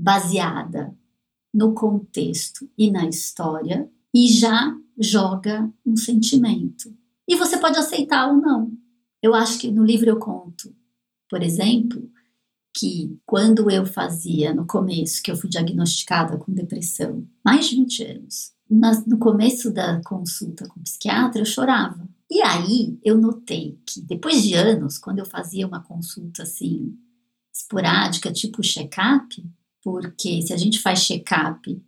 baseada 0.00 0.94
no 1.52 1.74
contexto 1.74 2.68
e 2.76 2.90
na 2.90 3.06
história 3.08 3.88
e 4.14 4.28
já 4.28 4.76
joga 4.98 5.70
um 5.84 5.96
sentimento. 5.96 6.94
E 7.28 7.36
você 7.36 7.58
pode 7.58 7.78
aceitar 7.78 8.28
ou 8.28 8.36
não. 8.36 8.72
Eu 9.22 9.34
acho 9.34 9.58
que 9.58 9.70
no 9.70 9.84
livro 9.84 10.08
eu 10.08 10.18
conto, 10.18 10.74
por 11.28 11.42
exemplo, 11.42 12.10
que 12.76 13.18
quando 13.26 13.70
eu 13.70 13.84
fazia 13.84 14.54
no 14.54 14.66
começo, 14.66 15.22
que 15.22 15.30
eu 15.30 15.36
fui 15.36 15.50
diagnosticada 15.50 16.38
com 16.38 16.52
depressão, 16.52 17.26
mais 17.44 17.68
de 17.68 17.76
20 17.76 18.04
anos, 18.04 18.52
no 19.06 19.18
começo 19.18 19.72
da 19.72 20.00
consulta 20.02 20.66
com 20.68 20.80
o 20.80 20.82
psiquiatra, 20.82 21.40
eu 21.40 21.46
chorava. 21.46 22.08
E 22.30 22.40
aí 22.40 22.98
eu 23.04 23.18
notei 23.18 23.78
que 23.84 24.00
depois 24.00 24.42
de 24.42 24.54
anos, 24.54 24.98
quando 24.98 25.18
eu 25.18 25.26
fazia 25.26 25.66
uma 25.66 25.82
consulta 25.82 26.44
assim 26.44 26.96
esporádica, 27.52 28.32
tipo 28.32 28.62
check-up, 28.62 29.44
porque 29.82 30.42
se 30.42 30.52
a 30.52 30.56
gente 30.56 30.80
faz 30.80 31.00
check-up, 31.00 31.82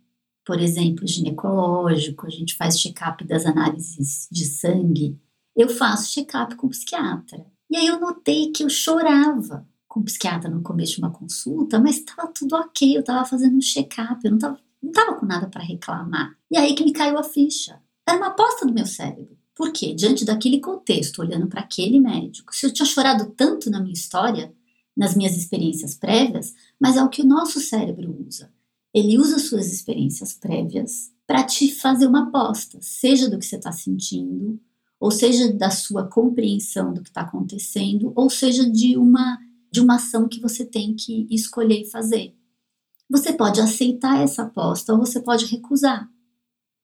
por 0.45 0.59
exemplo, 0.59 1.07
ginecológico, 1.07 2.27
a 2.27 2.29
gente 2.29 2.55
faz 2.55 2.79
check-up 2.79 3.23
das 3.25 3.45
análises 3.45 4.27
de 4.31 4.45
sangue, 4.45 5.17
eu 5.55 5.69
faço 5.69 6.11
check-up 6.11 6.55
com 6.55 6.69
psiquiatra. 6.69 7.45
E 7.69 7.77
aí 7.77 7.87
eu 7.87 7.99
notei 7.99 8.51
que 8.51 8.63
eu 8.63 8.69
chorava 8.69 9.67
com 9.87 9.99
o 9.99 10.03
psiquiatra 10.03 10.49
no 10.49 10.61
começo 10.61 10.93
de 10.93 10.99
uma 10.99 11.11
consulta, 11.11 11.79
mas 11.79 11.97
estava 11.97 12.27
tudo 12.27 12.55
ok, 12.55 12.95
eu 12.95 13.01
estava 13.01 13.25
fazendo 13.25 13.57
um 13.57 13.61
check-up, 13.61 14.19
eu 14.23 14.31
não 14.31 14.37
estava 14.37 14.59
não 14.83 14.91
tava 14.91 15.15
com 15.15 15.25
nada 15.25 15.47
para 15.47 15.63
reclamar. 15.63 16.35
E 16.51 16.57
aí 16.57 16.75
que 16.75 16.83
me 16.83 16.91
caiu 16.91 17.17
a 17.17 17.23
ficha. 17.23 17.79
Era 18.05 18.17
uma 18.17 18.27
aposta 18.27 18.65
do 18.65 18.73
meu 18.73 18.85
cérebro. 18.85 19.37
Por 19.55 19.71
quê? 19.71 19.93
Diante 19.93 20.25
daquele 20.25 20.59
contexto, 20.59 21.21
olhando 21.21 21.47
para 21.47 21.61
aquele 21.61 21.99
médico, 21.99 22.53
se 22.53 22.65
eu 22.65 22.73
tinha 22.73 22.85
chorado 22.85 23.31
tanto 23.31 23.69
na 23.69 23.79
minha 23.79 23.93
história, 23.93 24.53
nas 24.95 25.15
minhas 25.15 25.35
experiências 25.35 25.95
prévias, 25.95 26.53
mas 26.79 26.95
é 26.95 27.03
o 27.03 27.09
que 27.09 27.21
o 27.21 27.27
nosso 27.27 27.59
cérebro 27.59 28.15
usa. 28.27 28.51
Ele 28.93 29.17
usa 29.17 29.39
suas 29.39 29.71
experiências 29.71 30.33
prévias 30.33 31.11
para 31.25 31.43
te 31.43 31.73
fazer 31.73 32.05
uma 32.05 32.27
aposta, 32.27 32.77
seja 32.81 33.29
do 33.29 33.39
que 33.39 33.45
você 33.45 33.55
está 33.55 33.71
sentindo, 33.71 34.59
ou 34.99 35.09
seja 35.09 35.51
da 35.51 35.71
sua 35.71 36.07
compreensão 36.07 36.93
do 36.93 37.01
que 37.01 37.09
está 37.09 37.21
acontecendo, 37.21 38.13
ou 38.15 38.29
seja 38.29 38.69
de 38.69 38.97
uma 38.97 39.39
de 39.71 39.81
uma 39.81 39.95
ação 39.95 40.29
que 40.29 40.39
você 40.39 40.63
tem 40.63 40.93
que 40.93 41.25
escolher 41.31 41.81
e 41.81 41.89
fazer. 41.89 42.35
Você 43.09 43.33
pode 43.33 43.59
aceitar 43.59 44.21
essa 44.21 44.43
aposta 44.43 44.93
ou 44.93 44.99
você 44.99 45.19
pode 45.19 45.45
recusar 45.45 46.07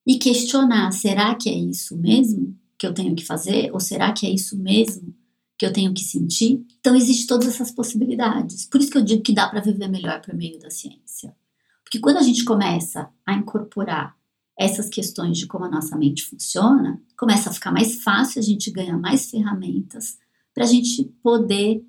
e 0.07 0.17
questionar: 0.17 0.91
será 0.91 1.35
que 1.35 1.49
é 1.49 1.53
isso 1.53 1.95
mesmo 1.95 2.57
que 2.79 2.87
eu 2.87 2.93
tenho 2.93 3.15
que 3.15 3.23
fazer? 3.23 3.71
Ou 3.71 3.79
será 3.79 4.11
que 4.11 4.25
é 4.25 4.31
isso 4.31 4.57
mesmo 4.57 5.13
que 5.59 5.65
eu 5.65 5.73
tenho 5.73 5.93
que 5.93 6.03
sentir? 6.03 6.65
Então, 6.79 6.95
existem 6.95 7.27
todas 7.27 7.47
essas 7.47 7.69
possibilidades. 7.69 8.65
Por 8.65 8.81
isso 8.81 8.89
que 8.89 8.97
eu 8.97 9.03
digo 9.03 9.21
que 9.21 9.33
dá 9.33 9.47
para 9.47 9.61
viver 9.61 9.87
melhor 9.87 10.21
por 10.21 10.33
meio 10.33 10.57
da 10.57 10.71
ciência. 10.71 11.35
Porque 11.83 11.99
quando 11.99 12.17
a 12.17 12.23
gente 12.23 12.43
começa 12.43 13.09
a 13.25 13.33
incorporar 13.33 14.15
essas 14.57 14.89
questões 14.89 15.37
de 15.37 15.45
como 15.45 15.65
a 15.65 15.69
nossa 15.69 15.95
mente 15.97 16.23
funciona, 16.23 17.01
começa 17.17 17.49
a 17.49 17.53
ficar 17.53 17.71
mais 17.71 18.01
fácil, 18.01 18.39
a 18.39 18.43
gente 18.43 18.71
ganha 18.71 18.97
mais 18.97 19.29
ferramentas 19.29 20.17
para 20.53 20.63
a 20.63 20.67
gente 20.67 21.03
poder 21.21 21.83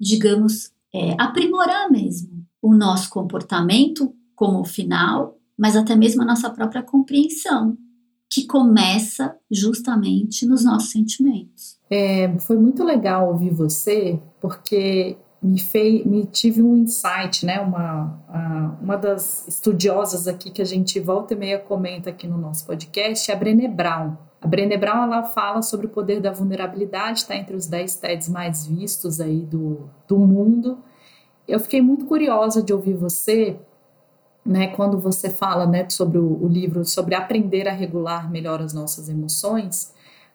digamos, 0.00 0.72
é, 0.92 1.14
aprimorar 1.18 1.90
mesmo 1.90 2.46
o 2.62 2.74
nosso 2.74 3.10
comportamento 3.10 4.14
como 4.34 4.64
final, 4.64 5.38
mas 5.56 5.76
até 5.76 5.94
mesmo 5.94 6.22
a 6.22 6.24
nossa 6.24 6.48
própria 6.48 6.82
compreensão, 6.82 7.76
que 8.30 8.46
começa 8.46 9.36
justamente 9.50 10.46
nos 10.46 10.64
nossos 10.64 10.92
sentimentos. 10.92 11.76
É, 11.90 12.32
foi 12.38 12.56
muito 12.56 12.84
legal 12.84 13.28
ouvir 13.28 13.50
você, 13.50 14.20
porque 14.40 15.16
me, 15.42 15.58
fez, 15.58 16.06
me 16.06 16.24
tive 16.26 16.62
um 16.62 16.76
insight, 16.76 17.44
né? 17.44 17.58
Uma, 17.60 18.78
uma 18.80 18.96
das 18.96 19.48
estudiosas 19.48 20.28
aqui 20.28 20.50
que 20.50 20.62
a 20.62 20.64
gente 20.64 21.00
volta 21.00 21.34
e 21.34 21.36
meia 21.36 21.58
comenta 21.58 22.10
aqui 22.10 22.28
no 22.28 22.38
nosso 22.38 22.64
podcast 22.64 23.28
é 23.28 23.34
a 23.34 23.36
Brené 23.36 23.66
Brown. 23.66 24.16
A 24.40 24.46
Brené 24.46 24.76
Brown 24.76 25.02
ela 25.02 25.24
fala 25.24 25.60
sobre 25.60 25.86
o 25.86 25.90
poder 25.90 26.20
da 26.20 26.30
vulnerabilidade, 26.30 27.18
está 27.18 27.36
entre 27.36 27.56
os 27.56 27.66
10 27.66 27.96
TEDs 27.96 28.28
mais 28.28 28.64
vistos 28.64 29.20
aí 29.20 29.40
do, 29.40 29.90
do 30.06 30.18
mundo. 30.18 30.78
Eu 31.48 31.58
fiquei 31.58 31.82
muito 31.82 32.06
curiosa 32.06 32.62
de 32.62 32.72
ouvir 32.72 32.94
você, 32.94 33.58
né, 34.44 34.68
quando 34.68 34.98
você 34.98 35.30
fala 35.30 35.66
né, 35.66 35.88
sobre 35.88 36.18
o, 36.18 36.42
o 36.42 36.48
livro, 36.48 36.84
sobre 36.84 37.14
aprender 37.14 37.68
a 37.68 37.72
regular 37.72 38.30
melhor 38.30 38.60
as 38.60 38.72
nossas 38.72 39.08
emoções. 39.08 39.94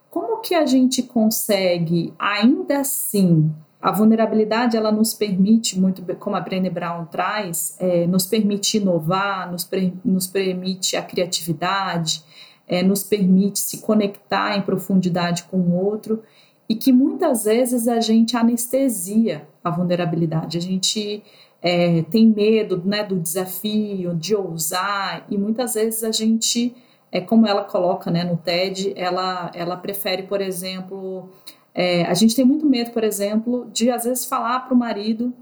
Como 0.09 0.41
que 0.41 0.55
a 0.55 0.65
gente 0.65 1.03
consegue, 1.03 2.13
ainda 2.17 2.79
assim, 2.79 3.51
a 3.81 3.91
vulnerabilidade 3.91 4.77
ela 4.77 4.91
nos 4.91 5.13
permite, 5.13 5.79
muito 5.79 6.01
como 6.15 6.35
a 6.35 6.39
Brené 6.39 6.69
Brown 6.69 7.05
traz, 7.05 7.75
é, 7.79 8.07
nos 8.07 8.25
permite 8.25 8.77
inovar, 8.77 9.51
nos, 9.51 9.69
nos 10.03 10.27
permite 10.27 10.95
a 10.95 11.03
criatividade, 11.03 12.23
é, 12.67 12.81
nos 12.81 13.03
permite 13.03 13.59
se 13.59 13.79
conectar 13.79 14.57
em 14.57 14.61
profundidade 14.61 15.43
com 15.43 15.57
o 15.57 15.75
outro 15.75 16.23
e 16.67 16.75
que 16.75 16.91
muitas 16.91 17.43
vezes 17.43 17.87
a 17.87 17.99
gente 17.99 18.35
anestesia 18.35 19.47
a 19.63 19.69
vulnerabilidade, 19.69 20.57
a 20.57 20.61
gente 20.61 21.23
é, 21.65 22.03
tem 22.11 22.27
medo 22.27 22.79
né, 22.85 23.03
do 23.03 23.19
desafio, 23.19 24.13
de 24.13 24.35
ousar 24.35 25.25
e 25.31 25.35
muitas 25.35 25.73
vezes 25.73 26.03
a 26.03 26.11
gente 26.11 26.75
é 27.11 27.19
como 27.19 27.47
ela 27.47 27.63
coloca 27.63 28.11
né, 28.11 28.23
no 28.23 28.37
TED, 28.37 28.93
ela, 28.95 29.49
ela 29.55 29.75
prefere, 29.75 30.23
por 30.23 30.41
exemplo, 30.41 31.27
é, 31.73 32.03
a 32.03 32.13
gente 32.13 32.35
tem 32.35 32.45
muito 32.45 32.67
medo, 32.67 32.91
por 32.91 33.03
exemplo, 33.03 33.67
de 33.73 33.89
às 33.89 34.03
vezes 34.03 34.25
falar 34.25 34.59
para 34.59 34.75
o 34.75 34.77
marido 34.77 35.33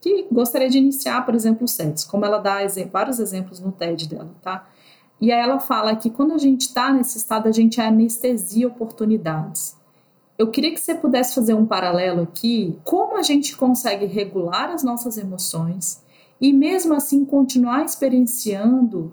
que 0.00 0.26
gostaria 0.32 0.68
de 0.68 0.78
iniciar, 0.78 1.24
por 1.24 1.36
exemplo, 1.36 1.64
o 1.64 1.68
sexo, 1.68 2.10
como 2.10 2.24
ela 2.24 2.38
dá 2.38 2.58
vários 2.90 3.20
exemplos 3.20 3.60
no 3.60 3.70
TED 3.70 4.08
dela, 4.08 4.34
tá? 4.42 4.68
E 5.20 5.30
aí 5.30 5.40
ela 5.40 5.60
fala 5.60 5.94
que 5.94 6.10
quando 6.10 6.32
a 6.32 6.38
gente 6.38 6.62
está 6.62 6.92
nesse 6.92 7.18
estado, 7.18 7.48
a 7.48 7.52
gente 7.52 7.80
anestesia 7.80 8.66
oportunidades. 8.66 9.77
Eu 10.38 10.52
queria 10.52 10.72
que 10.72 10.80
você 10.80 10.94
pudesse 10.94 11.34
fazer 11.34 11.54
um 11.54 11.66
paralelo 11.66 12.22
aqui, 12.22 12.78
como 12.84 13.18
a 13.18 13.22
gente 13.22 13.56
consegue 13.56 14.06
regular 14.06 14.70
as 14.70 14.84
nossas 14.84 15.18
emoções 15.18 16.00
e 16.40 16.52
mesmo 16.52 16.94
assim 16.94 17.24
continuar 17.24 17.84
experienciando 17.84 19.12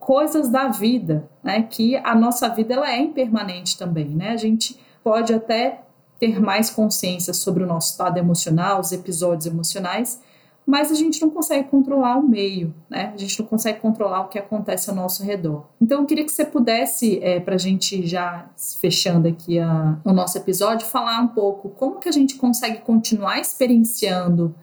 coisas 0.00 0.48
da 0.48 0.66
vida, 0.66 1.30
né? 1.44 1.62
Que 1.62 1.96
a 1.98 2.12
nossa 2.12 2.48
vida 2.48 2.74
ela 2.74 2.90
é 2.90 3.00
impermanente 3.00 3.78
também, 3.78 4.08
né? 4.08 4.30
A 4.30 4.36
gente 4.36 4.76
pode 5.02 5.32
até 5.32 5.84
ter 6.18 6.40
mais 6.40 6.70
consciência 6.70 7.32
sobre 7.32 7.62
o 7.62 7.66
nosso 7.66 7.92
estado 7.92 8.18
emocional, 8.18 8.80
os 8.80 8.90
episódios 8.90 9.46
emocionais, 9.46 10.20
mas 10.66 10.90
a 10.90 10.94
gente 10.94 11.20
não 11.20 11.30
consegue 11.30 11.68
controlar 11.68 12.16
o 12.16 12.26
meio, 12.26 12.74
né? 12.88 13.12
A 13.14 13.18
gente 13.18 13.38
não 13.38 13.46
consegue 13.46 13.80
controlar 13.80 14.22
o 14.22 14.28
que 14.28 14.38
acontece 14.38 14.88
ao 14.88 14.96
nosso 14.96 15.22
redor. 15.22 15.66
Então, 15.80 16.00
eu 16.00 16.06
queria 16.06 16.24
que 16.24 16.32
você 16.32 16.44
pudesse, 16.44 17.18
é, 17.22 17.38
para 17.38 17.56
a 17.56 17.58
gente 17.58 18.06
já 18.06 18.48
fechando 18.80 19.28
aqui 19.28 19.58
a, 19.58 19.98
o 20.02 20.12
nosso 20.12 20.38
episódio, 20.38 20.86
falar 20.86 21.20
um 21.20 21.28
pouco 21.28 21.68
como 21.70 22.00
que 22.00 22.08
a 22.08 22.12
gente 22.12 22.36
consegue 22.36 22.78
continuar 22.78 23.38
experienciando 23.38 24.54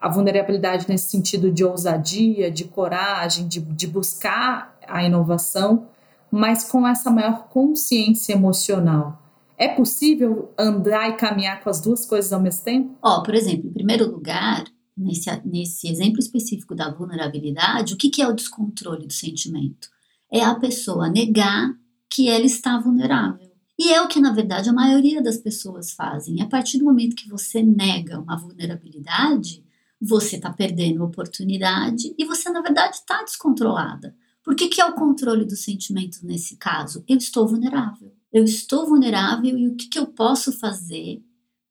a 0.00 0.08
vulnerabilidade 0.08 0.86
nesse 0.88 1.10
sentido 1.10 1.50
de 1.50 1.64
ousadia, 1.64 2.50
de 2.52 2.64
coragem, 2.64 3.48
de, 3.48 3.60
de 3.60 3.86
buscar 3.88 4.76
a 4.86 5.02
inovação, 5.02 5.88
mas 6.30 6.70
com 6.70 6.86
essa 6.86 7.10
maior 7.10 7.48
consciência 7.48 8.32
emocional. 8.32 9.20
É 9.56 9.66
possível 9.66 10.52
andar 10.56 11.10
e 11.10 11.12
caminhar 11.14 11.60
com 11.64 11.68
as 11.68 11.80
duas 11.80 12.06
coisas 12.06 12.32
ao 12.32 12.40
mesmo 12.40 12.64
tempo? 12.64 12.94
Ó, 13.02 13.16
oh, 13.18 13.22
por 13.24 13.34
exemplo, 13.34 13.68
em 13.68 13.72
primeiro 13.72 14.08
lugar, 14.08 14.62
nesse, 14.98 15.30
nesse 15.44 15.88
exemplo 15.88 16.18
específico 16.18 16.74
da 16.74 16.90
vulnerabilidade, 16.90 17.94
o 17.94 17.96
que, 17.96 18.10
que 18.10 18.20
é 18.20 18.28
o 18.28 18.34
descontrole 18.34 19.06
do 19.06 19.12
sentimento? 19.12 19.88
É 20.30 20.42
a 20.44 20.54
pessoa 20.54 21.08
negar 21.08 21.74
que 22.10 22.28
ela 22.28 22.44
está 22.44 22.78
vulnerável. 22.78 23.48
E 23.78 23.92
é 23.92 24.02
o 24.02 24.08
que, 24.08 24.20
na 24.20 24.32
verdade, 24.32 24.68
a 24.68 24.72
maioria 24.72 25.22
das 25.22 25.36
pessoas 25.36 25.92
fazem. 25.92 26.42
A 26.42 26.46
partir 26.46 26.78
do 26.78 26.84
momento 26.84 27.14
que 27.14 27.28
você 27.28 27.62
nega 27.62 28.18
uma 28.18 28.36
vulnerabilidade, 28.36 29.64
você 30.00 30.36
está 30.36 30.52
perdendo 30.52 31.04
oportunidade 31.04 32.12
e 32.18 32.24
você, 32.24 32.50
na 32.50 32.60
verdade, 32.60 32.96
está 32.96 33.22
descontrolada. 33.22 34.16
Por 34.42 34.56
que, 34.56 34.68
que 34.68 34.80
é 34.80 34.84
o 34.84 34.94
controle 34.94 35.44
dos 35.44 35.62
sentimentos 35.62 36.22
nesse 36.22 36.56
caso? 36.56 37.04
Eu 37.06 37.18
estou 37.18 37.46
vulnerável. 37.46 38.12
Eu 38.32 38.44
estou 38.44 38.86
vulnerável 38.86 39.56
e 39.56 39.68
o 39.68 39.76
que, 39.76 39.88
que 39.88 39.98
eu 39.98 40.06
posso 40.06 40.52
fazer 40.52 41.22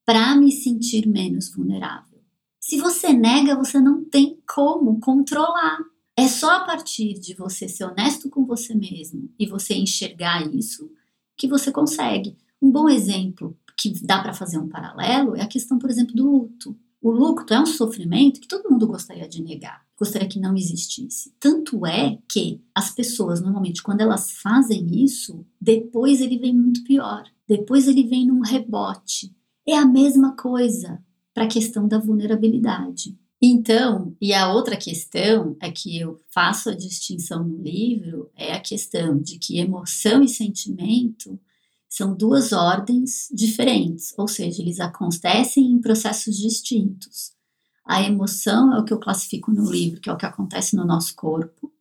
para 0.06 0.36
me 0.36 0.52
sentir 0.52 1.08
menos 1.08 1.54
vulnerável? 1.54 2.17
Se 2.68 2.78
você 2.80 3.14
nega, 3.14 3.56
você 3.56 3.80
não 3.80 4.04
tem 4.04 4.38
como 4.46 5.00
controlar. 5.00 5.80
É 6.18 6.28
só 6.28 6.58
a 6.58 6.66
partir 6.66 7.14
de 7.14 7.34
você 7.34 7.66
ser 7.70 7.86
honesto 7.86 8.30
com 8.30 8.46
você 8.46 8.76
mesmo 8.76 9.30
e 9.40 9.48
você 9.48 9.74
enxergar 9.74 10.46
isso 10.54 10.92
que 11.38 11.48
você 11.48 11.72
consegue. 11.72 12.36
Um 12.62 12.70
bom 12.70 12.90
exemplo 12.90 13.58
que 13.78 13.94
dá 14.06 14.22
para 14.22 14.34
fazer 14.34 14.58
um 14.58 14.68
paralelo 14.68 15.34
é 15.34 15.44
a 15.44 15.48
questão, 15.48 15.80
por 15.80 15.90
exemplo, 15.90 16.14
do 16.14 16.30
luto. 16.30 16.78
O 17.02 17.10
luto 17.10 17.54
é 17.54 17.60
um 17.62 17.66
sofrimento 17.66 18.42
que 18.42 18.50
todo 18.50 18.70
mundo 18.70 18.86
gostaria 18.86 19.30
de 19.30 19.42
negar 19.42 19.88
gostaria 19.98 20.28
que 20.28 20.40
não 20.40 20.56
existisse. 20.56 21.34
Tanto 21.40 21.84
é 21.84 22.20
que 22.30 22.62
as 22.76 22.92
pessoas, 22.92 23.42
normalmente, 23.42 23.82
quando 23.82 24.02
elas 24.02 24.30
fazem 24.30 25.04
isso, 25.04 25.44
depois 25.60 26.22
ele 26.22 26.38
vem 26.38 26.54
muito 26.54 26.84
pior. 26.84 27.24
Depois 27.48 27.88
ele 27.88 28.04
vem 28.04 28.28
num 28.28 28.42
rebote. 28.42 29.36
É 29.68 29.76
a 29.76 29.88
mesma 29.88 30.36
coisa 30.36 31.02
para 31.38 31.46
a 31.46 31.48
questão 31.48 31.88
da 31.88 32.00
vulnerabilidade. 32.00 33.16
Então, 33.40 34.18
e 34.20 34.34
a 34.34 34.52
outra 34.52 34.76
questão 34.76 35.56
é 35.62 35.70
que 35.70 36.00
eu 36.00 36.20
faço 36.34 36.72
a 36.72 36.74
distinção 36.74 37.44
no 37.44 37.62
livro 37.62 38.32
é 38.36 38.54
a 38.54 38.60
questão 38.60 39.20
de 39.22 39.38
que 39.38 39.60
emoção 39.60 40.24
e 40.24 40.28
sentimento 40.28 41.40
são 41.88 42.16
duas 42.16 42.54
ordens 42.54 43.28
diferentes, 43.32 44.16
ou 44.18 44.28
seja, 44.28 44.64
eles 44.64 44.80
acontecem 44.80 45.64
em 45.64 45.80
processos 45.80 46.40
distintos. 46.40 47.34
A 47.86 48.02
emoção 48.02 48.74
é 48.74 48.80
o 48.80 48.84
que 48.84 48.92
eu 48.92 49.00
classifico 49.00 49.52
no 49.52 49.72
livro, 49.72 50.02
que 50.02 50.10
é 50.10 50.14
o 50.14 50.18
que 50.18 50.26
acontece 50.26 50.76
no 50.76 50.88
nosso 50.88 51.16
corpo. 51.16 51.72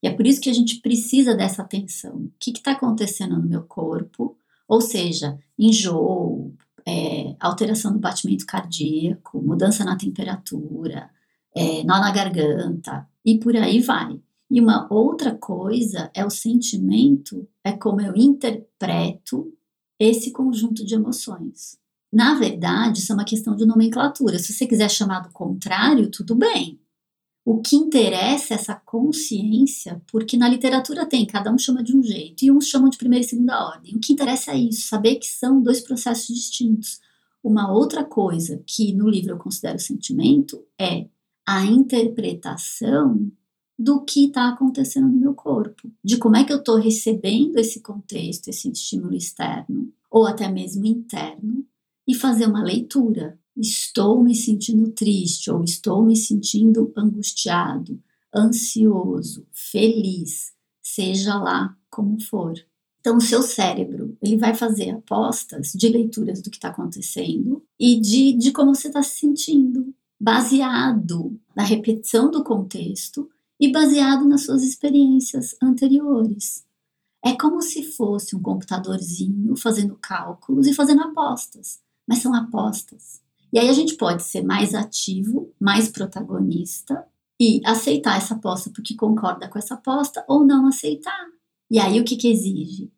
E 0.00 0.06
é 0.06 0.12
por 0.12 0.24
isso 0.24 0.40
que 0.40 0.50
a 0.50 0.54
gente 0.54 0.80
precisa 0.80 1.34
dessa 1.34 1.62
atenção. 1.62 2.14
O 2.14 2.32
que 2.38 2.52
está 2.52 2.70
acontecendo 2.70 3.36
no 3.36 3.48
meu 3.48 3.64
corpo? 3.64 4.38
Ou 4.68 4.80
seja, 4.80 5.36
enjoo, 5.58 6.54
é, 6.88 7.36
alteração 7.38 7.92
do 7.92 7.98
batimento 7.98 8.46
cardíaco, 8.46 9.42
mudança 9.42 9.84
na 9.84 9.96
temperatura, 9.96 11.10
é, 11.54 11.84
nó 11.84 11.98
na 12.00 12.10
garganta 12.10 13.06
e 13.22 13.38
por 13.38 13.54
aí 13.54 13.80
vai. 13.80 14.18
E 14.50 14.58
uma 14.58 14.90
outra 14.90 15.34
coisa 15.34 16.10
é 16.14 16.24
o 16.24 16.30
sentimento, 16.30 17.46
é 17.62 17.72
como 17.72 18.00
eu 18.00 18.14
interpreto 18.16 19.52
esse 20.00 20.32
conjunto 20.32 20.86
de 20.86 20.94
emoções. 20.94 21.78
Na 22.10 22.38
verdade, 22.38 23.00
isso 23.00 23.12
é 23.12 23.14
uma 23.14 23.24
questão 23.24 23.54
de 23.54 23.66
nomenclatura. 23.66 24.38
Se 24.38 24.54
você 24.54 24.66
quiser 24.66 24.88
chamar 24.88 25.20
do 25.20 25.30
contrário, 25.30 26.10
tudo 26.10 26.34
bem. 26.34 26.80
O 27.50 27.62
que 27.62 27.76
interessa 27.76 28.52
é 28.52 28.56
essa 28.56 28.74
consciência, 28.74 30.02
porque 30.12 30.36
na 30.36 30.46
literatura 30.46 31.06
tem, 31.06 31.24
cada 31.24 31.50
um 31.50 31.56
chama 31.56 31.82
de 31.82 31.96
um 31.96 32.02
jeito, 32.02 32.44
e 32.44 32.50
uns 32.50 32.66
chamam 32.66 32.90
de 32.90 32.98
primeira 32.98 33.24
e 33.24 33.26
segunda 33.26 33.66
ordem. 33.66 33.96
O 33.96 33.98
que 33.98 34.12
interessa 34.12 34.52
é 34.52 34.58
isso, 34.58 34.86
saber 34.86 35.14
que 35.16 35.26
são 35.26 35.62
dois 35.62 35.80
processos 35.80 36.26
distintos. 36.26 37.00
Uma 37.42 37.72
outra 37.72 38.04
coisa 38.04 38.62
que 38.66 38.92
no 38.92 39.08
livro 39.08 39.30
eu 39.30 39.38
considero 39.38 39.78
sentimento 39.78 40.62
é 40.78 41.06
a 41.46 41.64
interpretação 41.64 43.32
do 43.78 44.04
que 44.04 44.26
está 44.26 44.50
acontecendo 44.50 45.08
no 45.08 45.18
meu 45.18 45.32
corpo, 45.32 45.90
de 46.04 46.18
como 46.18 46.36
é 46.36 46.44
que 46.44 46.52
eu 46.52 46.58
estou 46.58 46.76
recebendo 46.76 47.56
esse 47.56 47.80
contexto, 47.80 48.48
esse 48.48 48.70
estímulo 48.70 49.14
externo, 49.14 49.90
ou 50.10 50.26
até 50.26 50.50
mesmo 50.50 50.84
interno, 50.84 51.64
e 52.06 52.14
fazer 52.14 52.44
uma 52.44 52.62
leitura. 52.62 53.38
Estou 53.58 54.22
me 54.22 54.34
sentindo 54.34 54.90
triste 54.92 55.50
ou 55.50 55.64
estou 55.64 56.04
me 56.04 56.16
sentindo 56.16 56.92
angustiado, 56.96 58.00
ansioso, 58.34 59.46
feliz, 59.52 60.52
seja 60.80 61.36
lá 61.36 61.76
como 61.90 62.20
for. 62.20 62.54
Então, 63.00 63.16
o 63.16 63.20
seu 63.20 63.42
cérebro 63.42 64.16
ele 64.22 64.36
vai 64.36 64.54
fazer 64.54 64.90
apostas 64.90 65.72
de 65.72 65.88
leituras 65.88 66.40
do 66.40 66.50
que 66.50 66.56
está 66.56 66.68
acontecendo 66.68 67.62
e 67.78 68.00
de, 68.00 68.32
de 68.32 68.52
como 68.52 68.74
você 68.74 68.88
está 68.88 69.02
se 69.02 69.20
sentindo, 69.20 69.94
baseado 70.20 71.40
na 71.54 71.62
repetição 71.62 72.30
do 72.30 72.44
contexto 72.44 73.28
e 73.58 73.72
baseado 73.72 74.26
nas 74.26 74.44
suas 74.44 74.62
experiências 74.62 75.56
anteriores. 75.62 76.64
É 77.24 77.34
como 77.36 77.60
se 77.60 77.82
fosse 77.82 78.36
um 78.36 78.42
computadorzinho 78.42 79.56
fazendo 79.56 79.96
cálculos 80.00 80.66
e 80.66 80.74
fazendo 80.74 81.02
apostas 81.02 81.80
mas 82.08 82.20
são 82.20 82.34
apostas. 82.34 83.20
E 83.52 83.58
aí 83.58 83.68
a 83.68 83.72
gente 83.72 83.96
pode 83.96 84.22
ser 84.22 84.42
mais 84.42 84.74
ativo, 84.74 85.52
mais 85.60 85.88
protagonista 85.88 87.04
e 87.40 87.60
aceitar 87.64 88.16
essa 88.16 88.34
aposta 88.34 88.70
porque 88.70 88.94
concorda 88.94 89.48
com 89.48 89.58
essa 89.58 89.74
aposta 89.74 90.24
ou 90.28 90.44
não 90.44 90.66
aceitar. 90.66 91.26
E 91.70 91.78
aí 91.78 92.00
o 92.00 92.04
que, 92.04 92.16
que 92.16 92.28
exige? 92.28 92.90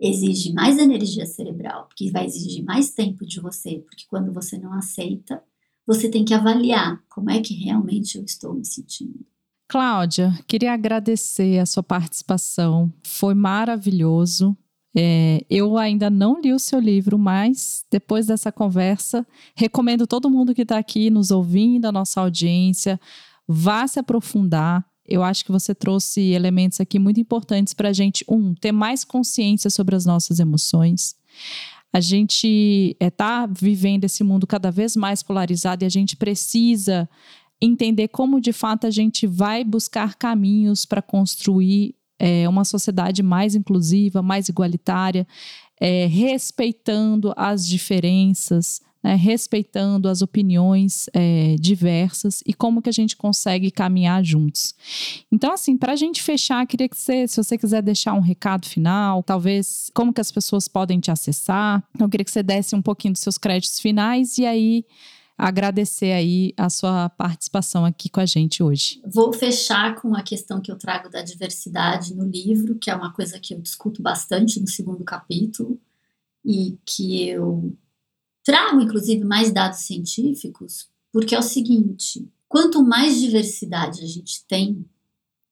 Exige 0.00 0.52
mais 0.52 0.78
energia 0.78 1.26
cerebral, 1.26 1.86
porque 1.86 2.10
vai 2.10 2.26
exigir 2.26 2.64
mais 2.64 2.90
tempo 2.90 3.24
de 3.24 3.40
você, 3.40 3.78
porque 3.86 4.04
quando 4.08 4.32
você 4.32 4.58
não 4.58 4.72
aceita, 4.72 5.42
você 5.86 6.08
tem 6.08 6.24
que 6.24 6.34
avaliar 6.34 7.00
como 7.08 7.30
é 7.30 7.40
que 7.40 7.54
realmente 7.54 8.18
eu 8.18 8.24
estou 8.24 8.54
me 8.54 8.64
sentindo. 8.64 9.24
Cláudia, 9.68 10.32
queria 10.46 10.72
agradecer 10.72 11.58
a 11.58 11.66
sua 11.66 11.82
participação. 11.82 12.92
Foi 13.04 13.34
maravilhoso. 13.34 14.56
É, 14.94 15.44
eu 15.48 15.78
ainda 15.78 16.10
não 16.10 16.40
li 16.40 16.52
o 16.52 16.58
seu 16.58 16.78
livro, 16.78 17.18
mas 17.18 17.84
depois 17.90 18.26
dessa 18.26 18.52
conversa, 18.52 19.26
recomendo 19.54 20.06
todo 20.06 20.30
mundo 20.30 20.54
que 20.54 20.62
está 20.62 20.78
aqui 20.78 21.08
nos 21.08 21.30
ouvindo, 21.30 21.86
a 21.86 21.92
nossa 21.92 22.20
audiência, 22.20 23.00
vá 23.48 23.86
se 23.86 23.98
aprofundar. 23.98 24.84
Eu 25.06 25.22
acho 25.22 25.44
que 25.44 25.52
você 25.52 25.74
trouxe 25.74 26.20
elementos 26.30 26.80
aqui 26.80 26.98
muito 26.98 27.18
importantes 27.18 27.72
para 27.74 27.88
a 27.88 27.92
gente, 27.92 28.24
um, 28.28 28.54
ter 28.54 28.72
mais 28.72 29.04
consciência 29.04 29.70
sobre 29.70 29.96
as 29.96 30.04
nossas 30.04 30.38
emoções. 30.38 31.16
A 31.92 32.00
gente 32.00 32.96
está 33.00 33.44
é, 33.44 33.52
vivendo 33.52 34.04
esse 34.04 34.22
mundo 34.22 34.46
cada 34.46 34.70
vez 34.70 34.94
mais 34.96 35.22
polarizado 35.22 35.84
e 35.84 35.86
a 35.86 35.90
gente 35.90 36.16
precisa 36.16 37.08
entender 37.60 38.08
como 38.08 38.40
de 38.40 38.52
fato 38.52 38.86
a 38.86 38.90
gente 38.90 39.26
vai 39.26 39.62
buscar 39.62 40.16
caminhos 40.16 40.84
para 40.84 41.00
construir 41.00 41.94
é, 42.22 42.48
uma 42.48 42.64
sociedade 42.64 43.20
mais 43.20 43.56
inclusiva, 43.56 44.22
mais 44.22 44.48
igualitária, 44.48 45.26
é, 45.80 46.06
respeitando 46.06 47.34
as 47.36 47.66
diferenças, 47.66 48.80
né, 49.02 49.16
respeitando 49.16 50.08
as 50.08 50.22
opiniões 50.22 51.06
é, 51.12 51.56
diversas 51.58 52.40
e 52.46 52.54
como 52.54 52.80
que 52.80 52.88
a 52.88 52.92
gente 52.92 53.16
consegue 53.16 53.72
caminhar 53.72 54.24
juntos. 54.24 54.72
Então, 55.32 55.52
assim, 55.52 55.76
para 55.76 55.94
a 55.94 55.96
gente 55.96 56.22
fechar, 56.22 56.64
queria 56.64 56.88
que 56.88 56.96
você, 56.96 57.26
se 57.26 57.42
você 57.42 57.58
quiser 57.58 57.82
deixar 57.82 58.14
um 58.14 58.20
recado 58.20 58.66
final, 58.66 59.24
talvez 59.24 59.90
como 59.92 60.12
que 60.12 60.20
as 60.20 60.30
pessoas 60.30 60.68
podem 60.68 61.00
te 61.00 61.10
acessar, 61.10 61.82
eu 61.98 62.08
queria 62.08 62.24
que 62.24 62.30
você 62.30 62.44
desse 62.44 62.76
um 62.76 62.82
pouquinho 62.82 63.14
dos 63.14 63.22
seus 63.22 63.36
créditos 63.36 63.80
finais 63.80 64.38
e 64.38 64.46
aí 64.46 64.84
agradecer 65.36 66.12
aí 66.12 66.52
a 66.56 66.70
sua 66.70 67.08
participação 67.08 67.84
aqui 67.84 68.08
com 68.08 68.20
a 68.20 68.26
gente 68.26 68.62
hoje. 68.62 69.00
Vou 69.06 69.32
fechar 69.32 69.94
com 70.00 70.14
a 70.14 70.22
questão 70.22 70.60
que 70.60 70.70
eu 70.70 70.76
trago 70.76 71.08
da 71.08 71.22
diversidade 71.22 72.14
no 72.14 72.24
livro, 72.24 72.76
que 72.76 72.90
é 72.90 72.94
uma 72.94 73.12
coisa 73.12 73.38
que 73.40 73.54
eu 73.54 73.60
discuto 73.60 74.02
bastante 74.02 74.60
no 74.60 74.68
segundo 74.68 75.04
capítulo 75.04 75.80
e 76.44 76.78
que 76.84 77.28
eu 77.28 77.76
trago, 78.44 78.80
inclusive, 78.80 79.24
mais 79.24 79.52
dados 79.52 79.80
científicos, 79.80 80.88
porque 81.12 81.34
é 81.34 81.38
o 81.38 81.42
seguinte: 81.42 82.28
quanto 82.48 82.82
mais 82.82 83.20
diversidade 83.20 84.02
a 84.02 84.06
gente 84.06 84.44
tem, 84.46 84.84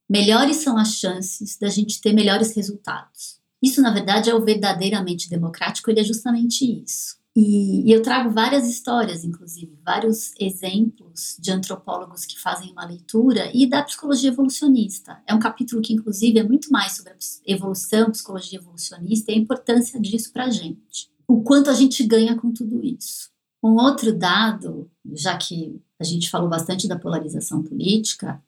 melhores 0.08 0.56
são 0.56 0.76
as 0.76 0.94
chances 0.94 1.56
da 1.58 1.68
gente 1.68 2.00
ter 2.00 2.12
melhores 2.12 2.54
resultados. 2.54 3.38
Isso, 3.62 3.82
na 3.82 3.92
verdade, 3.92 4.30
é 4.30 4.34
o 4.34 4.44
verdadeiramente 4.44 5.28
democrático, 5.28 5.90
ele 5.90 6.00
é 6.00 6.04
justamente 6.04 6.64
isso. 6.82 7.19
E, 7.42 7.88
e, 7.88 7.92
eu 7.92 8.02
trago 8.02 8.30
várias 8.30 8.68
histórias, 8.68 9.24
inclusive, 9.24 9.78
vários 9.84 10.34
exemplos 10.38 11.36
de 11.38 11.50
antropólogos 11.50 12.26
que 12.26 12.38
fazem 12.38 12.72
uma 12.72 12.84
leitura 12.84 13.50
e 13.54 13.66
da 13.66 13.82
psicologia 13.82 14.30
evolucionista. 14.30 15.22
É 15.26 15.34
um 15.34 15.38
capítulo 15.38 15.80
que, 15.80 15.94
inclusive, 15.94 16.38
é 16.38 16.42
muito 16.42 16.70
mais 16.70 16.96
sobre 16.96 17.12
a 17.12 17.16
evolução, 17.46 18.10
psicologia 18.10 18.58
evolucionista 18.58 19.30
e 19.30 19.34
a 19.36 19.38
importância 19.38 19.98
disso 20.00 20.32
para 20.32 20.44
a 20.44 20.50
gente 20.50 21.10
o 21.30 21.42
quanto 21.42 21.70
a 21.70 21.74
gente 21.74 22.04
ganha 22.04 22.36
com 22.36 22.52
tudo 22.52 22.84
isso. 22.84 23.30
Um 23.62 23.74
outro 23.74 24.12
dado, 24.12 24.90
já 25.12 25.36
que 25.36 25.80
a 25.96 26.02
gente 26.02 26.28
falou 26.28 26.48
bastante 26.48 26.88
da 26.88 26.98
polarização 26.98 27.62
política, 27.62 28.42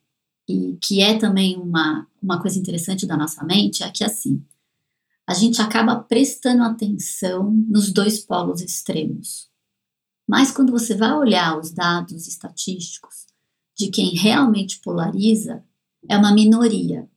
e 0.49 0.77
que 0.83 1.01
é 1.01 1.17
também 1.17 1.57
uma, 1.57 2.09
uma 2.21 2.43
coisa 2.43 2.59
interessante 2.59 3.07
da 3.07 3.17
nossa 3.17 3.45
mente, 3.45 3.85
é 3.85 3.91
que 3.91 4.03
assim, 4.03 4.45
a 5.33 5.35
gente 5.35 5.61
acaba 5.61 5.97
prestando 5.97 6.63
atenção 6.63 7.51
nos 7.69 7.93
dois 7.93 8.21
polos 8.21 8.61
extremos. 8.61 9.51
Mas 10.29 10.51
quando 10.51 10.71
você 10.71 10.95
vai 10.95 11.13
olhar 11.13 11.59
os 11.59 11.73
dados 11.73 12.27
estatísticos 12.27 13.27
de 13.77 13.89
quem 13.89 14.15
realmente 14.15 14.81
polariza, 14.81 15.65
é 16.09 16.17
uma 16.17 16.33
minoria. 16.33 17.09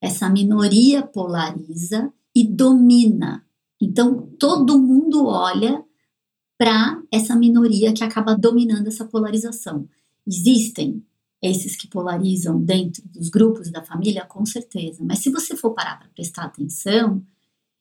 Essa 0.00 0.28
minoria 0.28 1.02
polariza 1.02 2.12
e 2.34 2.44
domina 2.44 3.44
então, 3.80 4.26
todo 4.38 4.78
mundo 4.78 5.26
olha 5.26 5.84
para 6.56 7.00
essa 7.12 7.36
minoria 7.36 7.92
que 7.92 8.02
acaba 8.02 8.36
dominando 8.36 8.88
essa 8.88 9.04
polarização. 9.04 9.88
Existem 10.26 11.04
esses 11.40 11.76
que 11.76 11.86
polarizam 11.86 12.60
dentro 12.60 13.06
dos 13.08 13.28
grupos 13.28 13.70
da 13.70 13.84
família, 13.84 14.24
com 14.24 14.44
certeza, 14.44 15.04
mas 15.04 15.20
se 15.20 15.30
você 15.30 15.56
for 15.56 15.72
parar 15.72 16.00
para 16.00 16.08
prestar 16.08 16.44
atenção, 16.44 17.24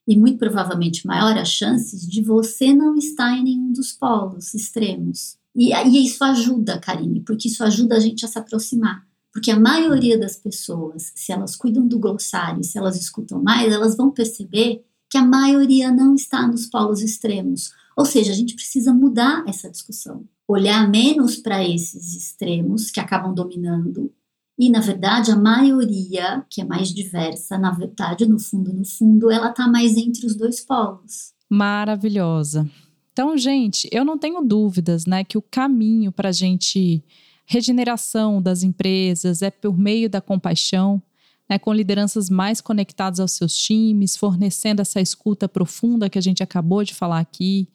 e 0.07 0.17
muito 0.17 0.37
provavelmente 0.37 1.05
maior 1.05 1.37
as 1.37 1.49
chances 1.49 2.07
de 2.07 2.21
você 2.21 2.73
não 2.73 2.95
estar 2.95 3.37
em 3.37 3.43
nenhum 3.43 3.73
dos 3.73 3.91
polos 3.91 4.53
extremos. 4.53 5.37
E, 5.53 5.73
e 5.73 6.05
isso 6.05 6.23
ajuda, 6.23 6.79
Karine, 6.79 7.21
porque 7.21 7.47
isso 7.47 7.63
ajuda 7.63 7.97
a 7.97 7.99
gente 7.99 8.23
a 8.23 8.27
se 8.27 8.39
aproximar. 8.39 9.05
Porque 9.33 9.51
a 9.51 9.59
maioria 9.59 10.17
das 10.17 10.37
pessoas, 10.37 11.11
se 11.13 11.31
elas 11.31 11.55
cuidam 11.55 11.87
do 11.87 11.99
glossário, 11.99 12.63
se 12.63 12.77
elas 12.77 12.95
escutam 12.95 13.43
mais, 13.43 13.71
elas 13.71 13.97
vão 13.97 14.09
perceber 14.09 14.83
que 15.09 15.17
a 15.17 15.25
maioria 15.25 15.91
não 15.91 16.15
está 16.15 16.47
nos 16.47 16.65
polos 16.65 17.01
extremos. 17.01 17.71
Ou 17.95 18.05
seja, 18.05 18.31
a 18.31 18.35
gente 18.35 18.55
precisa 18.55 18.93
mudar 18.93 19.43
essa 19.47 19.69
discussão, 19.69 20.25
olhar 20.47 20.89
menos 20.89 21.37
para 21.37 21.67
esses 21.67 22.15
extremos 22.15 22.89
que 22.89 22.99
acabam 22.99 23.33
dominando 23.33 24.11
e, 24.57 24.69
na 24.71 24.79
verdade, 24.79 25.31
a 25.31 25.35
maioria, 25.35 26.43
que 26.49 26.61
é 26.61 26.65
mais 26.65 26.89
diversa, 26.89 27.57
na 27.57 27.71
verdade, 27.71 28.25
no 28.25 28.39
fundo, 28.39 28.73
no 28.73 28.83
fundo, 28.83 29.29
ela 29.29 29.51
está 29.51 29.67
mais 29.67 29.95
entre 29.95 30.25
os 30.25 30.35
dois 30.35 30.65
polos. 30.65 31.33
Maravilhosa. 31.49 32.67
Então, 33.13 33.37
gente, 33.37 33.87
eu 33.91 34.03
não 34.03 34.17
tenho 34.17 34.41
dúvidas, 34.41 35.05
né, 35.05 35.23
que 35.23 35.37
o 35.37 35.41
caminho 35.41 36.11
para 36.11 36.29
a 36.29 36.31
gente 36.31 37.03
regeneração 37.45 38.41
das 38.41 38.61
empresas 38.61 39.41
é 39.41 39.49
por 39.49 39.77
meio 39.77 40.09
da 40.09 40.19
compaixão, 40.19 41.01
né, 41.49 41.57
com 41.57 41.71
lideranças 41.71 42.29
mais 42.29 42.59
conectadas 42.59 43.19
aos 43.19 43.31
seus 43.31 43.55
times, 43.55 44.17
fornecendo 44.17 44.81
essa 44.81 44.99
escuta 44.99 45.47
profunda 45.47 46.09
que 46.09 46.17
a 46.17 46.21
gente 46.21 46.43
acabou 46.43 46.83
de 46.83 46.93
falar 46.93 47.19
aqui, 47.19 47.69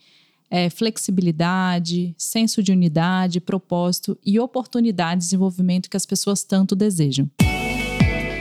é, 0.52 0.68
flexibilidade, 0.68 2.14
senso 2.18 2.62
de 2.62 2.70
unidade, 2.70 3.40
propósito 3.40 4.18
e 4.22 4.38
oportunidade 4.38 5.20
de 5.20 5.24
desenvolvimento 5.24 5.88
que 5.88 5.96
as 5.96 6.04
pessoas 6.04 6.44
tanto 6.44 6.76
desejam. 6.76 7.26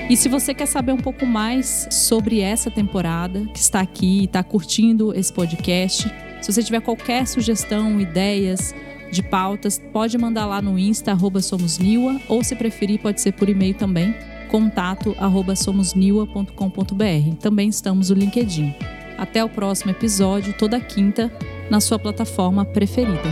E 0.09 0.17
se 0.17 0.27
você 0.27 0.53
quer 0.53 0.65
saber 0.65 0.91
um 0.91 0.97
pouco 0.97 1.25
mais 1.25 1.87
sobre 1.89 2.41
essa 2.41 2.69
temporada, 2.69 3.45
que 3.45 3.59
está 3.59 3.79
aqui 3.79 4.19
e 4.19 4.25
está 4.25 4.43
curtindo 4.43 5.17
esse 5.17 5.31
podcast, 5.31 6.11
se 6.41 6.51
você 6.51 6.61
tiver 6.61 6.81
qualquer 6.81 7.25
sugestão, 7.25 8.01
ideias 8.01 8.75
de 9.09 9.23
pautas, 9.23 9.79
pode 9.93 10.17
mandar 10.17 10.45
lá 10.45 10.61
no 10.61 10.77
Insta, 10.77 11.11
arroba 11.11 11.41
somosniwa, 11.41 12.19
ou 12.27 12.43
se 12.43 12.57
preferir, 12.57 12.99
pode 12.99 13.21
ser 13.21 13.31
por 13.31 13.47
e-mail 13.47 13.73
também, 13.73 14.13
contato 14.49 15.15
arroba 15.17 15.55
somosniwa.com.br. 15.55 17.35
Também 17.39 17.69
estamos 17.69 18.09
no 18.09 18.17
LinkedIn. 18.17 19.00
Até 19.21 19.43
o 19.43 19.47
próximo 19.47 19.91
episódio, 19.91 20.51
toda 20.51 20.81
quinta, 20.81 21.31
na 21.69 21.79
sua 21.79 21.99
plataforma 21.99 22.65
preferida. 22.65 23.29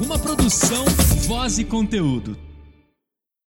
Uma 0.00 0.16
produção, 0.16 0.84
voz 1.26 1.58
e 1.58 1.64
conteúdo. 1.64 2.45